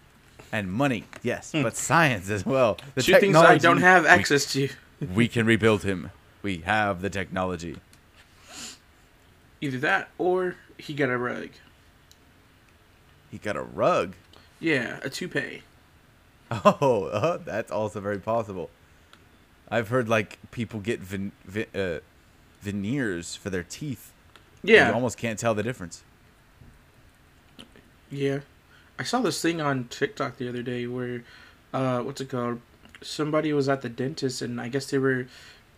and 0.53 0.71
money, 0.73 1.05
yes, 1.23 1.51
but 1.53 1.77
science 1.77 2.31
as 2.31 2.47
well. 2.47 2.79
The 2.95 3.03
Two 3.03 3.19
things 3.19 3.35
I 3.37 3.59
don't 3.59 3.79
have 3.81 4.05
we- 4.05 4.09
access 4.09 4.53
to. 4.53 4.69
we 5.15 5.27
can 5.27 5.47
rebuild 5.47 5.83
him. 5.83 6.11
We 6.43 6.59
have 6.59 7.03
the 7.03 7.11
technology. 7.11 7.77
Either 9.61 9.79
that 9.79 10.09
or 10.19 10.55
he 10.79 10.95
got 10.95 11.09
a 11.11 11.19
rug. 11.19 11.49
He 13.31 13.39
got 13.39 13.57
a 13.57 13.63
rug. 13.63 14.15
Yeah, 14.61 15.01
a 15.03 15.11
toupee. 15.11 15.63
Oh, 16.51 17.07
uh, 17.13 17.39
that's 17.39 17.73
also 17.73 18.01
very 18.01 18.21
possible. 18.21 18.71
I've 19.69 19.89
heard 19.89 20.09
like 20.09 20.39
people 20.53 20.79
get 20.79 21.01
vin- 21.01 21.33
vi- 21.45 21.67
uh, 21.75 21.99
veneers 22.67 23.37
for 23.37 23.49
their 23.49 23.63
teeth. 23.63 24.13
Yeah. 24.63 24.89
you 24.89 24.95
almost 24.95 25.17
can't 25.17 25.39
tell 25.39 25.55
the 25.55 25.63
difference. 25.63 26.03
Yeah. 28.11 28.41
I 28.99 29.05
saw 29.05 29.21
this 29.21 29.41
thing 29.41 29.61
on 29.61 29.85
TikTok 29.85 30.39
the 30.39 30.49
other 30.49 30.63
day 30.63 30.87
where, 30.87 31.23
uh, 31.73 32.01
what's 32.01 32.21
it 32.21 32.29
called? 32.29 32.61
Somebody 33.03 33.53
was 33.53 33.69
at 33.69 33.83
the 33.83 33.89
dentist 33.89 34.43
and 34.43 34.61
I 34.61 34.69
guess 34.69 34.91
they 34.91 34.99
were 34.99 35.27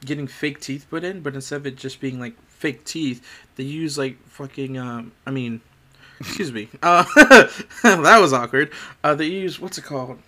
getting 0.04 0.26
fake 0.26 0.60
teeth 0.60 0.86
put 0.88 1.04
in, 1.04 1.20
but 1.20 1.34
instead 1.34 1.56
of 1.56 1.66
it 1.66 1.76
just 1.76 2.00
being 2.00 2.18
like 2.18 2.34
fake 2.48 2.84
teeth, 2.84 3.22
they 3.56 3.64
use 3.64 3.98
like 3.98 4.16
fucking, 4.28 4.78
um, 4.78 5.12
I 5.26 5.30
mean, 5.30 5.60
excuse 6.20 6.52
me. 6.52 6.68
Uh, 6.82 7.04
that 7.82 8.18
was 8.20 8.32
awkward. 8.32 8.72
Uh, 9.04 9.14
they 9.14 9.26
use, 9.26 9.60
what's 9.60 9.76
it 9.76 9.84
called? 9.84 10.18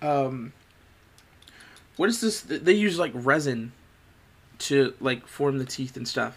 Um, 0.00 0.52
what 1.96 2.08
is 2.08 2.20
this? 2.20 2.42
They 2.42 2.74
use 2.74 2.98
like 2.98 3.12
resin 3.14 3.72
to 4.60 4.94
like 5.00 5.26
form 5.26 5.58
the 5.58 5.64
teeth 5.64 5.96
and 5.96 6.06
stuff 6.06 6.36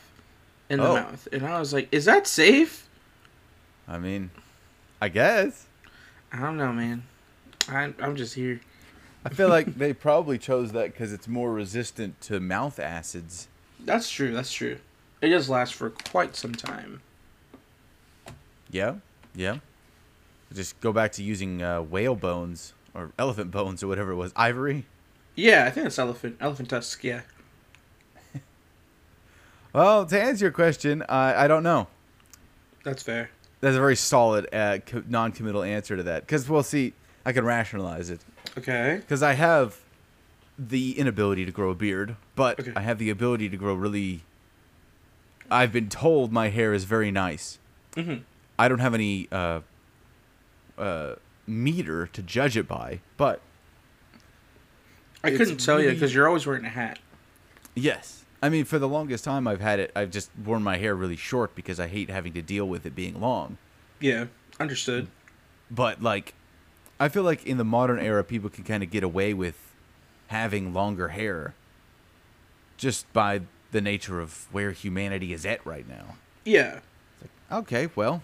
in 0.70 0.80
the 0.80 0.88
Oh. 0.88 0.96
mouth. 0.96 1.28
And 1.32 1.46
I 1.46 1.60
was 1.60 1.74
like, 1.74 1.88
is 1.92 2.06
that 2.06 2.28
safe? 2.28 2.88
I 3.88 3.98
mean, 4.00 4.32
I 5.02 5.10
guess. 5.10 5.66
I 6.32 6.40
don't 6.40 6.58
know, 6.58 6.74
man. 6.74 7.04
I, 7.70 7.94
I'm 8.02 8.16
just 8.16 8.34
here. 8.36 8.60
I 9.26 9.30
feel 9.30 9.50
like 9.50 9.76
they 9.78 9.94
probably 9.94 10.38
chose 10.38 10.72
that 10.74 10.92
because 10.94 11.14
it's 11.14 11.28
more 11.28 11.52
resistant 11.54 12.20
to 12.22 12.40
mouth 12.40 12.80
acids. 12.80 13.48
That's 13.80 14.10
true. 14.10 14.34
That's 14.34 14.52
true. 14.52 14.78
It 15.22 15.30
does 15.30 15.50
last 15.50 15.74
for 15.74 15.90
quite 15.90 16.36
some 16.36 16.54
time. 16.54 17.02
Yeah, 18.70 18.96
yeah. 19.36 19.58
Just 20.54 20.80
go 20.82 20.92
back 20.94 21.12
to 21.14 21.24
using 21.24 21.62
uh, 21.62 21.82
whale 21.82 22.16
bones 22.16 22.74
or 22.94 23.12
elephant 23.18 23.52
bones 23.52 23.84
or 23.84 23.88
whatever 23.88 24.12
it 24.12 24.16
was. 24.16 24.32
Ivory. 24.36 24.86
Yeah, 25.36 25.66
I 25.66 25.70
think 25.72 25.88
it's 25.88 26.00
elephant 26.00 26.38
elephant 26.40 26.70
tusk. 26.70 27.04
Yeah. 27.04 27.22
Well, 29.78 30.08
to 30.08 30.20
answer 30.20 30.46
your 30.46 30.52
question, 30.52 31.04
I 31.08 31.44
I 31.44 31.48
don't 31.48 31.62
know. 31.62 31.86
That's 32.84 33.04
fair. 33.04 33.30
That's 33.62 33.76
a 33.76 33.80
very 33.80 33.96
solid 33.96 34.48
uh, 34.54 34.80
co- 34.84 35.04
non-committal 35.08 35.62
answer 35.62 35.96
to 35.98 36.04
that. 36.04 36.26
Because 36.26 36.50
we'll 36.50 36.64
see. 36.64 36.94
I 37.26 37.32
can 37.32 37.46
rationalize 37.46 38.10
it. 38.10 38.22
Okay. 38.58 38.98
Because 39.00 39.22
I 39.22 39.34
have 39.34 39.78
the 40.58 40.98
inability 40.98 41.46
to 41.46 41.52
grow 41.52 41.70
a 41.70 41.76
beard, 41.76 42.16
but 42.36 42.60
Okay. 42.60 42.72
I 42.76 42.82
have 42.82 42.98
the 42.98 43.12
ability 43.12 43.50
to 43.50 43.58
grow 43.58 43.76
really. 43.76 44.22
I've 45.52 45.72
been 45.72 45.90
told 45.90 46.32
my 46.32 46.50
hair 46.50 46.74
is 46.74 46.86
very 46.86 47.12
nice. 47.12 47.60
Mhm. 47.96 48.22
I 48.58 48.68
don't 48.68 48.80
have 48.80 48.96
any 48.96 49.28
uh, 49.32 49.60
uh, 50.78 51.16
meter 51.46 52.08
to 52.08 52.22
judge 52.24 52.58
it 52.58 52.68
by, 52.68 53.02
but 53.16 53.42
I 55.24 55.30
couldn't 55.32 55.58
tell 55.58 55.80
you 55.80 55.92
because 55.92 56.16
you're 56.16 56.28
always 56.28 56.48
wearing 56.48 56.66
a 56.66 56.70
hat. 56.70 56.98
yes. 57.76 58.24
I 58.42 58.50
mean, 58.50 58.66
for 58.66 58.78
the 58.80 58.88
longest 58.88 59.24
time, 59.24 59.48
I've 59.48 59.62
had 59.62 59.80
it. 59.80 59.92
I've 59.96 60.12
just 60.12 60.30
worn 60.44 60.62
my 60.64 60.78
hair 60.78 60.96
really 60.96 61.16
short 61.16 61.56
because 61.56 61.80
I 61.80 61.88
hate 61.88 62.10
having 62.10 62.34
to 62.34 62.42
deal 62.42 62.68
with 62.68 62.86
it 62.86 62.96
being 62.96 63.20
long. 63.20 63.58
Yeah. 64.00 64.26
Understood. 64.60 65.08
But 65.72 66.02
like, 66.02 66.34
I 67.00 67.10
feel 67.10 67.24
like 67.24 67.46
in 67.46 67.58
the 67.58 67.66
modern 67.66 68.00
era, 68.00 68.24
people 68.24 68.50
can 68.50 68.64
kind 68.64 68.84
of 68.84 68.92
get 68.92 69.04
away 69.04 69.34
with 69.34 69.58
having 70.28 70.74
longer 70.74 71.10
hair, 71.10 71.54
just 72.78 73.12
by 73.14 73.42
the 73.72 73.82
nature 73.82 74.20
of 74.20 74.48
where 74.52 74.72
humanity 74.72 75.34
is 75.34 75.46
at 75.46 75.66
right 75.66 75.88
now. 75.88 76.16
Yeah. 76.46 76.80
Okay, 77.52 77.90
well, 77.96 78.22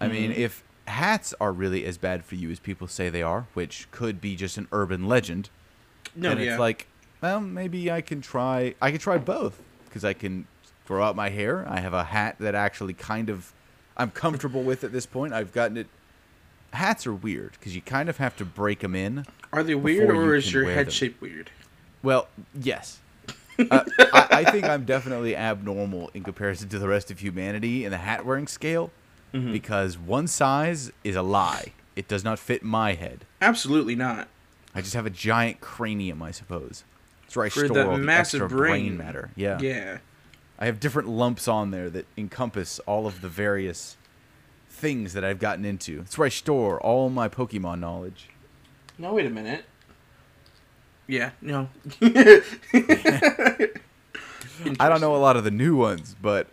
I 0.00 0.08
mean, 0.08 0.30
Mhm. 0.32 0.36
if 0.36 0.64
hats 0.86 1.34
are 1.40 1.52
really 1.52 1.84
as 1.84 1.98
bad 1.98 2.24
for 2.24 2.34
you 2.34 2.50
as 2.50 2.58
people 2.58 2.86
say 2.88 3.08
they 3.08 3.22
are, 3.22 3.46
which 3.54 3.86
could 3.90 4.20
be 4.20 4.34
just 4.36 4.58
an 4.58 4.68
urban 4.72 5.06
legend, 5.06 5.48
No. 6.14 6.30
then 6.30 6.38
yeah. 6.38 6.52
it's 6.52 6.60
like, 6.60 6.86
well, 7.22 7.40
maybe 7.40 7.90
I 7.90 8.00
can 8.00 8.20
try. 8.20 8.74
I 8.82 8.90
can 8.90 9.00
try 9.00 9.16
both 9.18 9.60
because 9.86 10.04
I 10.04 10.12
can 10.12 10.46
grow 10.86 11.02
out 11.02 11.16
my 11.16 11.30
hair. 11.30 11.64
I 11.68 11.80
have 11.80 11.94
a 11.94 12.04
hat 12.04 12.36
that 12.40 12.54
actually 12.54 12.94
kind 12.94 13.30
of 13.30 13.52
I'm 13.96 14.10
comfortable 14.10 14.62
with 14.62 14.84
at 14.84 14.92
this 14.92 15.06
point. 15.06 15.32
I've 15.32 15.52
gotten 15.52 15.76
it. 15.76 15.86
Hats 16.72 17.06
are 17.06 17.14
weird 17.14 17.52
because 17.52 17.74
you 17.74 17.82
kind 17.82 18.08
of 18.08 18.16
have 18.16 18.36
to 18.38 18.44
break 18.44 18.80
them 18.80 18.94
in. 18.94 19.26
Are 19.52 19.62
they 19.62 19.74
weird 19.74 20.08
before 20.08 20.22
you 20.24 20.30
or 20.30 20.34
is 20.34 20.52
your 20.52 20.64
head 20.64 20.86
them. 20.86 20.92
shape 20.92 21.20
weird? 21.20 21.50
Well, 22.02 22.28
yes. 22.58 22.98
uh, 23.70 23.84
I, 24.12 24.28
I 24.30 24.44
think 24.50 24.64
I'm 24.64 24.84
definitely 24.86 25.36
abnormal 25.36 26.10
in 26.14 26.22
comparison 26.22 26.70
to 26.70 26.78
the 26.78 26.88
rest 26.88 27.10
of 27.10 27.20
humanity 27.20 27.84
in 27.84 27.90
the 27.90 27.98
hat 27.98 28.24
wearing 28.24 28.46
scale 28.48 28.90
Mhm. 29.34 29.52
because 29.52 29.96
one 29.98 30.26
size 30.26 30.90
is 31.04 31.14
a 31.16 31.22
lie. 31.22 31.72
It 31.96 32.08
does 32.08 32.24
not 32.24 32.38
fit 32.38 32.62
my 32.62 32.94
head. 32.94 33.24
Absolutely 33.42 33.94
not. 33.94 34.28
I 34.74 34.80
just 34.80 34.94
have 34.94 35.04
a 35.06 35.10
giant 35.10 35.60
cranium, 35.60 36.22
I 36.22 36.30
suppose. 36.30 36.84
That's 37.32 37.36
where 37.38 37.46
I 37.46 37.48
For 37.48 37.64
store 37.64 37.74
the 37.76 37.86
all 37.88 37.92
the 37.96 38.02
massive 38.02 38.42
extra 38.42 38.58
brain. 38.58 38.98
matter. 38.98 39.30
Yeah. 39.36 39.58
Yeah. 39.58 39.98
I 40.58 40.66
have 40.66 40.78
different 40.80 41.08
lumps 41.08 41.48
on 41.48 41.70
there 41.70 41.88
that 41.88 42.04
encompass 42.18 42.78
all 42.80 43.06
of 43.06 43.22
the 43.22 43.28
various 43.30 43.96
things 44.68 45.14
that 45.14 45.24
I've 45.24 45.38
gotten 45.38 45.64
into. 45.64 45.96
That's 45.98 46.18
where 46.18 46.26
I 46.26 46.28
store 46.28 46.78
all 46.80 47.08
my 47.08 47.28
Pokemon 47.30 47.80
knowledge. 47.80 48.28
No, 48.98 49.14
wait 49.14 49.24
a 49.24 49.30
minute. 49.30 49.64
Yeah. 51.06 51.30
No. 51.40 51.70
I 54.78 54.88
don't 54.88 55.00
know 55.00 55.16
a 55.16 55.18
lot 55.18 55.36
of 55.38 55.44
the 55.44 55.50
new 55.50 55.74
ones, 55.76 56.14
but 56.20 56.48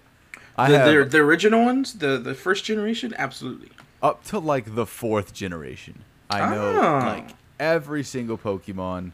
I 0.58 0.72
The, 0.72 0.78
have 0.80 0.88
the, 0.94 1.06
the 1.06 1.18
original 1.20 1.66
ones, 1.66 1.96
the 1.96 2.18
the 2.18 2.34
first 2.34 2.64
generation, 2.66 3.14
absolutely. 3.18 3.70
up 4.02 4.24
to 4.26 4.40
like 4.40 4.76
the 4.76 4.86
fourth 4.86 5.34
generation. 5.34 6.04
I 6.30 6.50
know 6.56 6.80
Ah. 6.82 7.00
like 7.06 7.30
every 7.60 8.04
single 8.04 8.38
Pokemon. 8.38 9.12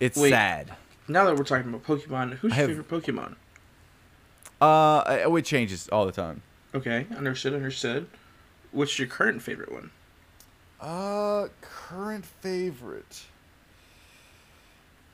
It's 0.00 0.18
Wait. 0.18 0.30
sad. 0.30 0.74
Now 1.08 1.24
that 1.24 1.36
we're 1.36 1.44
talking 1.44 1.68
about 1.72 1.84
Pokemon, 1.84 2.34
who's 2.34 2.56
your 2.56 2.68
favorite 2.68 2.88
Pokemon? 2.88 3.34
Uh, 4.60 5.04
it 5.36 5.44
changes 5.44 5.88
all 5.88 6.06
the 6.06 6.12
time. 6.12 6.42
Okay, 6.74 7.06
understood, 7.16 7.54
understood. 7.54 8.06
What's 8.72 8.98
your 8.98 9.08
current 9.08 9.40
favorite 9.40 9.72
one? 9.72 9.90
Uh, 10.80 11.48
current 11.60 12.24
favorite. 12.24 13.24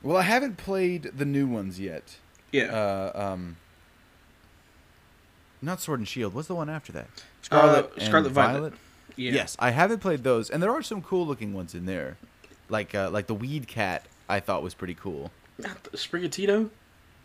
Well, 0.03 0.17
I 0.17 0.23
haven't 0.23 0.57
played 0.57 1.11
the 1.17 1.25
new 1.25 1.47
ones 1.47 1.79
yet. 1.79 2.17
Yeah. 2.51 2.65
Uh, 2.65 3.11
um, 3.15 3.57
not 5.61 5.81
Sword 5.81 5.99
and 5.99 6.07
Shield. 6.07 6.33
What's 6.33 6.47
the 6.47 6.55
one 6.55 6.69
after 6.69 6.91
that? 6.91 7.07
Scarlet- 7.41 7.91
and 7.97 8.03
Scarlet 8.03 8.31
Violet. 8.31 8.73
yeah. 9.15 9.31
Yes, 9.31 9.55
I 9.59 9.71
haven't 9.71 9.99
played 9.99 10.23
those, 10.23 10.49
and 10.49 10.61
there 10.61 10.71
are 10.71 10.83
some 10.83 11.01
cool 11.01 11.25
looking 11.25 11.53
ones 11.53 11.73
in 11.73 11.85
there, 11.85 12.17
like 12.69 12.93
uh, 12.93 13.09
like 13.09 13.27
the 13.27 13.33
Weed 13.33 13.67
Cat. 13.67 14.05
I 14.29 14.39
thought 14.39 14.63
was 14.63 14.73
pretty 14.73 14.95
cool. 14.95 15.31
Sprigatito? 15.93 16.69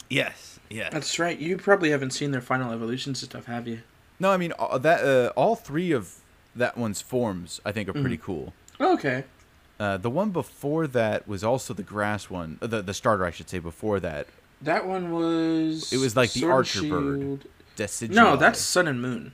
Yes, 0.08 0.58
yes. 0.68 0.92
That's 0.92 1.18
right. 1.18 1.38
You 1.38 1.56
probably 1.56 1.90
haven't 1.90 2.10
seen 2.10 2.30
their 2.32 2.40
final 2.40 2.72
evolutions 2.72 3.22
and 3.22 3.30
stuff, 3.30 3.46
have 3.46 3.66
you? 3.68 3.80
No, 4.18 4.30
I 4.30 4.36
mean 4.36 4.52
uh, 4.58 4.76
that 4.78 5.04
uh, 5.04 5.32
all 5.36 5.56
three 5.56 5.92
of 5.92 6.16
that 6.54 6.76
one's 6.76 7.00
forms 7.00 7.60
I 7.64 7.72
think 7.72 7.88
are 7.88 7.92
pretty 7.92 8.18
Mhm. 8.18 8.22
cool. 8.22 8.52
Okay. 8.80 9.24
Uh, 9.78 9.96
the 9.96 10.10
one 10.10 10.30
before 10.30 10.86
that 10.88 11.26
was 11.26 11.42
also 11.42 11.72
the 11.72 11.82
grass 11.82 12.28
one, 12.28 12.58
uh, 12.60 12.66
the 12.66 12.82
the 12.82 12.92
starter 12.94 13.24
I 13.24 13.30
should 13.30 13.48
say 13.48 13.58
before 13.60 13.98
that. 14.00 14.26
That 14.60 14.86
one 14.86 15.10
was. 15.10 15.90
It 15.92 15.98
was 15.98 16.16
like 16.16 16.32
the 16.32 16.44
Archer 16.44 16.82
bird. 16.82 17.46
No, 18.10 18.36
that's 18.36 18.60
Sun 18.60 18.86
and 18.88 19.00
Moon. 19.00 19.32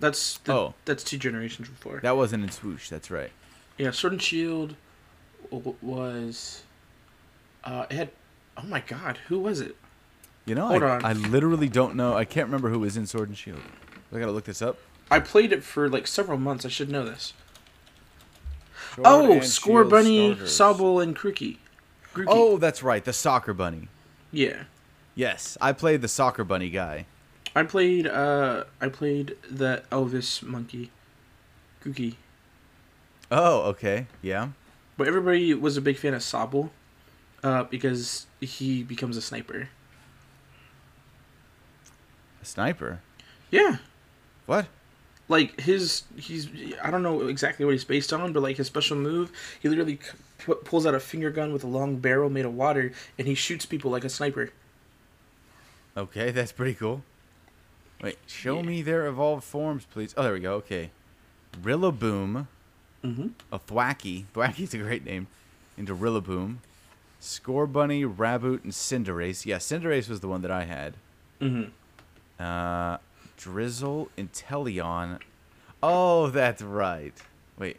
That's 0.00 0.38
the, 0.38 0.52
Oh. 0.54 0.74
that's 0.86 1.04
two 1.04 1.18
generations 1.18 1.68
before. 1.68 2.00
that 2.02 2.16
wasn't 2.16 2.42
in 2.42 2.50
swoosh. 2.50 2.88
That's 2.88 3.10
right. 3.12 3.30
Yeah, 3.78 3.92
Sword 3.92 4.14
and 4.14 4.22
Shield 4.22 4.74
was. 5.50 6.62
Uh, 7.64 7.86
it 7.90 7.94
had. 7.96 8.10
Oh 8.56 8.62
my 8.66 8.80
God, 8.80 9.18
who 9.28 9.38
was 9.38 9.60
it? 9.60 9.76
You 10.46 10.54
know, 10.54 10.66
Hold 10.68 10.82
I, 10.82 10.88
on. 10.96 11.04
I 11.04 11.12
literally 11.12 11.68
don't 11.68 11.94
know. 11.94 12.14
I 12.16 12.24
can't 12.24 12.46
remember 12.46 12.70
who 12.70 12.80
was 12.80 12.96
in 12.96 13.06
Sword 13.06 13.28
and 13.28 13.38
Shield. 13.38 13.60
I 14.12 14.18
gotta 14.18 14.32
look 14.32 14.44
this 14.44 14.60
up. 14.62 14.78
I 15.10 15.20
played 15.20 15.52
it 15.52 15.62
for 15.62 15.88
like 15.88 16.06
several 16.06 16.38
months. 16.38 16.64
I 16.64 16.68
should 16.68 16.90
know 16.90 17.04
this. 17.04 17.32
Sword 18.94 19.06
Oh, 19.06 19.32
and 19.32 19.44
Score 19.44 19.80
Shield 19.82 19.90
Bunny, 19.90 20.34
starters. 20.34 20.58
Sobble, 20.58 21.02
and 21.02 21.16
Crookie. 21.16 21.58
Grookey. 22.14 22.24
Oh, 22.28 22.56
that's 22.58 22.82
right, 22.82 23.04
the 23.04 23.12
soccer 23.12 23.54
bunny. 23.54 23.88
yeah. 24.32 24.64
Yes, 25.16 25.58
I 25.60 25.72
played 25.72 26.00
the 26.02 26.08
soccer 26.08 26.44
bunny 26.44 26.70
guy. 26.70 27.04
I 27.54 27.64
played. 27.64 28.06
Uh, 28.06 28.64
I 28.80 28.88
played 28.88 29.36
the 29.50 29.82
Elvis 29.92 30.42
monkey, 30.42 30.90
Gookie. 31.84 32.14
Oh, 33.30 33.62
okay, 33.70 34.06
yeah. 34.22 34.50
But 34.96 35.08
everybody 35.08 35.52
was 35.54 35.76
a 35.76 35.80
big 35.80 35.98
fan 35.98 36.14
of 36.14 36.20
Sobble, 36.22 36.70
uh, 37.42 37.64
because 37.64 38.26
he 38.40 38.82
becomes 38.82 39.16
a 39.16 39.22
sniper. 39.22 39.68
A 42.42 42.44
sniper. 42.44 43.00
Yeah. 43.50 43.76
What? 44.46 44.66
like 45.28 45.60
his 45.60 46.02
he's 46.16 46.48
I 46.82 46.90
don't 46.90 47.04
know 47.04 47.28
exactly 47.28 47.64
what 47.64 47.70
he's 47.70 47.84
based 47.84 48.12
on, 48.12 48.32
but 48.32 48.42
like 48.42 48.56
his 48.56 48.66
special 48.66 48.96
move, 48.96 49.30
he 49.60 49.68
literally 49.68 50.00
pu- 50.38 50.56
pulls 50.56 50.86
out 50.86 50.94
a 50.94 50.98
finger 51.00 51.30
gun 51.30 51.52
with 51.52 51.62
a 51.62 51.68
long 51.68 51.98
barrel 51.98 52.28
made 52.28 52.44
of 52.44 52.52
water, 52.54 52.90
and 53.16 53.28
he 53.28 53.34
shoots 53.36 53.64
people 53.64 53.92
like 53.92 54.02
a 54.02 54.08
sniper. 54.08 54.50
Okay, 55.96 56.30
that's 56.32 56.50
pretty 56.50 56.74
cool. 56.74 57.04
Wait, 58.02 58.18
show 58.26 58.56
Yeah. 58.56 58.62
me 58.62 58.82
their 58.82 59.06
evolved 59.06 59.44
forms, 59.44 59.84
please. 59.88 60.14
Oh, 60.16 60.24
there 60.24 60.32
we 60.32 60.40
go. 60.40 60.54
Okay, 60.54 60.90
Rillaboom, 61.62 62.48
Mm-hmm. 63.04 63.28
a 63.52 63.58
Thwackey. 63.60 64.24
Thwackey's 64.34 64.74
a 64.74 64.78
great 64.78 65.04
name. 65.04 65.28
Into 65.78 65.94
Rillaboom, 65.94 66.56
Scorbunny, 67.20 68.02
Raboot, 68.04 68.64
and 68.64 68.72
Cinderace. 68.72 69.44
Yeah, 69.44 69.56
Cinderace 69.56 70.08
was 70.08 70.20
the 70.20 70.28
one 70.28 70.42
that 70.42 70.50
I 70.50 70.64
had. 70.64 70.94
Mm-hmm. 71.40 71.70
Uh, 72.42 72.98
Drizzile, 73.38 74.08
Inteleon. 74.16 75.20
Oh, 75.82 76.28
that's 76.28 76.62
right. 76.62 77.14
Wait. 77.58 77.76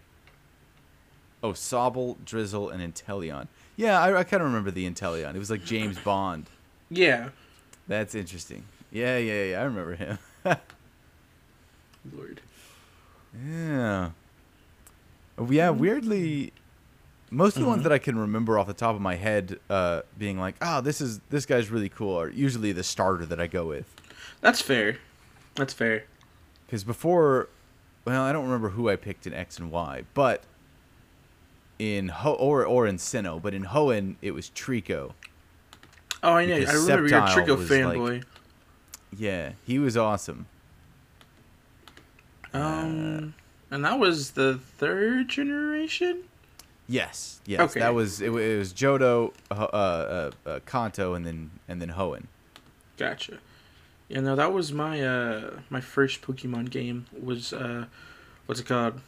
Oh, 1.43 1.53
Sobble, 1.53 2.17
Drizzile, 2.23 2.71
and 2.71 2.81
Inteleon. 2.81 3.47
Yeah, 3.75 3.99
I, 3.99 4.19
I 4.19 4.23
kind 4.23 4.41
of 4.41 4.47
remember 4.47 4.69
the 4.69 4.89
Inteleon. 4.89 5.35
It 5.35 5.39
was 5.39 5.49
like 5.49 5.63
James 5.65 5.97
Bond. 5.97 6.45
Yeah. 6.89 7.29
That's 7.87 8.13
interesting. 8.13 8.63
Yeah, 8.91 9.17
yeah, 9.17 9.43
yeah. 9.45 9.61
I 9.61 9.63
remember 9.63 9.95
him. 9.95 10.17
Lord. 12.13 12.41
yeah. 13.47 14.11
Yeah, 15.49 15.69
weirdly, 15.71 16.53
most 17.31 17.55
of 17.55 17.63
the 17.63 17.67
ones 17.67 17.79
Mhm. 17.79 17.83
that 17.83 17.91
I 17.93 17.97
can 17.97 18.17
remember 18.19 18.59
off 18.59 18.67
the 18.67 18.73
top 18.73 18.93
of 18.95 19.01
my 19.01 19.15
head, 19.15 19.59
uh, 19.69 20.01
being 20.17 20.37
like, 20.37 20.55
"Oh, 20.61 20.81
this 20.81 21.01
is 21.01 21.19
this 21.29 21.45
guy's 21.47 21.69
really 21.69 21.89
cool," 21.89 22.19
are 22.19 22.29
usually 22.29 22.71
the 22.73 22.83
starter 22.83 23.25
that 23.25 23.39
I 23.39 23.47
go 23.47 23.65
with. 23.65 23.85
That's 24.41 24.61
fair. 24.61 24.97
That's 25.55 25.73
fair. 25.73 26.03
Because 26.67 26.83
before, 26.83 27.47
well, 28.05 28.21
I 28.23 28.31
don't 28.31 28.43
remember 28.45 28.69
who 28.69 28.89
I 28.89 28.95
picked 28.95 29.25
in 29.25 29.33
X 29.33 29.57
and 29.57 29.71
Y, 29.71 30.03
but 30.13 30.43
in 31.79 32.09
Ho 32.09 32.33
or 32.33 32.63
or 32.65 32.85
in 32.85 32.97
Sinnoh, 32.97 33.41
but 33.41 33.53
in 33.53 33.65
Hoenn 33.65 34.15
it 34.21 34.31
was 34.31 34.49
Treecko. 34.51 35.13
Oh, 36.23 36.33
I 36.33 36.45
know. 36.45 36.55
I 36.55 36.71
remember 36.73 37.07
you're 37.07 37.17
a 37.19 37.21
Treecko 37.27 37.57
was, 37.57 37.69
like, 37.71 37.79
fanboy. 37.97 38.23
Yeah, 39.17 39.53
he 39.65 39.79
was 39.79 39.97
awesome. 39.97 40.45
um, 42.53 43.33
and 43.69 43.85
that 43.85 43.97
was 43.99 44.31
the 44.31 44.57
third 44.57 45.29
generation. 45.29 46.23
Yes, 46.91 47.39
yes, 47.45 47.61
Okay. 47.61 47.79
that 47.79 47.93
was 47.93 48.19
it. 48.21 48.27
It 48.27 48.57
was 48.57 48.73
Johto, 48.73 49.31
uh, 49.49 49.53
uh, 49.53 50.31
uh, 50.45 50.59
Kanto, 50.65 51.13
and 51.13 51.25
then 51.25 51.51
and 51.69 51.81
then 51.81 51.89
Hoenn. 51.89 52.25
Gotcha. 52.97 53.37
Yeah, 54.09 54.19
no, 54.19 54.35
that 54.35 54.51
was 54.51 54.73
my 54.73 55.01
uh 55.01 55.59
my 55.69 55.79
first 55.79 56.21
Pokemon 56.21 56.69
game 56.69 57.05
was 57.17 57.53
uh 57.53 57.85
what's 58.45 58.59
it 58.59 58.67
called? 58.67 58.99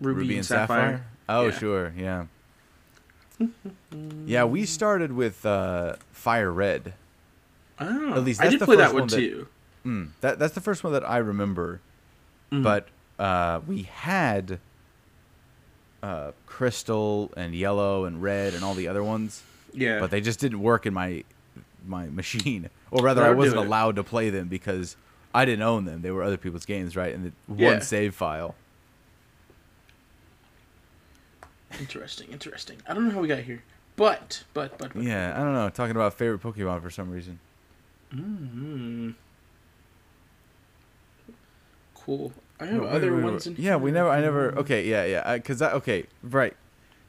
Ruby, 0.00 0.36
and 0.36 0.44
Sapphire. 0.46 1.04
Oh, 1.28 1.46
Yeah. 1.46 1.58
sure, 1.58 1.92
yeah. 1.96 2.24
yeah, 4.26 4.44
we 4.44 4.64
started 4.66 5.12
with 5.12 5.44
uh, 5.46 5.96
Fire 6.12 6.50
Red. 6.52 6.94
Oh, 7.78 8.14
At 8.14 8.24
least 8.24 8.40
I 8.40 8.44
that's 8.44 8.52
did 8.54 8.60
the 8.60 8.64
play 8.66 8.76
first 8.76 8.88
that 8.88 8.94
one 8.94 9.00
one 9.02 9.08
that- 9.08 9.16
too. 9.16 9.48
Mm, 9.86 10.08
that 10.20 10.38
that's 10.38 10.54
the 10.54 10.60
first 10.60 10.84
one 10.84 10.92
that 10.92 11.08
I 11.08 11.16
remember. 11.18 11.80
Mhm. 12.52 12.62
But 12.62 12.88
uh, 13.18 13.60
we 13.66 13.82
had 13.84 14.58
uh, 16.02 16.32
Crystal 16.46 17.32
and 17.36 17.54
Yellow 17.54 18.04
and 18.04 18.22
Red 18.22 18.54
and 18.54 18.64
all 18.64 18.74
the 18.74 18.88
other 18.88 19.02
ones, 19.04 19.42
yeah, 19.72 20.00
but 20.00 20.10
they 20.10 20.20
just 20.20 20.40
didn't 20.40 20.60
work 20.60 20.86
in 20.86 20.94
my 20.94 21.24
my 21.84 22.06
machine, 22.06 22.70
or 22.90 23.02
rather, 23.02 23.24
I 23.24 23.30
wasn't 23.30 23.58
allowed 23.58 23.96
to 23.96 24.04
play 24.04 24.30
them 24.30 24.48
because 24.48 24.96
I 25.34 25.44
didn't 25.44 25.62
own 25.62 25.84
them. 25.84 26.02
They 26.02 26.10
were 26.10 26.22
other 26.22 26.36
people's 26.36 26.66
games, 26.66 26.96
right? 26.96 27.14
And 27.14 27.24
the 27.26 27.32
Yeah. 27.56 27.68
one 27.68 27.80
save 27.80 28.14
file. 28.14 28.56
interesting, 31.78 32.28
interesting. 32.30 32.80
I 32.86 32.94
don't 32.94 33.06
know 33.06 33.14
how 33.14 33.20
we 33.20 33.28
got 33.28 33.40
here, 33.40 33.64
but 33.96 34.44
but 34.54 34.76
but, 34.78 34.94
but 34.94 35.02
Yeah, 35.02 35.32
I 35.36 35.42
don't 35.42 35.54
know. 35.54 35.68
Talking 35.68 35.96
about 35.96 36.14
favorite 36.14 36.40
Pokemon 36.40 36.82
for 36.82 36.90
some 36.90 37.10
reason. 37.10 37.38
mm 38.12 39.14
cool. 41.94 42.32
I 42.60 42.66
have 42.66 42.82
other 42.82 43.14
wait, 43.14 43.24
wait, 43.24 43.30
ones 43.32 43.46
wait. 43.48 43.58
Yeah, 43.58 43.76
we 43.76 43.90
never. 43.90 44.08
I 44.08 44.20
never. 44.20 44.52
Okay, 44.58 44.86
yeah, 44.86 45.04
yeah. 45.04 45.36
Because 45.36 45.58
that. 45.60 45.72
Okay, 45.74 46.06
right. 46.22 46.56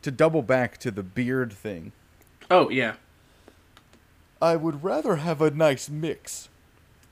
To 0.04 0.12
double 0.12 0.41
back 0.41 0.78
to 0.80 0.91
the 0.91 1.04
beard 1.04 1.54
thing, 1.54 1.91
Oh 2.49 2.70
yeah, 2.70 2.95
I 4.41 4.56
would 4.56 4.84
rather 4.84 5.18
have 5.18 5.41
a 5.41 5.52
nice 5.52 5.89
mix, 5.89 6.49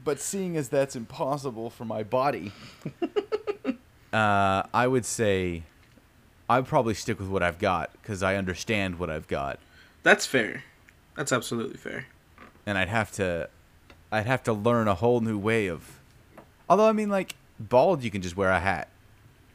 but 0.03 0.19
seeing 0.19 0.57
as 0.57 0.69
that's 0.69 0.95
impossible 0.95 1.69
for 1.69 1.85
my 1.85 2.01
body, 2.01 2.51
uh, 4.13 4.63
I 4.73 4.87
would 4.87 5.05
say 5.05 5.63
I'd 6.49 6.65
probably 6.65 6.93
stick 6.95 7.19
with 7.19 7.29
what 7.29 7.43
I've 7.43 7.59
got 7.59 7.91
because 8.01 8.23
I 8.23 8.35
understand 8.35 8.97
what 8.97 9.09
I've 9.09 9.27
got, 9.27 9.59
that's 10.01 10.25
fair. 10.25 10.63
That's 11.15 11.31
absolutely 11.31 11.77
fair. 11.77 12.07
and 12.65 12.77
I'd 12.77 12.87
have 12.89 13.11
to, 13.13 13.49
I'd 14.11 14.25
have 14.25 14.41
to 14.43 14.53
learn 14.53 14.87
a 14.87 14.95
whole 14.95 15.19
new 15.21 15.37
way 15.37 15.67
of. 15.67 15.99
Although 16.69 16.87
I 16.87 16.91
mean, 16.93 17.09
like 17.09 17.35
bald, 17.59 18.03
you 18.03 18.11
can 18.11 18.21
just 18.21 18.37
wear 18.37 18.49
a 18.51 18.59
hat. 18.59 18.87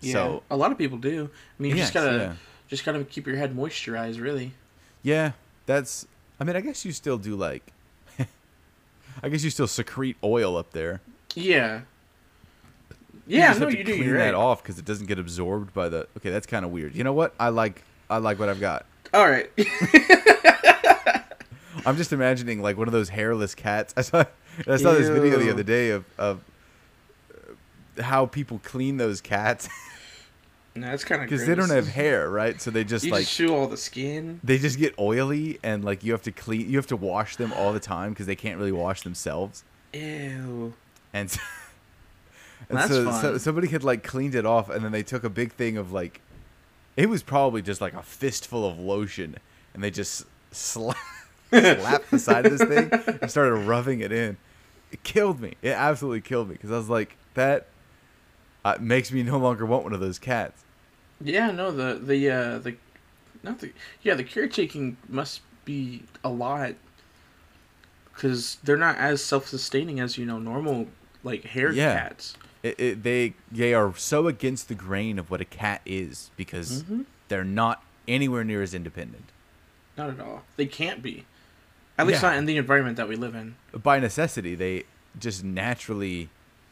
Yeah, 0.01 0.13
So 0.13 0.43
a 0.51 0.57
lot 0.57 0.71
of 0.73 0.79
people 0.79 0.99
do. 0.99 1.31
I 1.59 1.63
mean, 1.63 1.71
you 1.73 1.77
Yes, 1.79 1.87
just 1.91 1.95
gotta 1.95 2.17
yeah. 2.17 2.33
just 2.69 2.85
gotta 2.85 3.05
keep 3.05 3.27
your 3.27 3.37
head 3.37 3.57
moisturized, 3.57 4.21
really. 4.21 4.53
Yeah, 5.03 5.33
that's. 5.67 6.07
I 6.41 6.45
mean, 6.45 6.57
I 6.57 6.61
guess 6.61 6.85
you 6.85 6.93
still 6.93 7.17
do 7.19 7.37
like. 7.37 7.73
I 9.23 9.29
guess 9.29 9.45
you 9.45 9.51
still 9.51 9.67
secrete 9.69 10.17
oil 10.23 10.57
up 10.57 10.73
there. 10.73 11.01
Yeah. 11.35 11.83
You 13.27 13.39
Yeah, 13.39 13.49
just 13.49 13.61
no, 13.61 13.69
you 13.69 13.85
do. 13.85 13.95
clean 13.95 14.03
You're 14.05 14.19
that 14.19 14.25
right. 14.27 14.35
off 14.35 14.63
because 14.63 14.79
it 14.79 14.85
doesn't 14.85 15.07
get 15.07 15.19
absorbed 15.19 15.73
by 15.73 15.89
the. 15.89 16.07
Okay, 16.19 16.31
that's 16.31 16.47
kind 16.47 16.65
of 16.65 16.71
weird. 16.71 16.95
You 16.95 17.05
know 17.05 17.13
what? 17.15 17.35
I 17.41 17.49
like. 17.49 17.83
I 18.11 18.19
like 18.19 18.39
what 18.39 18.49
I've 18.51 18.61
got. 18.61 18.85
All 19.15 19.27
right. 19.29 19.51
I'm 21.87 21.97
just 21.97 22.13
imagining 22.13 22.63
like 22.63 22.77
one 22.77 22.87
of 22.89 22.93
those 22.93 23.09
hairless 23.11 23.55
cats. 23.55 23.95
I 23.99 24.03
saw. 24.03 24.25
I 24.69 24.77
saw 24.77 24.93
this 24.93 25.09
video 25.09 25.39
the 25.39 25.51
other 25.51 25.63
day 25.63 25.91
of 25.91 26.05
of 26.19 26.41
how 28.01 28.27
people 28.27 28.61
clean 28.65 28.97
those 28.97 29.21
cats 29.21 29.69
no, 30.77 30.89
that's 30.89 31.05
kind 31.05 31.23
of 31.23 31.29
because 31.29 31.47
they 31.47 31.55
don't 31.55 31.71
have 31.71 31.87
hair, 31.87 32.29
right? 32.29 32.61
So 32.61 32.71
they 32.71 32.83
just 32.83 33.05
You 33.05 33.13
like 33.13 33.23
just 33.23 33.37
chew 33.37 33.55
all 33.55 33.69
the 33.69 33.77
skin. 33.77 34.41
they 34.43 34.59
just 34.59 34.79
get 34.79 34.99
oily 34.99 35.59
and 35.63 35.85
like 35.85 36.03
you 36.03 36.13
have 36.13 36.23
to 36.23 36.33
clean. 36.33 36.69
You 36.69 36.77
have 36.79 36.89
to 36.89 36.97
wash 36.97 37.37
them 37.37 37.53
all 37.53 37.73
the 37.73 37.81
time 37.81 38.11
because 38.11 38.27
they 38.27 38.35
can't 38.37 38.59
really 38.59 38.73
wash 38.73 39.03
themselves. 39.03 39.63
Ew. 39.93 40.75
and, 41.13 41.31
so, 41.31 41.41
and 42.69 42.79
That's 42.79 42.91
so, 42.91 43.13
so 43.13 43.39
somebody 43.39 43.69
had 43.69 43.85
like 43.85 44.03
cleaned 44.03 44.35
it 44.35 44.45
off 44.45 44.69
and 44.69 44.85
then 44.85 44.91
they 44.91 45.05
took 45.05 45.23
a 45.23 45.31
big 45.31 45.53
thing 45.53 45.77
of 45.77 45.93
like 45.93 46.21
it 46.97 47.09
was 47.09 47.23
probably 47.23 47.63
just 47.63 47.81
like 47.81 47.95
a 47.95 48.03
fistful 48.03 48.67
of 48.67 48.79
lotion 48.79 49.37
and 49.73 49.85
they 49.85 49.91
just 49.93 50.25
sla- 50.53 50.97
slapped 51.51 52.11
the 52.11 52.19
side 52.19 52.47
of 52.47 52.59
this 52.59 52.69
thing 52.69 52.91
and 53.21 53.31
started 53.31 53.55
rubbing 53.55 54.01
it 54.01 54.11
in 54.11 54.37
it 54.91 55.03
killed 55.05 55.41
me 55.41 55.55
it 55.63 55.71
absolutely 55.71 56.21
killed 56.21 56.49
me 56.49 56.55
because 56.55 56.71
i 56.71 56.77
was 56.77 56.89
like 56.89 57.17
that 57.35 57.67
uh, 58.65 58.77
makes 58.81 59.13
me 59.13 59.23
no 59.23 59.39
longer 59.39 59.67
want 59.67 59.85
one 59.85 59.93
of 59.93 60.01
those 60.01 60.19
cats 60.19 60.65
Yeah, 61.23 61.51
no, 61.51 61.71
the 61.71 61.95
the 61.95 62.31
uh 62.31 62.59
the 62.59 62.77
not 63.43 63.59
the 63.61 63.73
yeah 64.03 64.15
the 64.15 64.25
caretaking 64.25 64.97
must 65.09 65.41
be 65.65 66.03
a 66.23 66.29
lot 66.29 66.75
because 68.15 68.59
they're 68.65 68.77
not 68.77 68.97
as 68.97 69.23
self-sustaining 69.25 70.01
as 70.01 70.17
you 70.19 70.27
know 70.27 70.39
normal 70.39 70.89
like 71.23 71.45
hair 71.45 71.73
Yeah. 71.73 71.95
cats. 72.09 72.37
it, 72.63 72.79
it, 72.81 73.03
they 73.03 73.35
they 73.51 73.75
are 73.75 73.95
so 73.97 74.27
against 74.29 74.69
the 74.69 74.75
grain 74.75 75.19
of 75.19 75.31
what 75.31 75.41
a 75.41 75.45
cat 75.45 75.81
is 75.85 76.31
because 76.37 76.83
Mhm. 76.85 77.05
they're 77.29 77.45
not 77.45 77.83
anywhere 78.07 78.45
near 78.45 78.63
as 78.63 78.75
independent 78.75 79.31
Not 79.97 80.11
at 80.11 80.21
all. 80.21 80.43
They 80.57 80.67
can't 80.67 81.03
be. 81.03 81.25
At 81.97 82.07
least 82.09 82.23
Yeah. 82.23 82.31
not 82.31 82.39
in 82.39 82.47
the 82.47 82.57
environment 82.57 82.97
that 82.97 83.09
we 83.09 83.15
live 83.17 83.35
in. 83.35 83.55
by 83.83 83.99
necessity 84.01 84.55
they 84.55 84.85
just 85.19 85.45
naturally 85.45 86.29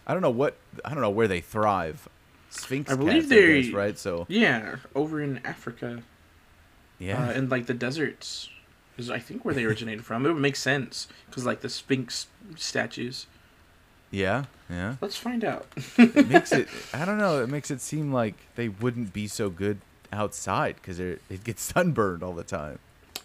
i 0.07 0.13
don't 0.13 0.23
know 0.23 0.31
what 0.31 0.57
i 0.85 0.91
don't 0.91 1.01
know 1.01 1.11
where 1.11 1.29
they 1.29 1.41
thrive 1.41 2.09
Sphynx 2.51 2.93
I 2.93 2.97
believe 2.97 3.15
cats, 3.23 3.29
they- 3.29 3.63
guess, 3.63 3.73
right 3.73 3.99
so 3.99 4.27
Yeah, 4.29 4.77
over 4.95 5.23
in 5.23 5.41
Africa, 5.45 6.03
yeah 6.99 7.29
uh, 7.29 7.33
in 7.33 7.49
like 7.49 7.65
the 7.67 7.73
deserts, 7.75 8.51
is 8.99 9.11
I 9.11 9.19
think 9.21 9.45
where 9.45 9.55
they 9.55 9.65
originated 9.65 10.05
from. 10.05 10.27
It 10.27 10.33
would 10.33 10.43
make 10.43 10.57
sense 10.57 11.09
because 11.31 11.47
like 11.47 11.61
the 11.63 11.71
Sphinx 11.71 12.27
statues. 12.57 13.27
yeah 14.11 14.45
yeah 14.69 14.97
Let's 15.01 15.17
find 15.17 15.45
out. 15.45 15.67
it 15.97 16.29
makes 16.31 16.53
it 16.53 16.69
i 16.93 17.05
don't 17.07 17.17
know 17.19 17.43
it 17.43 17.49
makes 17.49 17.71
it 17.71 17.81
seem 17.81 18.13
like 18.13 18.35
they 18.57 18.69
wouldn't 18.69 19.13
be 19.15 19.27
so 19.29 19.49
good 19.49 19.79
outside 20.13 20.75
because 20.77 21.01
it 21.01 21.23
gets 21.45 21.63
sunburned 21.63 22.23
all 22.23 22.35
the 22.35 22.45
time. 22.45 22.79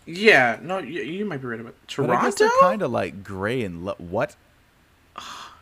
Yeah, 0.05 0.57
no, 0.61 0.77
you, 0.77 1.01
you 1.01 1.25
might 1.25 1.41
be 1.41 1.47
right 1.47 1.59
about 1.59 1.75
But 1.97 2.09
I 2.11 2.21
guess 2.21 2.35
Toronto. 2.35 2.37
they're 2.37 2.61
kind 2.61 2.81
of 2.81 2.91
like 2.91 3.25
gray 3.25 3.61
and 3.63 3.83
lo- 3.83 3.95
what? 3.97 4.37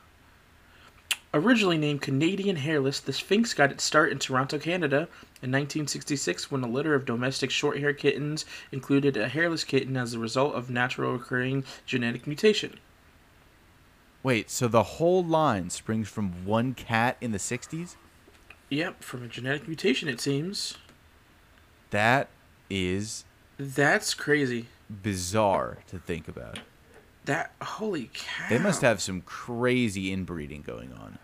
Originally 1.35 1.77
named 1.77 2.01
Canadian 2.01 2.55
hairless, 2.55 3.01
the 3.01 3.11
Sphynx 3.11 3.53
got 3.53 3.69
its 3.69 3.83
start 3.83 4.09
in 4.09 4.19
Toronto, 4.19 4.57
Canada 4.57 5.09
in 5.41 5.51
1966 5.51 6.49
when 6.49 6.63
a 6.63 6.67
litter 6.67 6.95
of 6.95 7.05
domestic 7.05 7.51
short 7.51 7.77
hair 7.77 7.91
kittens 7.91 8.45
included 8.71 9.17
a 9.17 9.27
hairless 9.27 9.65
kitten 9.65 9.97
as 9.97 10.13
a 10.13 10.19
result 10.19 10.55
of 10.55 10.69
natural 10.69 11.13
occurring 11.13 11.65
genetic 11.85 12.25
mutation. 12.25 12.79
Wait, 14.23 14.49
so 14.49 14.69
the 14.69 14.83
whole 14.83 15.21
line 15.21 15.69
springs 15.69 16.07
from 16.07 16.45
one 16.45 16.73
cat 16.73 17.17
in 17.19 17.33
the 17.33 17.37
'60s? 17.37 17.97
Yep, 18.69 19.03
from 19.03 19.21
a 19.21 19.27
genetic 19.27 19.67
mutation, 19.67 20.07
it 20.07 20.21
seems. 20.21 20.77
That 21.89 22.29
is 22.69 23.25
That's 23.57 24.13
crazy. 24.13 24.67
bizarre 24.89 25.79
to 25.87 25.99
think 25.99 26.29
about. 26.29 26.59
That 27.25 27.51
holy 27.61 28.09
cow! 28.13 28.49
They 28.49 28.57
must 28.59 28.81
have 28.81 29.01
some 29.01 29.21
crazy 29.21 30.11
inbreeding 30.11 30.61
going 30.61 30.93
on. 30.93 31.17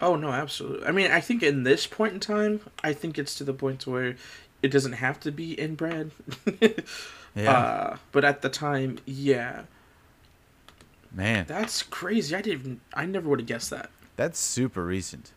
Oh 0.00 0.14
no, 0.16 0.30
absolutely. 0.30 0.86
I 0.86 0.92
mean, 0.92 1.10
I 1.10 1.20
think 1.20 1.42
in 1.42 1.64
this 1.64 1.86
point 1.86 2.14
in 2.14 2.20
time, 2.20 2.60
I 2.84 2.92
think 2.92 3.18
it's 3.18 3.34
to 3.36 3.44
the 3.44 3.52
point 3.52 3.80
to 3.80 3.90
where 3.90 4.16
it 4.62 4.68
doesn't 4.68 4.92
have 4.94 5.18
to 5.20 5.32
be 5.32 5.52
inbred. 5.54 6.10
Yeah, 7.34 7.52
Uh, 7.52 7.96
but 8.10 8.24
at 8.24 8.42
the 8.42 8.48
time, 8.48 8.98
yeah, 9.04 9.62
man, 11.12 11.44
that's 11.46 11.82
crazy. 11.82 12.34
I 12.34 12.40
didn't. 12.40 12.80
I 12.94 13.04
never 13.06 13.28
would 13.28 13.38
have 13.40 13.46
guessed 13.46 13.70
that. 13.70 13.90
that's 14.16 14.38
super 14.40 14.84
recent. 14.84 15.32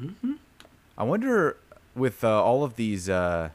Mm-hmm. 0.00 0.34
I 0.96 1.02
wonder 1.02 1.56
with 1.94 2.22
uh, 2.22 2.42
all 2.42 2.62
of 2.64 2.76
these, 2.76 3.08
uh, 3.08 3.48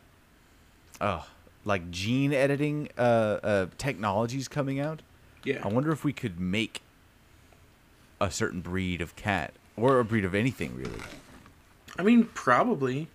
oh, 0.99 1.26
like 1.63 1.91
gene 1.91 2.34
editing 2.34 2.89
uh, 2.97 3.01
uh, 3.43 3.65
technologies 3.78 4.47
coming 4.47 4.80
out. 4.80 5.01
Yeah. 5.45 5.61
I 5.63 5.69
wonder 5.69 5.91
if 5.91 6.03
we 6.03 6.11
could 6.11 6.39
make 6.39 6.81
a 8.19 8.29
certain 8.31 8.61
breed 8.61 8.99
of 9.01 9.15
cat 9.15 9.53
or 9.77 9.99
a 9.99 10.05
breed 10.05 10.25
of 10.25 10.35
anything 10.35 10.75
really. 10.75 11.01
I 11.97 12.03
mean, 12.03 12.25
probably. 12.33 13.07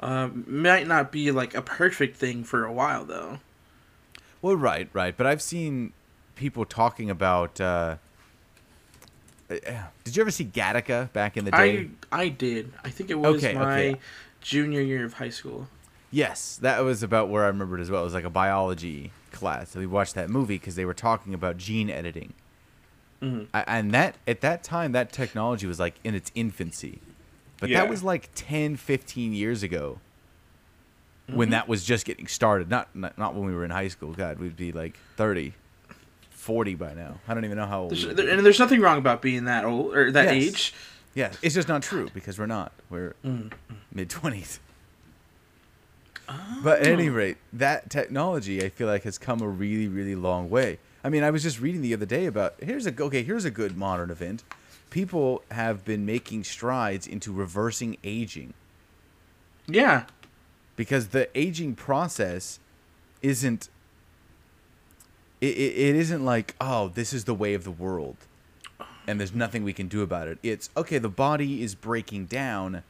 Um, 0.00 0.44
might 0.48 0.88
not 0.88 1.12
be 1.12 1.30
like 1.30 1.54
a 1.54 1.62
perfect 1.62 2.16
thing 2.16 2.42
for 2.42 2.64
a 2.64 2.72
while 2.72 3.04
though. 3.04 3.38
Well, 4.40 4.56
right, 4.56 4.88
right. 4.92 5.16
But 5.16 5.26
I've 5.26 5.42
seen 5.42 5.92
people 6.34 6.64
talking 6.64 7.08
about. 7.10 7.60
Uh, 7.60 7.96
uh, 9.48 9.54
did 10.02 10.16
you 10.16 10.22
ever 10.22 10.30
see 10.30 10.44
Gattaca 10.44 11.12
back 11.12 11.36
in 11.36 11.44
the 11.44 11.52
day? 11.52 11.90
I 12.10 12.22
I 12.22 12.28
did. 12.28 12.72
I 12.82 12.90
think 12.90 13.10
it 13.10 13.18
was 13.18 13.44
Okay, 13.44 13.54
my 13.54 13.88
okay. 13.88 14.00
junior 14.40 14.80
year 14.80 15.04
of 15.04 15.14
high 15.14 15.28
school. 15.28 15.68
Yes, 16.10 16.56
that 16.62 16.80
was 16.80 17.02
about 17.02 17.28
where 17.28 17.44
I 17.44 17.46
remembered 17.46 17.80
as 17.80 17.90
well. 17.90 18.02
It 18.02 18.04
was 18.04 18.14
like 18.14 18.24
a 18.24 18.30
biology 18.30 19.12
class. 19.32 19.70
So 19.70 19.80
we 19.80 19.86
watched 19.86 20.14
that 20.14 20.30
movie 20.30 20.54
because 20.58 20.76
they 20.76 20.84
were 20.84 20.94
talking 20.94 21.34
about 21.34 21.56
gene 21.56 21.90
editing. 21.90 22.32
Mhm. 23.22 23.46
I, 23.54 23.64
and 23.66 23.90
that 23.92 24.16
at 24.26 24.40
that 24.42 24.62
time, 24.64 24.92
that 24.92 25.12
technology 25.12 25.66
was 25.66 25.78
like 25.80 25.94
in 26.04 26.14
its 26.14 26.30
infancy. 26.34 27.00
But 27.60 27.70
Yeah. 27.70 27.80
that 27.80 27.88
was 27.90 28.02
like 28.02 28.28
10, 28.34 28.76
15 28.76 29.32
years 29.32 29.62
ago 29.62 29.98
when 31.28 31.50
that 31.50 31.68
was 31.68 31.84
just 31.84 32.04
getting 32.04 32.26
started. 32.26 32.68
Not, 32.68 32.94
not 32.94 33.16
not 33.16 33.34
when 33.34 33.44
we 33.46 33.54
were 33.54 33.64
in 33.64 33.70
high 33.70 33.88
school. 33.88 34.12
God, 34.12 34.38
we'd 34.38 34.56
be 34.56 34.72
like 34.72 34.96
30, 35.16 35.54
40 36.30 36.74
by 36.74 36.94
now. 36.94 37.20
I 37.28 37.34
don't 37.34 37.44
even 37.44 37.56
know 37.56 37.66
how 37.66 37.82
old. 37.82 37.92
There's, 37.92 38.06
there, 38.14 38.28
and 38.28 38.44
there's 38.44 38.58
nothing 38.58 38.80
wrong 38.80 38.98
about 38.98 39.22
being 39.22 39.44
that 39.44 39.64
old 39.64 39.94
or 39.94 40.10
that 40.10 40.34
Yes. 40.34 40.48
age. 40.48 40.74
Yeah, 41.14 41.30
it's 41.42 41.54
just 41.54 41.68
not 41.68 41.82
true 41.82 42.08
because 42.14 42.38
we're 42.38 42.46
not. 42.46 42.72
We're 42.90 43.14
Mm. 43.24 43.52
mid 43.92 44.08
But 46.62 46.80
at 46.80 46.86
any 46.86 47.08
oh. 47.08 47.12
rate, 47.12 47.36
that 47.52 47.90
technology 47.90 48.64
I 48.64 48.68
feel 48.68 48.86
like 48.86 49.02
has 49.02 49.18
come 49.18 49.40
a 49.40 49.48
really, 49.48 49.88
really 49.88 50.14
long 50.14 50.48
way. 50.48 50.78
I 51.04 51.08
mean, 51.08 51.24
I 51.24 51.30
was 51.30 51.42
just 51.42 51.60
reading 51.60 51.82
the 51.82 51.92
other 51.94 52.06
day 52.06 52.26
about 52.26 52.54
here's 52.60 52.86
a 52.86 52.94
okay, 53.02 53.22
here's 53.22 53.44
a 53.44 53.50
good 53.50 53.76
modern 53.76 54.10
event. 54.10 54.44
People 54.90 55.42
have 55.50 55.84
been 55.84 56.04
making 56.06 56.44
strides 56.44 57.06
into 57.06 57.32
reversing 57.32 57.96
aging 58.04 58.52
Yeah. 59.66 60.04
because 60.76 61.08
the 61.08 61.28
aging 61.36 61.74
process 61.74 62.60
isn't 63.22 63.68
it, 65.40 65.56
it, 65.56 65.72
it 65.76 65.96
isn't 65.96 66.24
like 66.24 66.54
oh 66.60 66.88
this 66.88 67.12
is 67.12 67.24
the 67.24 67.34
way 67.34 67.54
of 67.54 67.64
the 67.64 67.70
world 67.70 68.16
and 69.06 69.18
there's 69.18 69.34
nothing 69.34 69.64
we 69.64 69.72
can 69.72 69.88
do 69.88 70.02
about 70.02 70.28
it 70.28 70.38
it's 70.42 70.70
okay 70.76 70.98
the 70.98 71.08
body 71.08 71.62
is 71.62 71.74
breaking 71.74 72.26
down 72.26 72.82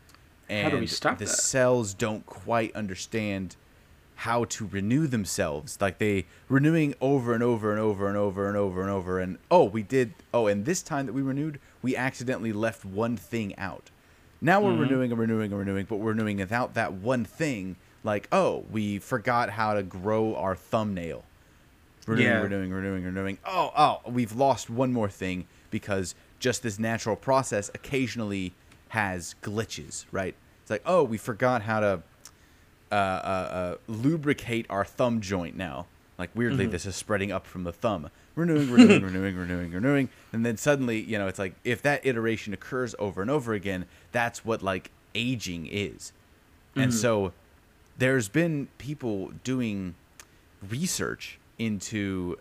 and 0.48 0.64
How 0.64 0.70
do 0.70 0.78
we 0.78 0.86
stop 0.86 1.18
the 1.18 1.24
that? 1.24 1.30
cells 1.30 1.94
don't 1.94 2.26
quite 2.26 2.74
understand 2.74 3.56
how 4.16 4.44
to 4.44 4.66
renew 4.66 5.06
themselves 5.08 5.78
like 5.80 5.98
they 5.98 6.26
renewing 6.48 6.94
over 7.00 7.34
and 7.34 7.42
over 7.42 7.70
and 7.72 7.80
over 7.80 8.06
and 8.06 8.16
over 8.16 8.46
and 8.48 8.56
over 8.56 8.80
and 8.82 8.90
over 8.90 9.18
and 9.18 9.38
oh 9.50 9.64
we 9.64 9.82
did 9.82 10.12
oh 10.32 10.46
and 10.46 10.64
this 10.64 10.80
time 10.82 11.06
that 11.06 11.12
we 11.12 11.22
renewed 11.22 11.58
we 11.80 11.96
accidentally 11.96 12.52
left 12.52 12.84
one 12.84 13.16
thing 13.16 13.56
out 13.58 13.90
now 14.40 14.60
we're 14.60 14.70
Mm-hmm. 14.70 14.80
renewing 14.82 15.10
and 15.10 15.20
renewing 15.20 15.50
and 15.50 15.58
renewing 15.58 15.86
but 15.88 15.96
we're 15.96 16.10
renewing 16.12 16.36
without 16.36 16.74
that 16.74 16.92
one 16.92 17.24
thing 17.24 17.74
like 18.04 18.28
oh 18.30 18.64
we 18.70 18.98
forgot 19.00 19.50
how 19.50 19.74
to 19.74 19.82
grow 19.82 20.36
our 20.36 20.54
thumbnail 20.54 21.24
renewing 22.06 22.26
Yeah. 22.28 22.40
renewing 22.42 22.70
renewing 22.72 23.04
renewing 23.04 23.38
oh 23.44 23.72
oh 23.76 24.08
we've 24.10 24.32
lost 24.32 24.70
one 24.70 24.92
more 24.92 25.08
thing 25.08 25.46
because 25.70 26.14
just 26.38 26.62
this 26.62 26.78
natural 26.78 27.16
process 27.16 27.70
occasionally 27.74 28.52
has 28.92 29.34
glitches 29.42 30.06
right 30.10 30.34
it's 30.62 30.70
like 30.70 30.82
oh 30.86 31.02
we 31.02 31.18
forgot 31.18 31.62
how 31.62 31.80
to 31.80 32.02
uh, 32.92 32.94
uh, 32.94 32.98
uh, 32.98 33.76
lubricate 33.88 34.66
our 34.68 34.84
thumb 34.84 35.22
joint 35.22 35.56
now. 35.56 35.86
Like 36.18 36.28
weirdly, 36.34 36.66
this 36.66 36.84
is 36.84 36.94
spreading 36.94 37.32
up 37.32 37.46
from 37.46 37.64
the 37.64 37.72
thumb. 37.72 38.10
Renewing, 38.34 38.70
renewing, 38.70 39.02
renewing, 39.02 39.34
renewing, 39.34 39.72
renewing, 39.72 40.08
and 40.30 40.44
then 40.44 40.58
suddenly, 40.58 41.00
you 41.00 41.16
know, 41.18 41.26
it's 41.26 41.38
like 41.38 41.54
if 41.64 41.80
that 41.82 42.04
iteration 42.04 42.52
occurs 42.52 42.94
over 42.98 43.22
and 43.22 43.30
over 43.30 43.54
again, 43.54 43.86
that's 44.12 44.44
what 44.44 44.62
like 44.62 44.90
aging 45.14 45.66
is. 45.70 46.12
And 46.76 46.92
so, 46.92 47.32
there's 47.96 48.28
been 48.28 48.68
people 48.76 49.32
doing 49.42 49.94
research 50.68 51.38
into 51.58 52.38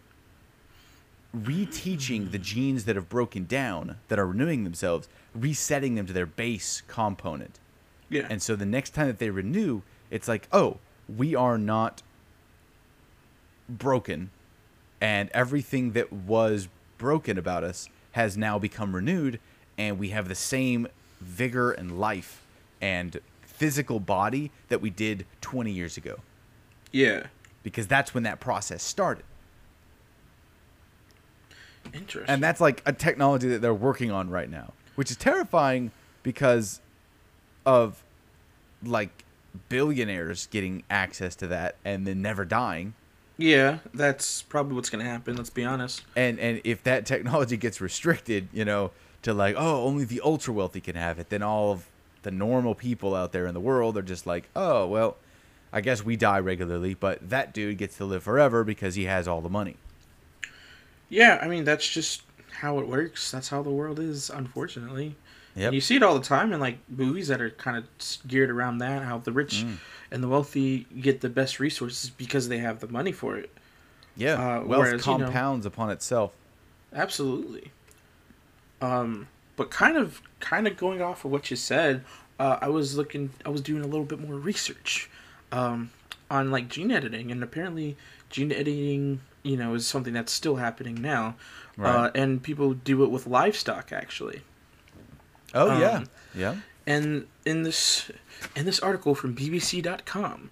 reteaching 1.33 2.31
the 2.31 2.39
genes 2.39 2.83
that 2.83 2.97
have 2.97 3.07
broken 3.07 3.45
down 3.45 3.95
that 4.09 4.19
are 4.19 4.27
renewing 4.27 4.65
themselves, 4.65 5.07
resetting 5.33 5.95
them 5.95 6.05
to 6.07 6.13
their 6.13 6.25
base 6.25 6.81
component. 6.87 7.59
Yeah. 8.09 8.27
And 8.29 8.41
so 8.41 8.55
the 8.55 8.65
next 8.65 8.91
time 8.91 9.07
that 9.07 9.19
they 9.19 9.29
renew, 9.29 9.81
it's 10.09 10.27
like, 10.27 10.47
oh, 10.51 10.77
we 11.07 11.35
are 11.35 11.57
not 11.57 12.01
broken, 13.69 14.29
and 14.99 15.29
everything 15.33 15.93
that 15.93 16.11
was 16.11 16.67
broken 16.97 17.37
about 17.37 17.63
us 17.63 17.89
has 18.11 18.35
now 18.37 18.59
become 18.59 18.93
renewed, 18.93 19.39
and 19.77 19.97
we 19.97 20.09
have 20.09 20.27
the 20.27 20.35
same 20.35 20.87
vigor 21.21 21.71
and 21.71 21.99
life 21.99 22.43
and 22.81 23.19
physical 23.41 23.99
body 23.99 24.51
that 24.69 24.81
we 24.81 24.89
did 24.89 25.25
20 25.39 25.71
years 25.71 25.95
ago, 25.95 26.19
yeah. 26.91 27.27
because 27.63 27.87
that's 27.87 28.13
when 28.13 28.23
that 28.23 28.39
process 28.39 28.83
started. 28.83 29.23
Interesting. 31.93 32.29
And 32.29 32.43
that's 32.43 32.61
like 32.61 32.81
a 32.85 32.93
technology 32.93 33.47
that 33.49 33.61
they're 33.61 33.73
working 33.73 34.11
on 34.11 34.29
right 34.29 34.49
now, 34.49 34.73
which 35.01 35.09
is 35.09 35.17
terrifying 35.17 35.89
because 36.21 36.79
of 37.65 38.03
like 38.83 39.25
billionaires 39.67 40.45
getting 40.51 40.83
access 40.91 41.35
to 41.35 41.47
that 41.47 41.75
and 41.83 42.05
then 42.05 42.21
never 42.21 42.45
dying. 42.45 42.93
yeah, 43.35 43.79
that's 43.95 44.43
probably 44.43 44.75
what's 44.75 44.91
gonna 44.91 45.03
happen. 45.03 45.35
Let's 45.35 45.49
be 45.49 45.65
honest. 45.65 46.03
And 46.15 46.39
and 46.39 46.61
if 46.63 46.83
that 46.83 47.07
technology 47.07 47.57
gets 47.57 47.81
restricted, 47.81 48.47
you 48.53 48.63
know, 48.63 48.91
to 49.23 49.33
like, 49.33 49.55
oh, 49.57 49.83
only 49.85 50.05
the 50.05 50.21
ultra 50.23 50.53
wealthy 50.53 50.81
can 50.81 50.95
have 50.95 51.17
it, 51.17 51.29
then 51.29 51.41
all 51.41 51.71
of 51.71 51.87
the 52.21 52.29
normal 52.29 52.75
people 52.75 53.15
out 53.15 53.31
there 53.31 53.47
in 53.47 53.55
the 53.55 53.59
world 53.59 53.97
are 53.97 54.03
just 54.03 54.27
like, 54.27 54.49
oh, 54.55 54.85
well, 54.85 55.17
I 55.73 55.81
guess 55.81 56.05
we 56.05 56.15
die 56.15 56.41
regularly, 56.41 56.93
but 56.93 57.27
that 57.27 57.55
dude 57.55 57.79
gets 57.79 57.97
to 57.97 58.05
live 58.05 58.21
forever 58.21 58.63
because 58.63 58.93
he 58.93 59.05
has 59.05 59.27
all 59.27 59.41
the 59.41 59.49
money. 59.49 59.77
Yeah, 61.09 61.39
I 61.41 61.47
mean 61.47 61.63
that's 61.63 61.89
just 61.89 62.21
how 62.51 62.79
it 62.79 62.87
works. 62.87 63.31
That's 63.31 63.49
how 63.49 63.61
the 63.63 63.69
world 63.69 63.99
is, 63.99 64.29
unfortunately. 64.29 65.15
Yep. 65.55 65.73
You 65.73 65.81
see 65.81 65.95
it 65.97 66.03
all 66.03 66.17
the 66.17 66.25
time 66.25 66.53
in 66.53 66.59
like 66.59 66.77
movies 66.89 67.27
that 67.27 67.41
are 67.41 67.49
kind 67.49 67.75
of 67.77 67.83
geared 68.27 68.49
around 68.49 68.77
that. 68.77 69.03
How 69.03 69.17
the 69.17 69.31
rich 69.33 69.63
Mm. 69.65 69.77
and 70.11 70.23
the 70.23 70.27
wealthy 70.29 70.85
get 71.01 71.21
the 71.21 71.29
best 71.29 71.59
resources 71.59 72.09
because 72.09 72.47
they 72.47 72.59
have 72.59 72.79
the 72.79 72.87
money 72.87 73.11
for 73.11 73.35
it. 73.37 73.49
Yeah. 74.15 74.33
Uh, 74.33 74.63
Wealth 74.63 74.67
whereas, 74.85 75.05
you 75.05 75.17
know- 75.17 75.25
compounds 75.25 75.65
upon 75.65 75.89
itself. 75.89 76.31
Absolutely. 76.93 77.71
Um, 78.81 79.27
but 79.55 79.69
kind 79.69 79.97
of, 79.97 80.21
kind 80.39 80.67
of 80.67 80.77
going 80.77 81.01
off 81.01 81.23
of 81.25 81.31
what 81.31 81.49
you 81.51 81.57
said, 81.57 82.03
uh, 82.39 82.57
I 82.61 82.69
was 82.69 82.97
looking, 82.97 83.29
I 83.45 83.49
was 83.49 83.61
doing 83.61 83.83
a 83.83 83.87
little 83.87 84.05
bit 84.05 84.19
more 84.19 84.35
research, 84.35 85.09
um, 85.51 85.91
on 86.29 86.49
like 86.49 86.67
gene 86.69 86.91
editing, 86.91 87.31
and 87.31 87.43
apparently 87.43 87.95
gene 88.29 88.51
editing, 88.51 89.21
you 89.43 89.57
know, 89.57 89.73
is 89.75 89.85
something 89.85 90.13
that's 90.13 90.31
still 90.31 90.55
happening 90.55 90.95
now, 91.01 91.35
uh, 91.87 92.11
and 92.15 92.41
people 92.43 92.73
do 92.73 93.03
it 93.03 93.11
with 93.11 93.27
livestock 93.27 93.91
actually. 93.91 94.41
Oh 95.53 95.77
yeah. 95.79 95.89
um, 95.97 96.07
Yeah. 96.35 96.55
and 96.87 97.27
in 97.45 97.63
this 97.63 98.09
in 98.55 98.65
this 98.65 98.79
article 98.79 99.15
from 99.15 99.35
BBC.com, 99.35 100.49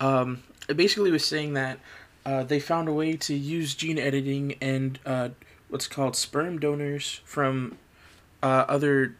um, 0.00 0.42
it 0.68 0.76
basically 0.76 1.10
was 1.10 1.24
saying 1.24 1.54
that 1.54 1.78
uh, 2.24 2.42
they 2.44 2.60
found 2.60 2.88
a 2.88 2.92
way 2.92 3.16
to 3.16 3.34
use 3.34 3.74
gene 3.74 3.98
editing 3.98 4.56
and 4.60 4.98
uh, 5.06 5.30
what's 5.68 5.88
called 5.88 6.14
sperm 6.16 6.58
donors 6.60 7.20
from 7.24 7.78
uh, 8.42 8.64
other 8.68 9.16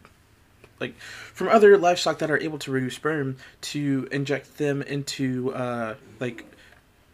like 0.81 0.97
from 0.99 1.49
other 1.49 1.79
livestock 1.79 2.19
that 2.19 2.31
are 2.31 2.39
able 2.39 2.59
to 2.59 2.71
produce 2.71 2.95
sperm 2.95 3.37
to 3.61 4.09
inject 4.13 4.59
them 4.59 4.83
into 4.83 5.53
uh, 5.55 5.95
like 6.21 6.45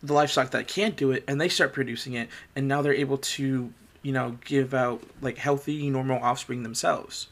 the 0.02 0.12
livestock 0.12 0.50
that 0.50 0.66
can't 0.68 0.96
do 0.96 1.10
it 1.10 1.24
and 1.28 1.40
they 1.40 1.48
start 1.48 1.72
producing 1.72 2.12
it 2.14 2.28
and 2.56 2.66
now 2.68 2.82
they're 2.82 2.94
able 2.94 3.18
to 3.18 3.72
you 4.08 4.14
know 4.14 4.38
give 4.46 4.72
out 4.72 5.02
like 5.20 5.36
healthy 5.36 5.90
normal 5.90 6.18
offspring 6.22 6.62
themselves. 6.62 7.28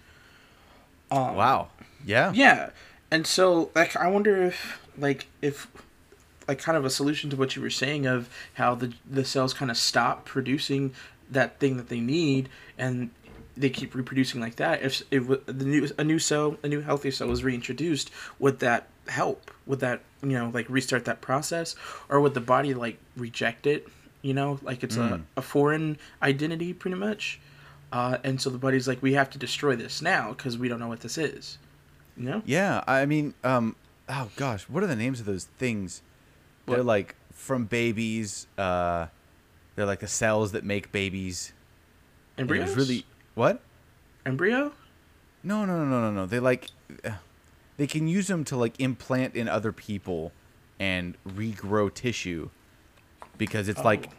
Um, 1.10 1.34
Wow. 1.34 1.68
Yeah. 2.04 2.32
yeah. 2.34 2.70
And 3.10 3.26
so 3.26 3.70
like 3.74 3.96
i 3.96 4.08
wonder 4.08 4.42
if 4.42 4.78
like 4.98 5.26
if 5.40 5.68
like 6.46 6.58
kind 6.58 6.76
of 6.76 6.84
a 6.84 6.90
solution 6.90 7.30
to 7.30 7.36
what 7.36 7.56
you 7.56 7.62
were 7.62 7.70
saying 7.70 8.04
of 8.04 8.28
how 8.54 8.74
the 8.74 8.92
the 9.08 9.24
cells 9.24 9.54
kind 9.54 9.70
of 9.70 9.78
stop 9.78 10.26
producing 10.26 10.92
that 11.30 11.58
thing 11.58 11.78
that 11.78 11.88
they 11.88 12.00
need 12.00 12.50
and 12.76 13.10
they 13.56 13.70
keep 13.70 13.94
reproducing 13.94 14.38
like 14.40 14.56
that 14.56 14.82
if 14.82 15.02
if 15.10 15.26
the 15.46 15.64
new 15.64 15.88
a 15.96 16.04
new 16.04 16.18
cell 16.18 16.58
a 16.62 16.68
new 16.68 16.82
healthy 16.82 17.10
cell 17.10 17.28
was 17.28 17.42
reintroduced 17.42 18.10
would 18.38 18.58
that 18.58 18.88
help? 19.08 19.50
Would 19.64 19.80
that 19.80 20.02
you 20.22 20.36
know 20.38 20.50
like 20.52 20.68
restart 20.68 21.06
that 21.06 21.22
process? 21.22 21.74
Or 22.10 22.20
would 22.20 22.34
the 22.34 22.40
body 22.40 22.74
like 22.74 22.98
reject 23.16 23.66
it 23.66 23.88
you 24.22 24.34
know 24.34 24.58
like 24.62 24.82
it's 24.82 24.96
Mm. 24.96 25.24
a, 25.36 25.40
a 25.40 25.42
foreign 25.42 25.98
identity 26.22 26.72
pretty 26.72 26.96
much 26.96 27.38
uh, 27.92 28.18
and 28.24 28.40
so 28.40 28.50
the 28.50 28.58
body's 28.58 28.88
like 28.88 29.00
we 29.02 29.12
have 29.14 29.30
to 29.30 29.38
destroy 29.38 29.76
this 29.76 30.02
now 30.02 30.30
because 30.30 30.58
we 30.58 30.68
don't 30.68 30.80
know 30.80 30.88
what 30.88 31.00
this 31.00 31.16
is 31.18 31.58
you 32.16 32.24
know 32.24 32.42
Yeah, 32.44 32.82
I 32.86 33.06
mean, 33.06 33.34
um, 33.44 33.76
oh 34.08 34.30
gosh, 34.36 34.64
what 34.68 34.82
are 34.82 34.86
the 34.86 34.96
names 34.96 35.20
of 35.20 35.26
those 35.26 35.44
things? 35.44 36.02
They're 36.66 36.82
like 36.82 37.14
from 37.32 37.66
babies. 37.66 38.46
Uh, 38.58 39.06
they're 39.74 39.86
like 39.86 40.00
the 40.00 40.08
cells 40.08 40.52
that 40.52 40.64
make 40.64 40.90
babies. 40.90 41.52
And 42.38 42.50
embryos 42.50 42.74
was 42.74 42.88
really 42.88 43.04
what? 43.34 43.60
embryo 44.24 44.72
No, 45.44 45.64
no, 45.64 45.76
no, 45.76 45.84
no, 45.84 46.00
no, 46.00 46.10
no. 46.10 46.26
They 46.26 46.40
like 46.40 46.68
uh, 47.04 47.10
they 47.76 47.86
can 47.86 48.08
use 48.08 48.26
them 48.26 48.44
to 48.44 48.56
like 48.56 48.80
implant 48.80 49.36
in 49.36 49.48
other 49.48 49.70
people 49.72 50.32
and 50.80 51.16
regrow 51.28 51.92
tissue 51.92 52.48
because 53.38 53.68
it's 53.68 53.82
like 53.84 54.08
Oh. 54.10 54.14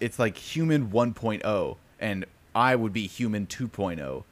it's 0.00 0.18
like 0.18 0.36
human 0.36 0.88
1.0 0.90 1.76
and 2.00 2.24
I 2.54 2.74
would 2.76 2.92
be 2.92 3.06
human 3.06 3.46
2.0. 3.46 4.24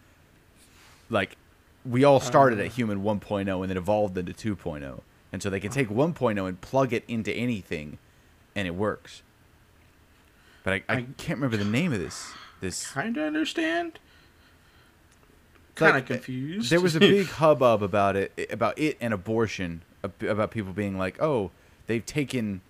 Like 1.09 1.37
we 1.85 2.05
all 2.05 2.21
started 2.21 2.59
Uh. 2.61 2.65
at 2.65 2.73
human 2.73 3.03
1.0 3.03 3.61
and 3.63 3.71
then 3.71 3.77
evolved 3.77 4.17
into 4.19 4.33
2.0. 4.57 5.01
And 5.33 5.43
so 5.43 5.49
they 5.49 5.61
can 5.61 5.71
take 5.71 5.89
1.0 5.89 6.49
and 6.49 6.61
plug 6.61 6.93
it 6.93 7.05
into 7.09 7.33
anything 7.33 7.99
and 8.57 8.67
it 8.67 8.75
works. 8.75 9.23
But 10.65 10.73
I, 10.75 10.83
I, 10.89 10.95
I- 10.99 11.07
can't 11.17 11.39
remember 11.39 11.57
the 11.57 11.65
name 11.65 11.93
of 11.93 11.99
this 12.01 12.33
this 12.61 12.91
kind 12.91 13.17
of 13.17 13.25
understand 13.25 13.99
like, 15.81 15.93
kind 15.93 15.97
of 15.97 16.05
confused 16.07 16.71
There 16.71 16.81
was 16.81 16.95
a 16.95 17.01
big 17.01 17.27
hubbub 17.41 17.83
about 17.83 18.15
it, 18.17 18.49
about 18.53 18.79
it 18.79 18.99
and 19.01 19.15
abortion, 19.15 19.81
about 20.03 20.51
people 20.51 20.75
being 20.75 20.99
like, 20.99 21.23
"Oh, 21.23 21.53
they've 21.87 22.05
taken, 22.05 22.61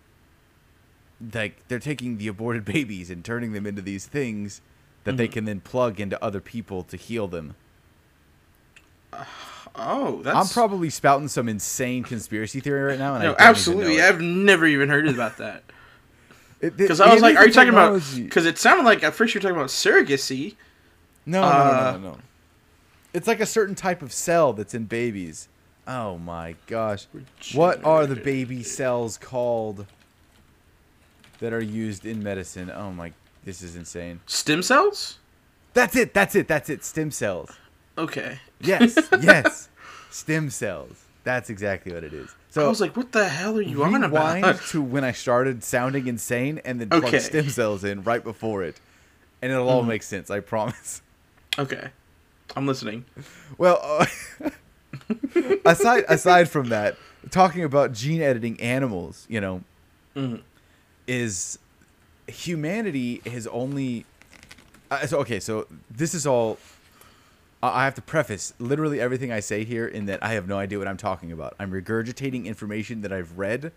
like, 1.34 1.66
they're 1.68 1.78
taking 1.78 2.18
the 2.18 2.28
aborted 2.28 2.64
babies 2.76 3.10
and 3.10 3.24
turning 3.24 3.52
them 3.52 3.66
into 3.66 3.82
these 3.82 4.06
things 4.06 4.60
that 5.04 5.16
they 5.16 5.28
Mhm. 5.28 5.32
can 5.32 5.44
then 5.46 5.60
plug 5.60 5.98
into 6.00 6.22
other 6.22 6.40
people 6.40 6.82
to 6.84 6.96
heal 6.96 7.26
them." 7.28 7.54
oh 9.76 10.20
that's 10.22 10.36
I'm 10.36 10.52
probably 10.52 10.90
spouting 10.90 11.28
some 11.28 11.48
insane 11.48 12.02
conspiracy 12.02 12.60
theory 12.60 12.82
right 12.82 12.98
now, 12.98 13.14
and 13.14 13.22
I 13.22 13.26
no 13.26 13.32
don't 13.32 13.40
absolutely 13.40 14.00
i've 14.00 14.20
never 14.20 14.66
even 14.66 14.88
heard 14.88 15.08
about 15.08 15.36
that 15.38 15.62
because 16.60 17.00
i 17.00 17.12
was 17.12 17.22
like 17.22 17.36
are 17.36 17.44
a 17.44 17.46
you 17.46 17.52
talking 17.52 17.70
about 17.70 18.02
because 18.16 18.46
it 18.46 18.58
sounded 18.58 18.84
like 18.84 19.02
at 19.02 19.14
first 19.14 19.34
you 19.34 19.38
were 19.38 19.42
talking 19.42 19.56
about 19.56 19.68
surrogacy 19.68 20.56
No, 21.26 21.42
no, 21.42 21.48
no, 21.48 21.54
Uh, 21.54 21.74
no, 21.92 21.98
no, 21.98 22.10
no. 22.12 22.18
It's 23.12 23.26
like 23.26 23.40
a 23.40 23.46
certain 23.46 23.74
type 23.74 24.02
of 24.02 24.12
cell 24.12 24.52
that's 24.52 24.72
in 24.74 24.84
babies. 24.84 25.48
Oh 25.86 26.16
my 26.18 26.54
gosh. 26.68 27.08
What 27.52 27.84
are 27.84 28.06
the 28.06 28.14
baby 28.14 28.62
cells 28.62 29.18
called 29.18 29.86
that 31.41 31.53
are 31.53 31.61
used 31.62 32.07
in 32.07 32.22
medicine? 32.22 32.70
Oh 32.70 32.93
my, 32.93 33.12
this 33.45 33.62
is 33.62 33.76
insane. 33.76 34.20
stem 34.26 34.62
cells 34.62 35.18
That's 35.74 35.97
it, 35.97 36.14
that's 36.14 36.34
it, 36.34 36.47
that's 36.49 36.68
it. 36.70 36.84
Stem 36.84 37.11
cells. 37.11 37.51
okay 37.99 38.38
Yes, 38.61 38.97
yes. 39.20 39.68
Stem 40.11 40.51
cells. 40.51 41.05
That's 41.24 41.51
exactly 41.51 41.93
what 41.93 42.03
it 42.05 42.12
is. 42.14 42.34
So 42.51 42.64
i 42.64 42.68
was 42.68 42.80
like 42.80 42.97
what 42.97 43.12
the 43.12 43.28
hell 43.28 43.57
are 43.59 43.62
you 43.62 43.82
on 43.84 43.93
rewind 44.03 44.45
about 44.45 44.61
to 44.68 44.82
when 44.82 45.05
I 45.05 45.12
started 45.12 45.62
sounding 45.62 46.07
insane 46.09 46.61
and 46.64 46.80
then 46.80 46.88
plug 46.91 47.20
stem 47.20 47.49
cells 47.49 47.84
in 47.84 48.03
right 48.03 48.22
before 48.24 48.62
it. 48.64 48.80
And 49.43 49.51
it'll 49.53 49.68
all 49.68 49.82
Mhm. 49.84 49.88
make 49.88 50.03
sense, 50.03 50.30
I 50.30 50.41
promise. 50.41 51.03
okay 51.59 51.88
i'm 52.57 52.66
listening 52.66 53.05
Well, 53.59 53.78
uh, 53.82 54.07
aside 55.64 56.05
aside 56.09 56.49
from 56.49 56.68
that, 56.70 56.97
talking 57.30 57.64
about 57.64 57.93
gene 57.93 58.20
editing 58.22 58.61
animals, 58.61 59.26
you 59.28 59.41
know, 59.41 59.62
Mhm. 60.16 60.41
Is 61.11 61.58
humanity 62.28 63.20
has 63.26 63.46
only. 63.48 64.06
Uh, 64.90 65.04
so 65.06 65.18
okay, 65.18 65.40
so 65.40 65.66
this 65.90 66.14
is 66.14 66.26
all. 66.26 66.58
I 67.62 67.84
have 67.84 67.94
to 67.96 68.02
preface 68.02 68.54
literally 68.58 69.00
everything 69.02 69.30
I 69.30 69.40
say 69.40 69.64
here 69.64 69.86
in 69.86 70.06
that 70.06 70.22
I 70.24 70.32
have 70.32 70.48
no 70.48 70.56
idea 70.58 70.78
what 70.78 70.88
I'm 70.88 70.96
talking 70.96 71.30
about. 71.30 71.54
I'm 71.58 71.70
regurgitating 71.70 72.46
information 72.46 73.02
that 73.02 73.12
I've 73.12 73.36
read 73.36 73.72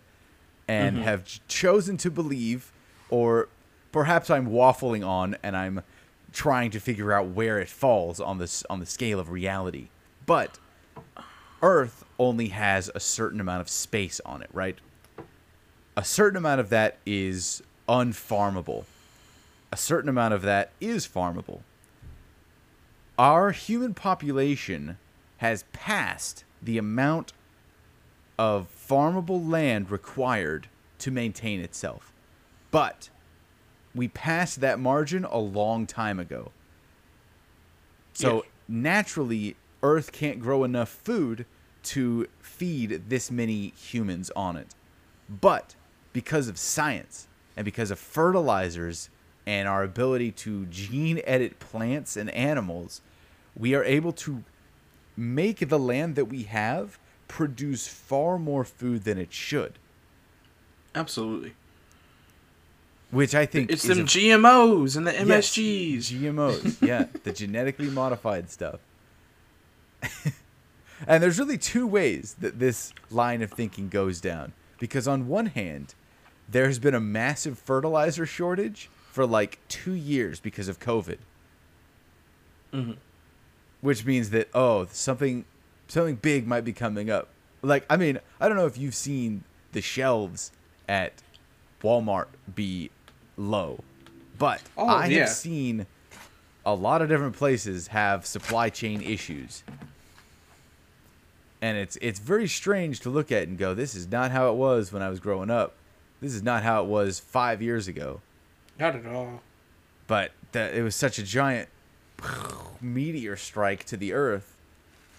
and 0.66 0.96
Mhm. 0.96 1.02
have 1.02 1.26
ch- 1.26 1.40
chosen 1.48 1.98
to 1.98 2.10
believe, 2.10 2.72
or 3.10 3.48
perhaps 3.92 4.30
I'm 4.30 4.46
waffling 4.48 5.06
on 5.06 5.36
and 5.42 5.54
I'm 5.54 5.82
trying 6.32 6.70
to 6.70 6.80
figure 6.80 7.12
out 7.12 7.26
where 7.28 7.58
it 7.58 7.68
falls 7.68 8.20
on 8.20 8.38
this 8.38 8.64
on 8.70 8.80
the 8.80 8.86
scale 8.86 9.20
of 9.20 9.28
reality. 9.30 9.88
But 10.24 10.58
Earth 11.62 12.04
only 12.18 12.48
has 12.48 12.90
a 12.94 13.00
certain 13.00 13.40
amount 13.40 13.60
of 13.60 13.68
space 13.68 14.18
on 14.24 14.40
it, 14.40 14.48
right? 14.52 14.78
A 15.96 16.04
certain 16.04 16.36
amount 16.36 16.60
of 16.60 16.70
that 16.70 16.98
is 17.06 17.62
unfarmable. 17.88 18.84
A 19.70 19.76
certain 19.76 20.08
amount 20.08 20.34
of 20.34 20.42
that 20.42 20.70
is 20.80 21.06
farmable. 21.06 21.60
Our 23.18 23.52
human 23.52 23.94
population 23.94 24.98
has 25.38 25.64
passed 25.72 26.44
the 26.60 26.78
amount 26.78 27.32
of 28.38 28.68
farmable 28.88 29.48
land 29.48 29.90
required 29.90 30.68
to 30.98 31.10
maintain 31.10 31.60
itself. 31.60 32.12
But 32.70 33.10
we 33.94 34.08
passed 34.08 34.60
that 34.60 34.80
margin 34.80 35.24
a 35.24 35.38
long 35.38 35.86
time 35.86 36.18
ago. 36.18 36.50
So 38.14 38.44
naturally, 38.66 39.56
Earth 39.82 40.10
can't 40.10 40.40
grow 40.40 40.64
enough 40.64 40.88
food 40.88 41.46
to 41.84 42.26
feed 42.40 43.08
this 43.08 43.30
many 43.30 43.74
humans 43.76 44.30
on 44.34 44.56
it. 44.56 44.74
But 45.28 45.74
because 46.14 46.48
of 46.48 46.56
science 46.56 47.28
and 47.58 47.66
because 47.66 47.90
of 47.90 47.98
fertilizers 47.98 49.10
and 49.46 49.68
our 49.68 49.82
ability 49.82 50.30
to 50.30 50.64
gene 50.66 51.20
edit 51.26 51.58
plants 51.60 52.16
and 52.16 52.30
animals, 52.30 53.02
we 53.54 53.74
are 53.74 53.84
able 53.84 54.12
to 54.12 54.42
make 55.16 55.68
the 55.68 55.78
land 55.78 56.16
that 56.16 56.24
we 56.24 56.44
have 56.44 56.98
produce 57.28 57.86
far 57.86 58.38
more 58.38 58.64
food 58.64 59.04
than 59.04 59.18
it 59.18 59.32
should. 59.32 59.74
absolutely 60.94 61.52
Which 63.10 63.34
I 63.34 63.44
think 63.46 63.70
it's 63.70 63.84
is 63.84 63.96
them 63.96 64.04
a- 64.06 64.08
gmos 64.08 64.96
and 64.96 65.06
the 65.06 65.12
Yes, 65.12 65.50
msgs 65.50 65.98
GMOs, 66.12 66.80
yeah, 66.86 67.06
the 67.22 67.32
genetically 67.32 67.90
modified 67.90 68.50
stuff. 68.50 68.80
and 71.06 71.22
there's 71.22 71.38
really 71.38 71.58
two 71.58 71.86
ways 71.86 72.36
that 72.40 72.58
this 72.58 72.92
line 73.10 73.42
of 73.42 73.50
thinking 73.52 73.88
goes 73.88 74.20
down. 74.20 74.52
Because 74.78 75.06
on 75.08 75.28
one 75.28 75.46
hand, 75.46 75.94
there's 76.48 76.78
been 76.78 76.94
a 76.94 77.00
massive 77.00 77.58
fertilizer 77.58 78.26
shortage 78.26 78.88
for 79.10 79.26
like 79.26 79.58
two 79.68 79.92
years 79.94 80.40
because 80.40 80.68
of 80.68 80.78
COVID, 80.80 81.18
Mhm. 82.72 82.96
which 83.80 84.04
means 84.04 84.30
that 84.30 84.48
oh, 84.54 84.86
something 84.90 85.44
something 85.88 86.16
big 86.16 86.46
might 86.46 86.64
be 86.64 86.72
coming 86.72 87.10
up. 87.10 87.28
Like 87.62 87.84
I 87.88 87.96
mean, 87.96 88.18
I 88.40 88.48
don't 88.48 88.56
know 88.56 88.66
if 88.66 88.76
you've 88.78 88.94
seen 88.94 89.44
the 89.72 89.80
shelves 89.80 90.50
at 90.88 91.12
Walmart 91.82 92.26
be 92.54 92.90
low, 93.36 93.82
but 94.38 94.62
Oh, 94.76 94.86
I 94.86 95.06
yeah. 95.06 95.20
have 95.20 95.28
seen 95.30 95.86
a 96.66 96.74
lot 96.74 97.02
of 97.02 97.08
different 97.08 97.36
places 97.36 97.88
have 97.88 98.24
supply 98.26 98.68
chain 98.70 99.00
issues. 99.02 99.62
And 101.62 101.78
it's 101.78 101.96
it's 102.02 102.18
very 102.18 102.48
strange 102.48 103.00
to 103.00 103.10
look 103.10 103.30
at 103.32 103.48
and 103.48 103.56
go, 103.56 103.74
this 103.74 103.94
is 103.94 104.08
not 104.10 104.30
how 104.30 104.50
it 104.50 104.54
was 104.56 104.92
when 104.92 105.02
I 105.02 105.08
was 105.08 105.20
growing 105.20 105.50
up. 105.50 105.74
This 106.20 106.34
is 106.34 106.42
not 106.42 106.62
how 106.62 106.82
it 106.82 106.86
was 106.88 107.18
5 107.20 107.60
years 107.62 107.88
ago. 107.88 108.20
not 108.78 108.96
at 108.96 109.06
all 109.06 109.40
But 110.06 110.32
that 110.52 110.74
it 110.74 110.82
was 110.82 110.94
such 110.96 111.18
a 111.18 111.22
giant 111.22 111.68
meteor 112.80 113.36
strike 113.36 113.84
to 113.84 113.96
the 113.96 114.12
earth. 114.12 114.56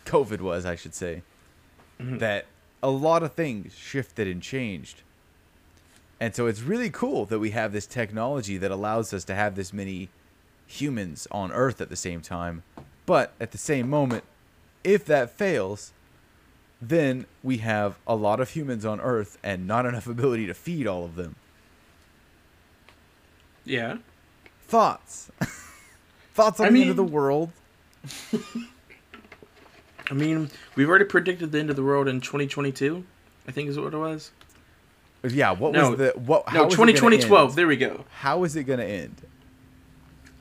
COVID 0.06 0.41
was, 0.41 0.66
I 0.66 0.76
should 0.76 0.93
say. 0.93 1.24
Mhm. 2.00 2.20
that 2.20 2.46
a 2.84 2.89
lot 2.89 3.24
of 3.24 3.34
things 3.34 3.74
shifted 3.74 4.28
and 4.28 4.41
changed. 4.43 5.02
And 6.20 6.36
so 6.36 6.46
it's 6.48 6.62
really 6.62 6.89
cool 6.89 7.26
that 7.28 7.39
we 7.39 7.52
have 7.52 7.72
this 7.72 7.86
technology 7.88 8.58
that 8.58 8.70
allows 8.72 9.14
us 9.14 9.24
to 9.26 9.36
have 9.36 9.56
this 9.56 9.72
many 9.72 10.10
humans 10.68 11.28
on 11.32 11.52
Earth 11.54 11.80
at 11.80 11.89
the 11.89 11.96
same 11.96 12.20
time. 12.22 12.64
But 13.06 13.34
at 13.39 13.52
the 13.52 13.58
same 13.58 13.89
moment, 13.89 14.24
if 14.84 15.06
that 15.06 15.30
fails, 15.32 15.93
then 16.82 17.26
we 17.43 17.57
have 17.57 17.97
a 18.07 18.15
lot 18.15 18.39
of 18.39 18.51
humans 18.51 18.86
on 18.86 18.99
Earth 19.01 19.38
and 19.43 19.67
not 19.67 19.86
enough 19.86 20.07
ability 20.07 20.47
to 20.47 20.53
feed 20.53 20.88
all 20.88 21.03
of 21.05 21.15
them. 21.15 21.36
Yeah. 23.63 23.97
Thoughts? 24.67 25.32
Thoughts 26.34 26.59
on 26.59 26.67
I 26.67 26.69
the 26.71 26.82
end 26.82 26.89
of 26.91 26.95
the 26.97 27.03
world? 27.03 27.51
I 30.09 30.13
mean, 30.13 30.49
we've 30.76 30.88
already 30.89 31.05
predicted 31.05 31.51
the 31.51 31.59
end 31.59 31.69
of 31.69 31.76
the 31.76 31.84
world 31.84 32.07
in 32.07 32.21
2022. 32.21 33.03
I 33.47 33.51
think 33.51 33.69
is 33.69 33.80
what 33.80 33.93
it 33.93 33.97
was. 33.97 34.32
Yeah, 35.23 35.51
what 35.51 35.71
No. 35.73 35.91
was 35.91 35.97
the 35.99 36.13
what 36.15 36.47
how 36.47 36.61
No, 36.61 36.67
is 36.67 36.73
it 36.73 36.78
gonna 36.78 36.91
2012. 36.93 37.55
There 37.55 37.67
we 37.67 37.78
go. 37.78 38.05
How 38.11 38.43
is 38.43 38.55
it 38.55 38.65
going 38.65 38.80
to 38.80 38.86
end? 38.86 39.15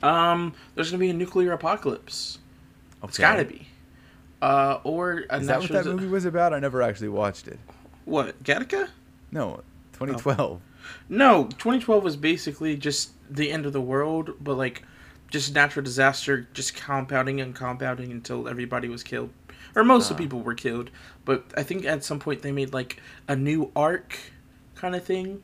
Um, 0.03 0.53
there's 0.75 0.91
gonna 0.91 0.99
be 0.99 1.09
a 1.09 1.13
nuclear 1.13 1.53
apocalypse. 1.53 2.37
It's 3.03 3.17
gotta 3.17 3.45
be. 3.45 3.67
Uh, 4.41 4.79
or 4.83 5.23
a 5.29 5.37
Is 5.39 5.47
that 5.47 5.59
what 5.61 5.69
that 5.71 5.85
movie 5.85 6.07
was 6.07 6.25
about? 6.25 6.53
I 6.53 6.59
never 6.59 6.81
actually 6.81 7.09
watched 7.09 7.47
it. 7.47 7.59
What 8.05 8.41
Gattaca? 8.43 8.89
No, 9.31 9.61
2012. 9.93 10.61
No, 11.09 11.45
2012 11.45 12.03
was 12.03 12.15
basically 12.15 12.75
just 12.77 13.11
the 13.33 13.51
end 13.51 13.65
of 13.65 13.73
the 13.73 13.81
world, 13.81 14.31
but 14.39 14.55
like 14.55 14.83
just 15.31 15.53
natural 15.55 15.83
disaster, 15.83 16.47
just 16.53 16.75
compounding 16.75 17.41
and 17.41 17.55
compounding 17.55 18.11
until 18.11 18.47
everybody 18.47 18.87
was 18.87 19.01
killed, 19.03 19.31
or 19.75 19.83
most 19.83 20.11
of 20.11 20.15
Ah. 20.15 20.17
the 20.17 20.23
people 20.23 20.41
were 20.41 20.53
killed. 20.53 20.91
But 21.23 21.45
I 21.57 21.63
think 21.63 21.85
at 21.85 22.03
some 22.03 22.19
point 22.19 22.41
they 22.43 22.51
made 22.51 22.71
like 22.73 23.01
a 23.27 23.35
new 23.35 23.71
arc, 23.75 24.17
kind 24.75 24.95
of 24.95 25.03
thing, 25.03 25.41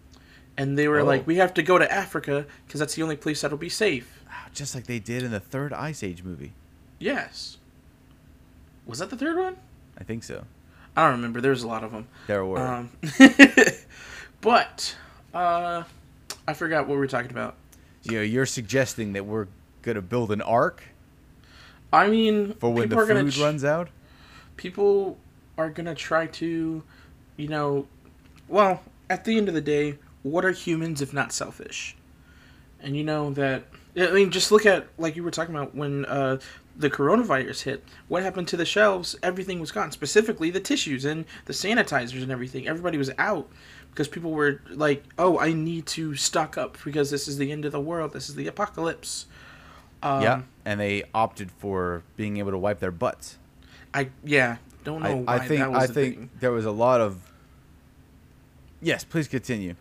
and 0.57 0.77
they 0.77 0.87
were 0.87 0.99
Oh. 0.99 1.05
like, 1.05 1.25
we 1.25 1.37
have 1.37 1.53
to 1.55 1.63
go 1.63 1.79
to 1.79 1.91
Africa 1.91 2.45
because 2.67 2.79
that's 2.79 2.93
the 2.93 3.01
only 3.01 3.15
place 3.15 3.41
that'll 3.41 3.57
be 3.57 3.69
safe. 3.69 4.21
Ah, 4.29 4.47
Just 4.53 4.75
like 4.75 4.85
they 4.85 4.99
did 4.99 5.23
in 5.23 5.31
the 5.31 5.39
third 5.39 5.73
Ice 5.73 6.03
Age 6.03 6.23
movie. 6.23 6.53
Yes. 6.99 7.57
Was 8.91 8.99
that 8.99 9.09
the 9.09 9.15
third 9.15 9.37
one? 9.37 9.55
I 9.97 10.03
think 10.03 10.21
so. 10.21 10.43
I 10.97 11.03
don't 11.03 11.13
remember. 11.13 11.39
There's 11.39 11.63
a 11.63 11.67
lot 11.67 11.85
of 11.85 11.93
them. 11.93 12.09
There 12.27 12.45
were. 12.45 12.59
Um, 12.59 12.89
but 14.41 14.97
uh, 15.33 15.83
I 16.45 16.53
forgot 16.53 16.87
what 16.87 16.95
we 16.95 16.99
were 16.99 17.07
talking 17.07 17.31
about. 17.31 17.55
you 18.03 18.17
know, 18.17 18.21
you're 18.21 18.45
suggesting 18.45 19.13
that 19.13 19.25
we're 19.25 19.47
gonna 19.81 20.01
build 20.01 20.33
an 20.33 20.41
ark 20.41 20.83
I 21.93 22.07
mean, 22.07 22.55
for 22.55 22.73
when 22.73 22.89
the 22.89 22.97
food 22.97 23.31
ch- 23.31 23.39
runs 23.39 23.63
out. 23.63 23.87
people 24.57 25.17
are 25.57 25.69
gonna 25.69 25.95
try 25.95 26.27
to, 26.27 26.83
you 27.37 27.47
know, 27.47 27.87
well, 28.49 28.83
at 29.09 29.23
the 29.23 29.37
end 29.37 29.47
of 29.47 29.53
the 29.53 29.61
day, 29.61 29.99
what 30.23 30.43
are 30.43 30.51
humans 30.51 31.01
if 31.01 31.13
not 31.13 31.31
selfish? 31.31 31.95
And 32.81 32.97
you 32.97 33.05
know 33.05 33.31
that. 33.31 33.63
I 33.97 34.11
mean, 34.11 34.31
just 34.31 34.51
look 34.51 34.65
at 34.65 34.87
like 34.97 35.15
you 35.15 35.23
were 35.23 35.31
talking 35.31 35.55
about 35.55 35.75
when 35.75 36.05
uh, 36.05 36.39
the 36.75 36.89
coronavirus 36.89 37.63
hit. 37.63 37.83
What 38.07 38.23
happened 38.23 38.47
to 38.49 38.57
the 38.57 38.65
shelves? 38.65 39.15
Everything 39.21 39.59
was 39.59 39.71
gone. 39.71 39.91
Specifically, 39.91 40.49
the 40.49 40.59
tissues 40.59 41.05
and 41.05 41.25
the 41.45 41.53
sanitizers 41.53 42.21
and 42.23 42.31
everything. 42.31 42.67
Everybody 42.67 42.97
was 42.97 43.11
out 43.17 43.49
because 43.89 44.07
people 44.07 44.31
were 44.31 44.61
like, 44.69 45.03
"Oh, 45.17 45.39
I 45.39 45.53
need 45.53 45.85
to 45.87 46.15
stock 46.15 46.57
up 46.57 46.77
because 46.83 47.11
this 47.11 47.27
is 47.27 47.37
the 47.37 47.51
end 47.51 47.65
of 47.65 47.71
the 47.71 47.81
world. 47.81 48.13
This 48.13 48.29
is 48.29 48.35
the 48.35 48.47
apocalypse." 48.47 49.25
Um, 50.03 50.21
yeah, 50.21 50.41
and 50.65 50.79
they 50.79 51.03
opted 51.13 51.51
for 51.51 52.03
being 52.15 52.37
able 52.37 52.51
to 52.51 52.57
wipe 52.57 52.79
their 52.79 52.91
butts. 52.91 53.37
I 53.93 54.09
yeah. 54.23 54.57
Don't 54.83 55.03
know 55.03 55.09
I, 55.09 55.13
why 55.13 55.35
I 55.35 55.39
think 55.47 55.59
that 55.59 55.71
was 55.71 55.83
I 55.83 55.87
the 55.87 55.93
think 55.93 56.15
thing. 56.15 56.29
there 56.39 56.51
was 56.51 56.65
a 56.65 56.71
lot 56.71 57.01
of. 57.01 57.31
Yes, 58.81 59.03
please 59.03 59.27
continue. 59.27 59.75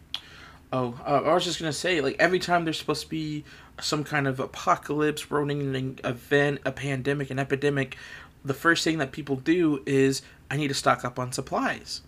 Oh, 0.73 1.01
uh, 1.05 1.23
I 1.25 1.35
was 1.35 1.45
just 1.45 1.59
gonna 1.59 1.73
say, 1.73 2.01
like 2.01 2.17
every 2.19 2.39
time 2.39 2.65
there's 2.65 2.79
supposed 2.79 3.03
to 3.03 3.09
be 3.09 3.45
some 3.81 4.05
kind 4.05 4.27
of 4.27 4.41
apocalypse, 4.41 5.31
rolling 5.31 5.75
an 5.75 5.99
event, 6.05 6.61
a 6.65 6.73
pandemic, 6.73 7.31
an 7.31 7.39
epidemic, 7.39 7.97
the 8.45 8.55
first 8.55 8.85
thing 8.85 8.99
that 8.99 9.13
people 9.13 9.37
do 9.37 9.83
is 9.87 10.23
I 10.51 10.57
need 10.57 10.69
to 10.69 10.75
stock 10.75 11.05
up 11.05 11.19
on 11.19 11.33
supplies. 11.33 12.03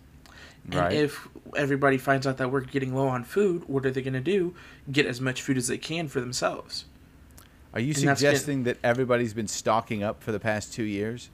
And 0.65 0.75
Right. 0.75 0.93
if 0.93 1.27
everybody 1.55 1.97
finds 1.97 2.25
out 2.25 2.37
that 2.37 2.51
we're 2.51 2.61
getting 2.61 2.95
low 2.95 3.07
on 3.07 3.23
food, 3.23 3.63
what 3.67 3.85
are 3.85 3.91
they 3.91 4.01
gonna 4.01 4.21
do? 4.21 4.55
Get 4.91 5.05
as 5.05 5.19
much 5.19 5.41
food 5.41 5.57
as 5.57 5.67
they 5.67 5.77
can 5.77 6.07
for 6.07 6.21
themselves. 6.21 6.85
Are 7.73 7.79
you 7.79 7.89
And 7.89 7.97
suggesting 8.17 8.63
that 8.63 8.77
everybody's 8.83 9.33
been 9.33 9.47
stocking 9.47 10.03
up 10.03 10.23
for 10.23 10.31
the 10.31 10.39
past 10.39 10.73
two 10.73 10.83
years? 10.83 11.29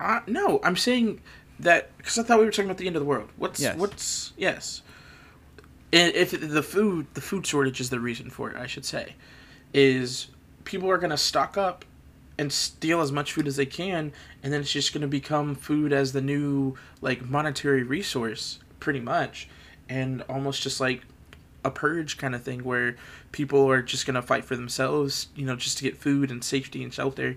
Uh, 0.00 0.20
no, 0.26 0.60
I'm 0.64 0.76
saying 0.76 1.20
that 1.60 1.96
because 1.98 2.18
I 2.18 2.22
thought 2.22 2.38
we 2.38 2.44
were 2.44 2.50
talking 2.50 2.66
about 2.66 2.78
the 2.78 2.86
end 2.86 2.96
of 2.96 3.02
the 3.02 3.06
world. 3.06 3.28
What's 3.36 3.60
Yes. 3.60 3.76
what's 3.76 4.32
yes? 4.36 4.82
And 5.92 6.14
if 6.14 6.30
the 6.30 6.62
food 6.62 7.06
the 7.14 7.20
food 7.20 7.46
shortage 7.46 7.80
is 7.80 7.90
the 7.90 8.00
reason 8.00 8.30
for 8.30 8.50
it, 8.50 8.56
I 8.56 8.66
should 8.66 8.84
say, 8.84 9.16
is 9.72 10.28
people 10.64 10.90
are 10.90 10.98
gonna 10.98 11.16
stock 11.16 11.56
up 11.56 11.84
and 12.38 12.52
steal 12.52 13.00
as 13.00 13.12
much 13.12 13.32
food 13.32 13.46
as 13.46 13.56
they 13.56 13.66
can, 13.66 14.12
and 14.42 14.52
then 14.52 14.60
it's 14.60 14.72
just 14.72 14.92
gonna 14.92 15.06
become 15.06 15.54
food 15.54 15.92
as 15.92 16.12
the 16.12 16.20
new 16.20 16.76
like 17.00 17.28
monetary 17.28 17.82
resource, 17.82 18.58
pretty 18.80 19.00
much, 19.00 19.48
and 19.88 20.22
almost 20.28 20.62
just 20.62 20.80
like 20.80 21.02
a 21.64 21.70
purge 21.70 22.18
kind 22.18 22.34
of 22.34 22.42
thing 22.42 22.64
where 22.64 22.96
people 23.30 23.70
are 23.70 23.82
just 23.82 24.06
gonna 24.06 24.22
fight 24.22 24.44
for 24.44 24.56
themselves, 24.56 25.28
you 25.36 25.44
know, 25.44 25.56
just 25.56 25.78
to 25.78 25.84
get 25.84 25.96
food 25.96 26.30
and 26.30 26.42
safety 26.42 26.82
and 26.82 26.92
shelter, 26.92 27.36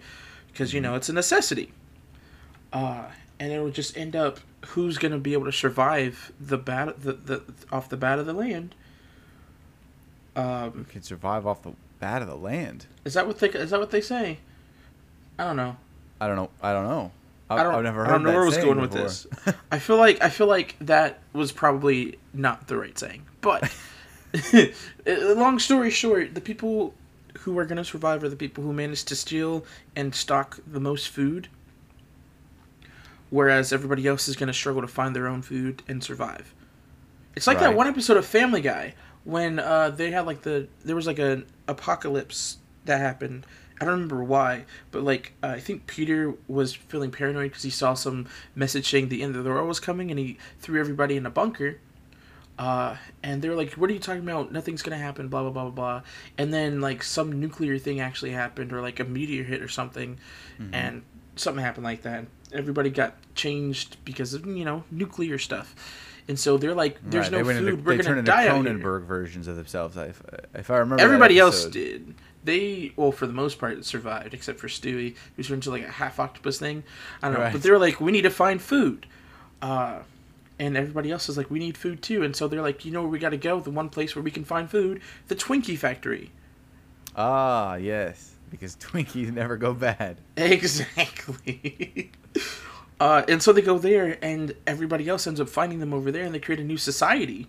because 0.51 0.73
you 0.73 0.81
know 0.81 0.95
it's 0.95 1.09
a 1.09 1.13
necessity. 1.13 1.71
Uh, 2.73 3.05
and 3.39 3.51
it'll 3.51 3.69
just 3.69 3.97
end 3.97 4.15
up 4.15 4.39
who's 4.67 4.97
going 4.97 5.11
to 5.11 5.17
be 5.17 5.33
able 5.33 5.45
to 5.45 5.51
survive 5.51 6.31
the 6.39 6.57
bat 6.57 7.01
the, 7.01 7.13
the 7.13 7.41
off 7.71 7.89
the 7.89 7.97
bat 7.97 8.19
of 8.19 8.25
the 8.25 8.33
land. 8.33 8.75
Um, 10.35 10.85
can 10.89 11.01
survive 11.01 11.47
off 11.47 11.63
the 11.63 11.71
bat 11.99 12.21
of 12.21 12.27
the 12.27 12.35
land? 12.35 12.85
is 13.05 13.13
that 13.13 13.27
what 13.27 13.39
they 13.39 13.49
is 13.49 13.69
that 13.69 13.79
what 13.79 13.91
they 13.91 14.01
say? 14.01 14.39
I 15.37 15.45
don't 15.45 15.57
know. 15.57 15.77
I 16.19 16.27
don't 16.27 16.35
know. 16.35 16.49
I 16.61 16.73
don't 16.73 16.87
know. 16.87 17.11
I 17.49 17.61
don't. 17.61 17.75
I've 17.75 17.83
never 17.83 18.05
heard 18.05 18.09
I 18.09 18.11
don't 18.13 18.23
know 18.23 18.29
that 18.29 18.35
where 18.35 18.43
I 18.43 18.45
was 18.45 18.57
going 18.57 18.81
with 18.81 18.91
this. 18.91 19.27
I 19.71 19.79
feel 19.79 19.97
like 19.97 20.21
I 20.23 20.29
feel 20.29 20.47
like 20.47 20.75
that 20.81 21.19
was 21.33 21.51
probably 21.51 22.17
not 22.33 22.67
the 22.67 22.77
right 22.77 22.97
saying. 22.97 23.25
But 23.41 23.71
long 25.05 25.59
story 25.59 25.91
short, 25.91 26.33
the 26.33 26.41
people 26.41 26.93
who 27.39 27.57
are 27.59 27.65
going 27.65 27.77
to 27.77 27.85
survive 27.85 28.23
are 28.23 28.29
the 28.29 28.35
people 28.35 28.63
who 28.63 28.73
manage 28.73 29.03
to 29.05 29.15
steal 29.15 29.63
and 29.95 30.15
stock 30.15 30.59
the 30.65 30.79
most 30.79 31.09
food, 31.09 31.47
whereas 33.29 33.71
everybody 33.71 34.07
else 34.07 34.27
is 34.27 34.35
going 34.35 34.47
to 34.47 34.53
struggle 34.53 34.81
to 34.81 34.87
find 34.87 35.15
their 35.15 35.27
own 35.27 35.43
food 35.43 35.83
and 35.87 36.03
survive. 36.03 36.53
It's 37.35 37.47
like 37.47 37.59
that 37.59 37.75
one 37.75 37.87
episode 37.87 38.17
of 38.17 38.25
Family 38.25 38.61
Guy 38.61 38.95
when 39.25 39.59
uh, 39.59 39.89
they 39.89 40.11
had 40.11 40.25
like 40.25 40.43
the 40.43 40.67
there 40.85 40.95
was 40.95 41.07
like 41.07 41.19
an 41.19 41.45
apocalypse 41.67 42.57
that 42.85 42.99
happened. 42.99 43.45
I 43.81 43.83
don't 43.83 43.95
remember 43.95 44.23
why, 44.23 44.63
but 44.91 45.03
like 45.03 45.33
uh, 45.43 45.47
I 45.47 45.59
think 45.59 45.85
Peter 45.85 46.33
was 46.47 46.73
feeling 46.73 47.11
paranoid 47.11 47.49
because 47.51 47.63
he 47.63 47.69
saw 47.69 47.93
some 47.93 48.27
message 48.55 48.89
saying 48.89 49.09
the 49.09 49.21
end 49.21 49.35
of 49.35 49.43
the 49.43 49.49
world 49.49 49.67
was 49.67 49.81
coming, 49.81 50.09
and 50.09 50.17
he 50.19 50.37
threw 50.59 50.79
everybody 50.79 51.17
in 51.17 51.25
a 51.25 51.29
bunker. 51.29 51.79
Uh, 52.57 52.95
and 53.21 53.41
they 53.41 53.49
were 53.49 53.55
like, 53.55 53.73
"What 53.73 53.89
are 53.89 53.93
you 53.93 53.99
talking 53.99 54.23
about? 54.23 54.51
Nothing's 54.53 54.81
gonna 54.81 54.97
happen." 54.97 55.27
Blah 55.27 55.41
blah 55.41 55.51
blah 55.51 55.63
blah 55.63 55.71
blah. 55.71 56.01
And 56.37 56.53
then 56.53 56.79
like 56.79 57.03
some 57.03 57.37
nuclear 57.41 57.77
thing 57.77 57.99
actually 57.99 58.31
happened, 58.31 58.71
or 58.71 58.81
like 58.81 59.01
a 59.01 59.03
meteor 59.03 59.43
hit 59.43 59.61
or 59.61 59.67
something, 59.67 60.19
and 60.73 61.01
something 61.35 61.61
happened 61.63 61.83
like 61.83 62.03
that. 62.03 62.25
Everybody 62.53 62.89
got 62.91 63.15
changed 63.35 63.97
because 64.05 64.33
of 64.33 64.45
you 64.45 64.63
know 64.63 64.85
nuclear 64.89 65.37
stuff, 65.37 65.75
and 66.27 66.39
so 66.39 66.57
they're 66.57 66.73
like, 66.73 66.97
"There's 67.03 67.25
Right, 67.25 67.31
no 67.31 67.37
they 67.43 67.53
food. 67.55 67.67
into, 67.69 67.83
We're 67.83 67.97
they 67.97 68.03
gonna 68.03 68.23
die 68.23 68.45
into 68.55 68.69
here." 68.71 68.79
Cronenberg 68.79 69.05
versions 69.05 69.47
of 69.47 69.55
themselves. 69.55 69.95
If, 69.97 70.21
if 70.53 70.69
I 70.71 70.77
remember, 70.77 71.03
Everybody 71.03 71.37
else 71.39 71.65
did. 71.65 72.13
They 72.43 72.91
well, 72.95 73.11
for 73.11 73.25
the 73.27 73.33
most 73.33 73.57
part, 73.59 73.83
survived 73.85 74.33
except 74.33 74.59
for 74.59 74.67
Stewie, 74.67 75.15
who 75.35 75.43
turned 75.43 75.57
into 75.65 75.71
like 75.71 75.83
a 75.83 75.91
half 75.91 76.19
octopus 76.19 76.59
thing. 76.59 76.83
I 77.23 77.27
don't 77.27 77.37
know, 77.37 77.43
Right. 77.43 77.51
but 77.53 77.63
they 77.63 77.71
were 77.71 77.79
like, 77.79 77.99
"We 77.99 78.11
need 78.11 78.21
to 78.21 78.29
find 78.29 78.61
food," 78.61 79.07
uh, 79.63 79.99
and 80.59 80.77
everybody 80.77 81.11
else 81.11 81.27
is 81.27 81.37
like, 81.37 81.49
"We 81.49 81.57
need 81.59 81.75
food 81.77 82.01
too." 82.03 82.23
And 82.23 82.35
so 82.35 82.47
they're 82.47 82.61
like, 82.61 82.85
"You 82.85 82.91
know 82.91 83.01
where 83.01 83.09
we 83.09 83.17
got 83.19 83.29
to 83.31 83.37
go? 83.37 83.59
The 83.59 83.71
one 83.71 83.89
place 83.89 84.15
where 84.15 84.21
we 84.23 84.29
can 84.31 84.43
find 84.45 84.69
food, 84.69 85.01
the 85.27 85.35
Twinkie 85.35 85.77
factory." 85.77 86.31
Ah, 87.15 87.75
yes, 87.75 88.33
because 88.51 88.75
Twinkies 88.75 89.31
never 89.33 89.57
go 89.57 89.73
bad. 89.73 90.17
Exactly. 90.37 92.11
uh, 92.99 93.23
and 93.27 93.41
so 93.41 93.51
they 93.51 93.61
go 93.61 93.77
there, 93.77 94.17
and 94.21 94.53
everybody 94.65 95.07
else 95.09 95.27
ends 95.27 95.39
up 95.41 95.49
finding 95.49 95.79
them 95.79 95.93
over 95.93 96.11
there, 96.11 96.23
and 96.23 96.33
they 96.33 96.39
create 96.39 96.59
a 96.59 96.63
new 96.63 96.77
society 96.77 97.47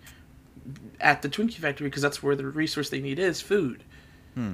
at 0.99 1.21
the 1.21 1.29
Twinkie 1.29 1.55
factory 1.55 1.87
because 1.87 2.01
that's 2.01 2.21
where 2.21 2.35
the 2.35 2.45
resource 2.45 2.89
they 2.89 2.99
need 2.99 3.19
is 3.19 3.41
food. 3.41 3.83
Hmm. 4.33 4.53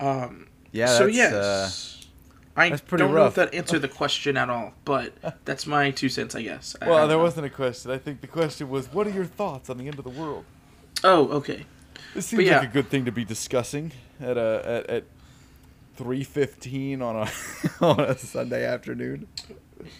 Um. 0.00 0.48
Yeah, 0.72 0.86
so 0.86 1.04
that's, 1.04 1.16
yes, 1.16 1.32
uh, 1.32 2.60
I 2.60 2.68
that's 2.70 2.82
pretty 2.82 3.04
don't 3.04 3.14
know 3.14 3.26
if 3.26 3.36
that 3.36 3.54
answered 3.54 3.82
the 3.82 3.88
question 4.02 4.36
at 4.36 4.50
all, 4.50 4.74
but 4.84 5.12
that's 5.44 5.66
my 5.66 5.92
two 5.92 6.08
cents, 6.08 6.34
I 6.34 6.42
guess. 6.42 6.74
I- 6.80 6.86
I 6.86 6.88
well, 6.88 7.08
there 7.08 7.16
know. 7.16 7.22
wasn't 7.22 7.46
a 7.46 7.50
question. 7.50 7.92
I 7.92 7.98
think 7.98 8.20
the 8.20 8.26
question 8.26 8.68
was, 8.68 8.92
what 8.92 9.06
are 9.06 9.10
your 9.10 9.24
thoughts 9.24 9.70
on 9.70 9.78
the 9.78 9.86
end 9.86 9.98
of 9.98 10.04
the 10.04 10.10
world? 10.10 10.44
Oh, 11.04 11.28
okay. 11.28 11.66
This 12.14 12.26
seems 12.26 12.44
yeah. 12.44 12.58
like 12.58 12.70
a 12.70 12.72
good 12.72 12.88
thing 12.88 13.04
to 13.04 13.12
be 13.12 13.24
discussing 13.24 13.92
at 14.20 14.36
a 14.36 14.62
at, 14.64 14.90
at 14.90 15.04
three 15.96 16.24
fifteen 16.24 17.02
on 17.02 17.16
a 17.16 17.30
on 17.84 18.00
a 18.00 18.16
Sunday 18.18 18.64
afternoon. 18.64 19.26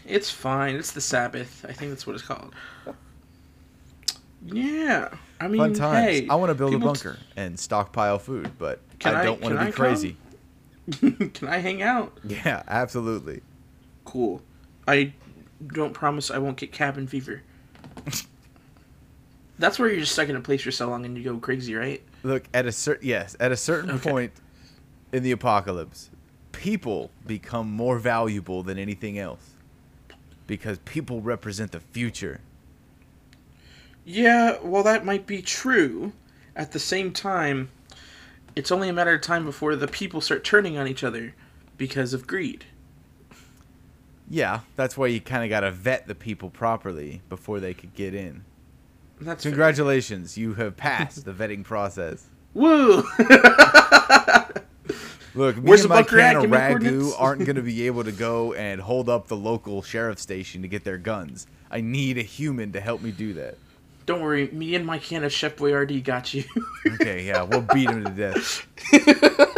It's 0.06 0.30
fine. 0.30 0.74
It's 0.76 0.92
the 0.92 1.00
Sabbath. 1.00 1.64
I 1.68 1.72
think 1.72 1.90
that's 1.90 2.06
what 2.06 2.14
it's 2.14 2.22
called. 2.24 2.54
Yeah. 4.46 5.08
I 5.40 5.48
mean, 5.48 5.60
Fun 5.60 5.74
times. 5.74 6.06
hey, 6.06 6.28
I 6.28 6.34
want 6.36 6.50
to 6.50 6.54
build 6.54 6.74
a 6.74 6.78
bunker 6.78 7.18
and 7.36 7.58
stockpile 7.58 8.18
food, 8.18 8.52
but 8.58 8.80
I 9.04 9.14
I- 9.20 9.24
don't 9.24 9.40
want 9.40 9.54
to 9.58 9.64
be 9.64 9.72
come? 9.72 9.86
crazy. 9.86 10.16
Can 11.00 11.48
I 11.48 11.58
hang 11.58 11.82
out? 11.82 12.18
Yeah, 12.24 12.62
absolutely. 12.68 13.40
Cool. 14.04 14.42
I 14.86 15.14
don't 15.66 15.94
promise 15.94 16.30
I 16.30 16.36
won't 16.38 16.58
get 16.58 16.72
cabin 16.72 17.06
fever. 17.06 17.42
That's 19.58 19.78
where 19.78 19.88
you're 19.88 20.00
just 20.00 20.12
stuck 20.12 20.28
in 20.28 20.36
a 20.36 20.40
place 20.40 20.62
for 20.62 20.70
so 20.72 20.88
long 20.88 21.04
and 21.06 21.16
you 21.16 21.24
go 21.24 21.38
crazy, 21.38 21.74
right? 21.74 22.02
Look 22.22 22.44
at 22.52 22.66
a 22.66 22.72
certain 22.72 23.06
yes, 23.08 23.36
at 23.40 23.52
a 23.52 23.56
certain 23.56 23.90
Okay. 23.92 24.10
point 24.10 24.32
in 25.14 25.22
the 25.22 25.30
apocalypse, 25.30 26.10
people 26.50 27.10
become 27.24 27.70
more 27.70 28.00
valuable 28.00 28.64
than 28.64 28.78
anything 28.78 29.16
else 29.16 29.52
because 30.48 30.78
people 30.80 31.20
represent 31.20 31.70
the 31.70 31.78
future. 31.78 32.40
Yeah, 34.04 34.58
well, 34.60 34.82
that 34.82 35.04
might 35.04 35.24
be 35.24 35.40
true. 35.40 36.12
At 36.56 36.72
the 36.72 36.80
same 36.80 37.12
time, 37.12 37.70
it's 38.56 38.72
only 38.72 38.88
a 38.88 38.92
matter 38.92 39.12
of 39.14 39.22
time 39.22 39.44
before 39.44 39.76
the 39.76 39.86
people 39.86 40.20
start 40.20 40.42
turning 40.42 40.76
on 40.76 40.88
each 40.88 41.04
other 41.04 41.34
because 41.78 42.12
of 42.12 42.26
greed. 42.26 42.64
Yeah, 44.28 44.60
that's 44.74 44.96
why 44.96 45.06
you 45.06 45.20
kind 45.20 45.44
of 45.44 45.50
got 45.50 45.60
to 45.60 45.70
vet 45.70 46.08
the 46.08 46.14
people 46.14 46.50
properly 46.50 47.22
before 47.28 47.60
they 47.60 47.72
could 47.72 47.94
get 47.94 48.14
in. 48.14 48.44
That's 49.20 49.44
fair. 49.44 49.52
Congratulations, 49.52 50.36
you 50.36 50.54
have 50.54 50.76
passed 50.76 51.24
the 51.24 51.32
vetting 51.32 51.62
process. 51.62 52.26
Woo! 52.52 53.04
Look, 55.34 55.56
me 55.56 55.62
Where's 55.62 55.80
and 55.80 55.90
the 55.90 55.94
my 55.94 56.02
bunker 56.02 56.20
at? 56.20 56.28
can 56.28 56.36
of 56.36 56.42
Give 56.42 56.50
me 56.50 56.56
ragu 56.56 56.68
coordinates. 56.80 57.14
aren't 57.16 57.44
going 57.44 57.56
to 57.62 57.62
be 57.62 57.86
able 57.86 58.04
to 58.04 58.12
go 58.12 58.52
and 58.54 58.80
hold 58.80 59.08
up 59.08 59.26
the 59.28 59.36
local 59.36 59.82
sheriff 59.82 60.18
station 60.18 60.62
to 60.62 60.68
get 60.68 60.84
their 60.84 60.98
guns. 60.98 61.46
I 61.70 61.80
need 61.80 62.18
a 62.18 62.22
human 62.22 62.72
to 62.72 62.80
help 62.80 63.02
me 63.02 63.10
do 63.10 63.32
that. 63.34 63.58
Don't 64.06 64.20
worry, 64.20 64.48
me 64.52 64.74
and 64.74 64.84
my 64.86 64.98
can 64.98 65.24
of 65.24 65.32
Chef 65.32 65.56
Boyardee 65.56 66.02
got 66.04 66.34
you. 66.34 66.44
Okay, 67.00 67.24
yeah, 67.26 67.42
we'll 67.42 67.62
beat 67.62 67.88
him 67.88 68.04
to 68.04 68.10
death. 68.10 68.66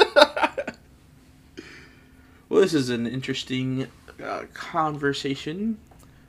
well, 2.49 2.61
this 2.61 2.72
is 2.74 2.89
an 2.91 3.07
interesting 3.07 3.89
uh, 4.24 4.45
conversation. 4.55 5.79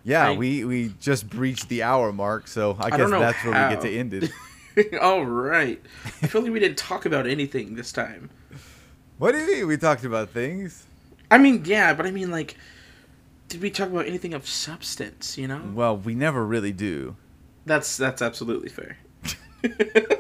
Yeah, 0.04 0.30
I- 0.30 0.36
we 0.36 0.66
we 0.66 0.94
just 1.00 1.30
breached 1.30 1.70
the 1.70 1.84
hour 1.84 2.12
mark, 2.12 2.48
so 2.48 2.76
I, 2.80 2.90
guess 2.90 3.00
don't 3.00 3.12
know 3.12 3.20
that's 3.20 3.44
where 3.44 3.54
we 3.54 3.60
get 3.76 3.84
how. 3.84 3.90
to 3.90 3.98
end 3.98 4.14
it. 4.16 4.32
All 5.02 5.24
right. 5.26 5.82
I 6.22 6.28
feel 6.28 6.42
like 6.42 6.52
we 6.52 6.60
didn't 6.60 6.78
talk 6.78 7.06
about 7.06 7.26
anything 7.28 7.76
this 7.76 7.92
time. 7.92 8.30
What 9.18 9.32
do 9.34 9.40
you 9.40 9.48
mean? 9.48 9.68
We 9.68 9.78
talked 9.78 10.04
about 10.06 10.30
things. 10.30 10.86
I 11.30 11.38
mean, 11.38 11.64
yeah, 11.66 11.94
but 11.94 12.06
I 12.06 12.12
mean, 12.12 12.32
like, 12.32 12.56
did 13.50 13.62
we 13.62 13.70
talk 13.70 13.90
about 13.90 14.06
anything 14.06 14.34
of 14.34 14.48
substance? 14.48 15.38
You 15.38 15.48
know, 15.48 15.62
Well, 15.74 15.98
we 15.98 16.16
never 16.16 16.46
really 16.46 16.72
do. 16.72 17.16
that's 17.66 17.98
that's 17.98 18.22
absolutely 18.22 18.70
fair. 18.70 18.98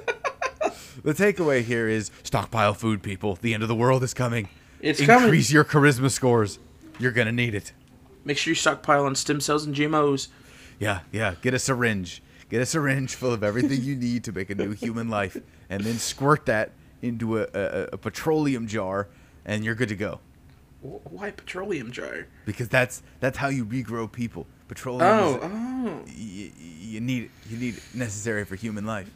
The 1.03 1.13
takeaway 1.13 1.61
here 1.63 1.87
is 1.87 2.11
stockpile 2.23 2.73
food, 2.73 3.01
people. 3.01 3.37
The 3.39 3.53
end 3.53 3.63
of 3.63 3.69
the 3.69 3.75
world 3.75 4.03
is 4.03 4.13
coming. 4.13 4.49
It's 4.81 4.99
Increase 4.99 5.47
coming. 5.47 5.53
your 5.53 5.63
charisma 5.63 6.11
scores. 6.11 6.59
You're 6.99 7.11
gonna 7.13 7.31
need 7.31 7.55
it. 7.55 7.71
Make 8.25 8.37
sure 8.37 8.51
you 8.51 8.55
stockpile 8.55 9.05
on 9.05 9.15
stem 9.15 9.39
cells 9.39 9.65
and 9.65 9.73
GMOs. 9.73 10.27
Yeah, 10.79 11.01
yeah. 11.13 11.35
Get 11.41 11.53
a 11.53 11.59
syringe. 11.59 12.21
Get 12.49 12.61
a 12.61 12.65
syringe 12.65 13.15
full 13.15 13.31
of 13.31 13.41
everything 13.43 13.83
you 13.83 13.95
need 13.95 14.23
to 14.25 14.31
make 14.33 14.49
a 14.49 14.55
new 14.55 14.71
human 14.71 15.07
life, 15.07 15.37
and 15.69 15.83
then 15.83 15.97
squirt 15.97 16.45
that 16.47 16.71
into 17.01 17.39
a, 17.39 17.47
a, 17.53 17.83
a 17.93 17.97
petroleum 17.97 18.67
jar, 18.67 19.07
and 19.45 19.63
you're 19.63 19.75
good 19.75 19.89
to 19.89 19.95
go. 19.95 20.19
Why 20.81 21.31
petroleum 21.31 21.91
jar? 21.91 22.27
Because 22.45 22.69
that's 22.69 23.01
that's 23.19 23.37
how 23.37 23.47
you 23.49 23.65
regrow 23.65 24.11
people. 24.11 24.45
Petroleum. 24.67 25.01
Oh, 25.03 25.35
is, 25.35 25.39
oh, 25.43 26.01
y- 26.05 26.05
y- 26.07 26.51
you 26.57 26.99
need 27.01 27.23
it. 27.23 27.31
You 27.49 27.57
need 27.57 27.77
it 27.77 27.83
necessary 27.93 28.45
for 28.45 28.55
human 28.55 28.85
life. 28.85 29.09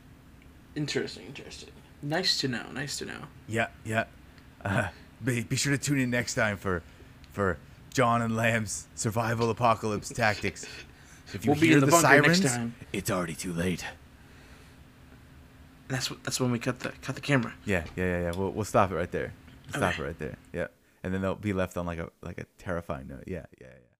interesting, 0.76 1.26
interesting. 1.28 1.70
Nice 2.02 2.40
to 2.40 2.48
know. 2.48 2.64
Nice 2.74 2.98
to 2.98 3.06
know. 3.06 3.20
Yeah, 3.48 3.68
yeah. 3.86 4.06
Uh, 4.66 4.88
be, 5.24 5.44
be 5.44 5.56
sure 5.56 5.72
to 5.72 5.78
tune 5.78 6.00
in 6.00 6.10
next 6.10 6.34
time 6.36 6.58
for 6.58 6.82
for 7.32 7.58
John 7.94 8.22
and 8.22 8.36
Lamb's 8.36 8.88
survival 8.96 9.50
apocalypse 9.50 10.10
tactics. 10.10 10.66
If 11.34 11.46
you 11.46 11.52
We'll 11.52 11.62
be 11.62 11.68
hear 11.68 11.80
the 11.80 11.86
the, 11.86 11.92
sirens, 11.94 12.42
next 12.42 12.56
time. 12.56 12.76
it's 12.92 13.12
already 13.12 13.36
too 13.36 13.54
late. 13.54 13.86
That's. 15.92 16.10
That's 16.24 16.40
when 16.40 16.52
we 16.52 16.60
cut 16.60 16.80
the 16.80 16.90
cut 17.02 17.16
the 17.16 17.22
camera. 17.22 17.54
Yeah, 17.66 17.84
yeah, 17.96 18.06
yeah, 18.06 18.22
yeah. 18.22 18.32
We'll, 18.36 18.52
we'll 18.52 18.66
stop 18.66 18.92
it 18.92 18.96
right 18.96 19.12
there. 19.12 19.34
Stop 19.70 19.94
Okay. 19.94 20.02
it 20.04 20.06
right 20.06 20.20
there. 20.20 20.38
Yeah, 20.54 20.68
and 21.04 21.14
then 21.14 21.22
they'll 21.22 21.36
be 21.36 21.54
left 21.54 21.78
on 21.78 21.86
like 21.86 22.00
a 22.00 22.10
like 22.22 22.38
a 22.38 22.46
terrifying 22.58 23.08
note. 23.08 23.26
Yeah, 23.28 23.46
yeah, 23.60 23.68
yeah. 23.68 23.91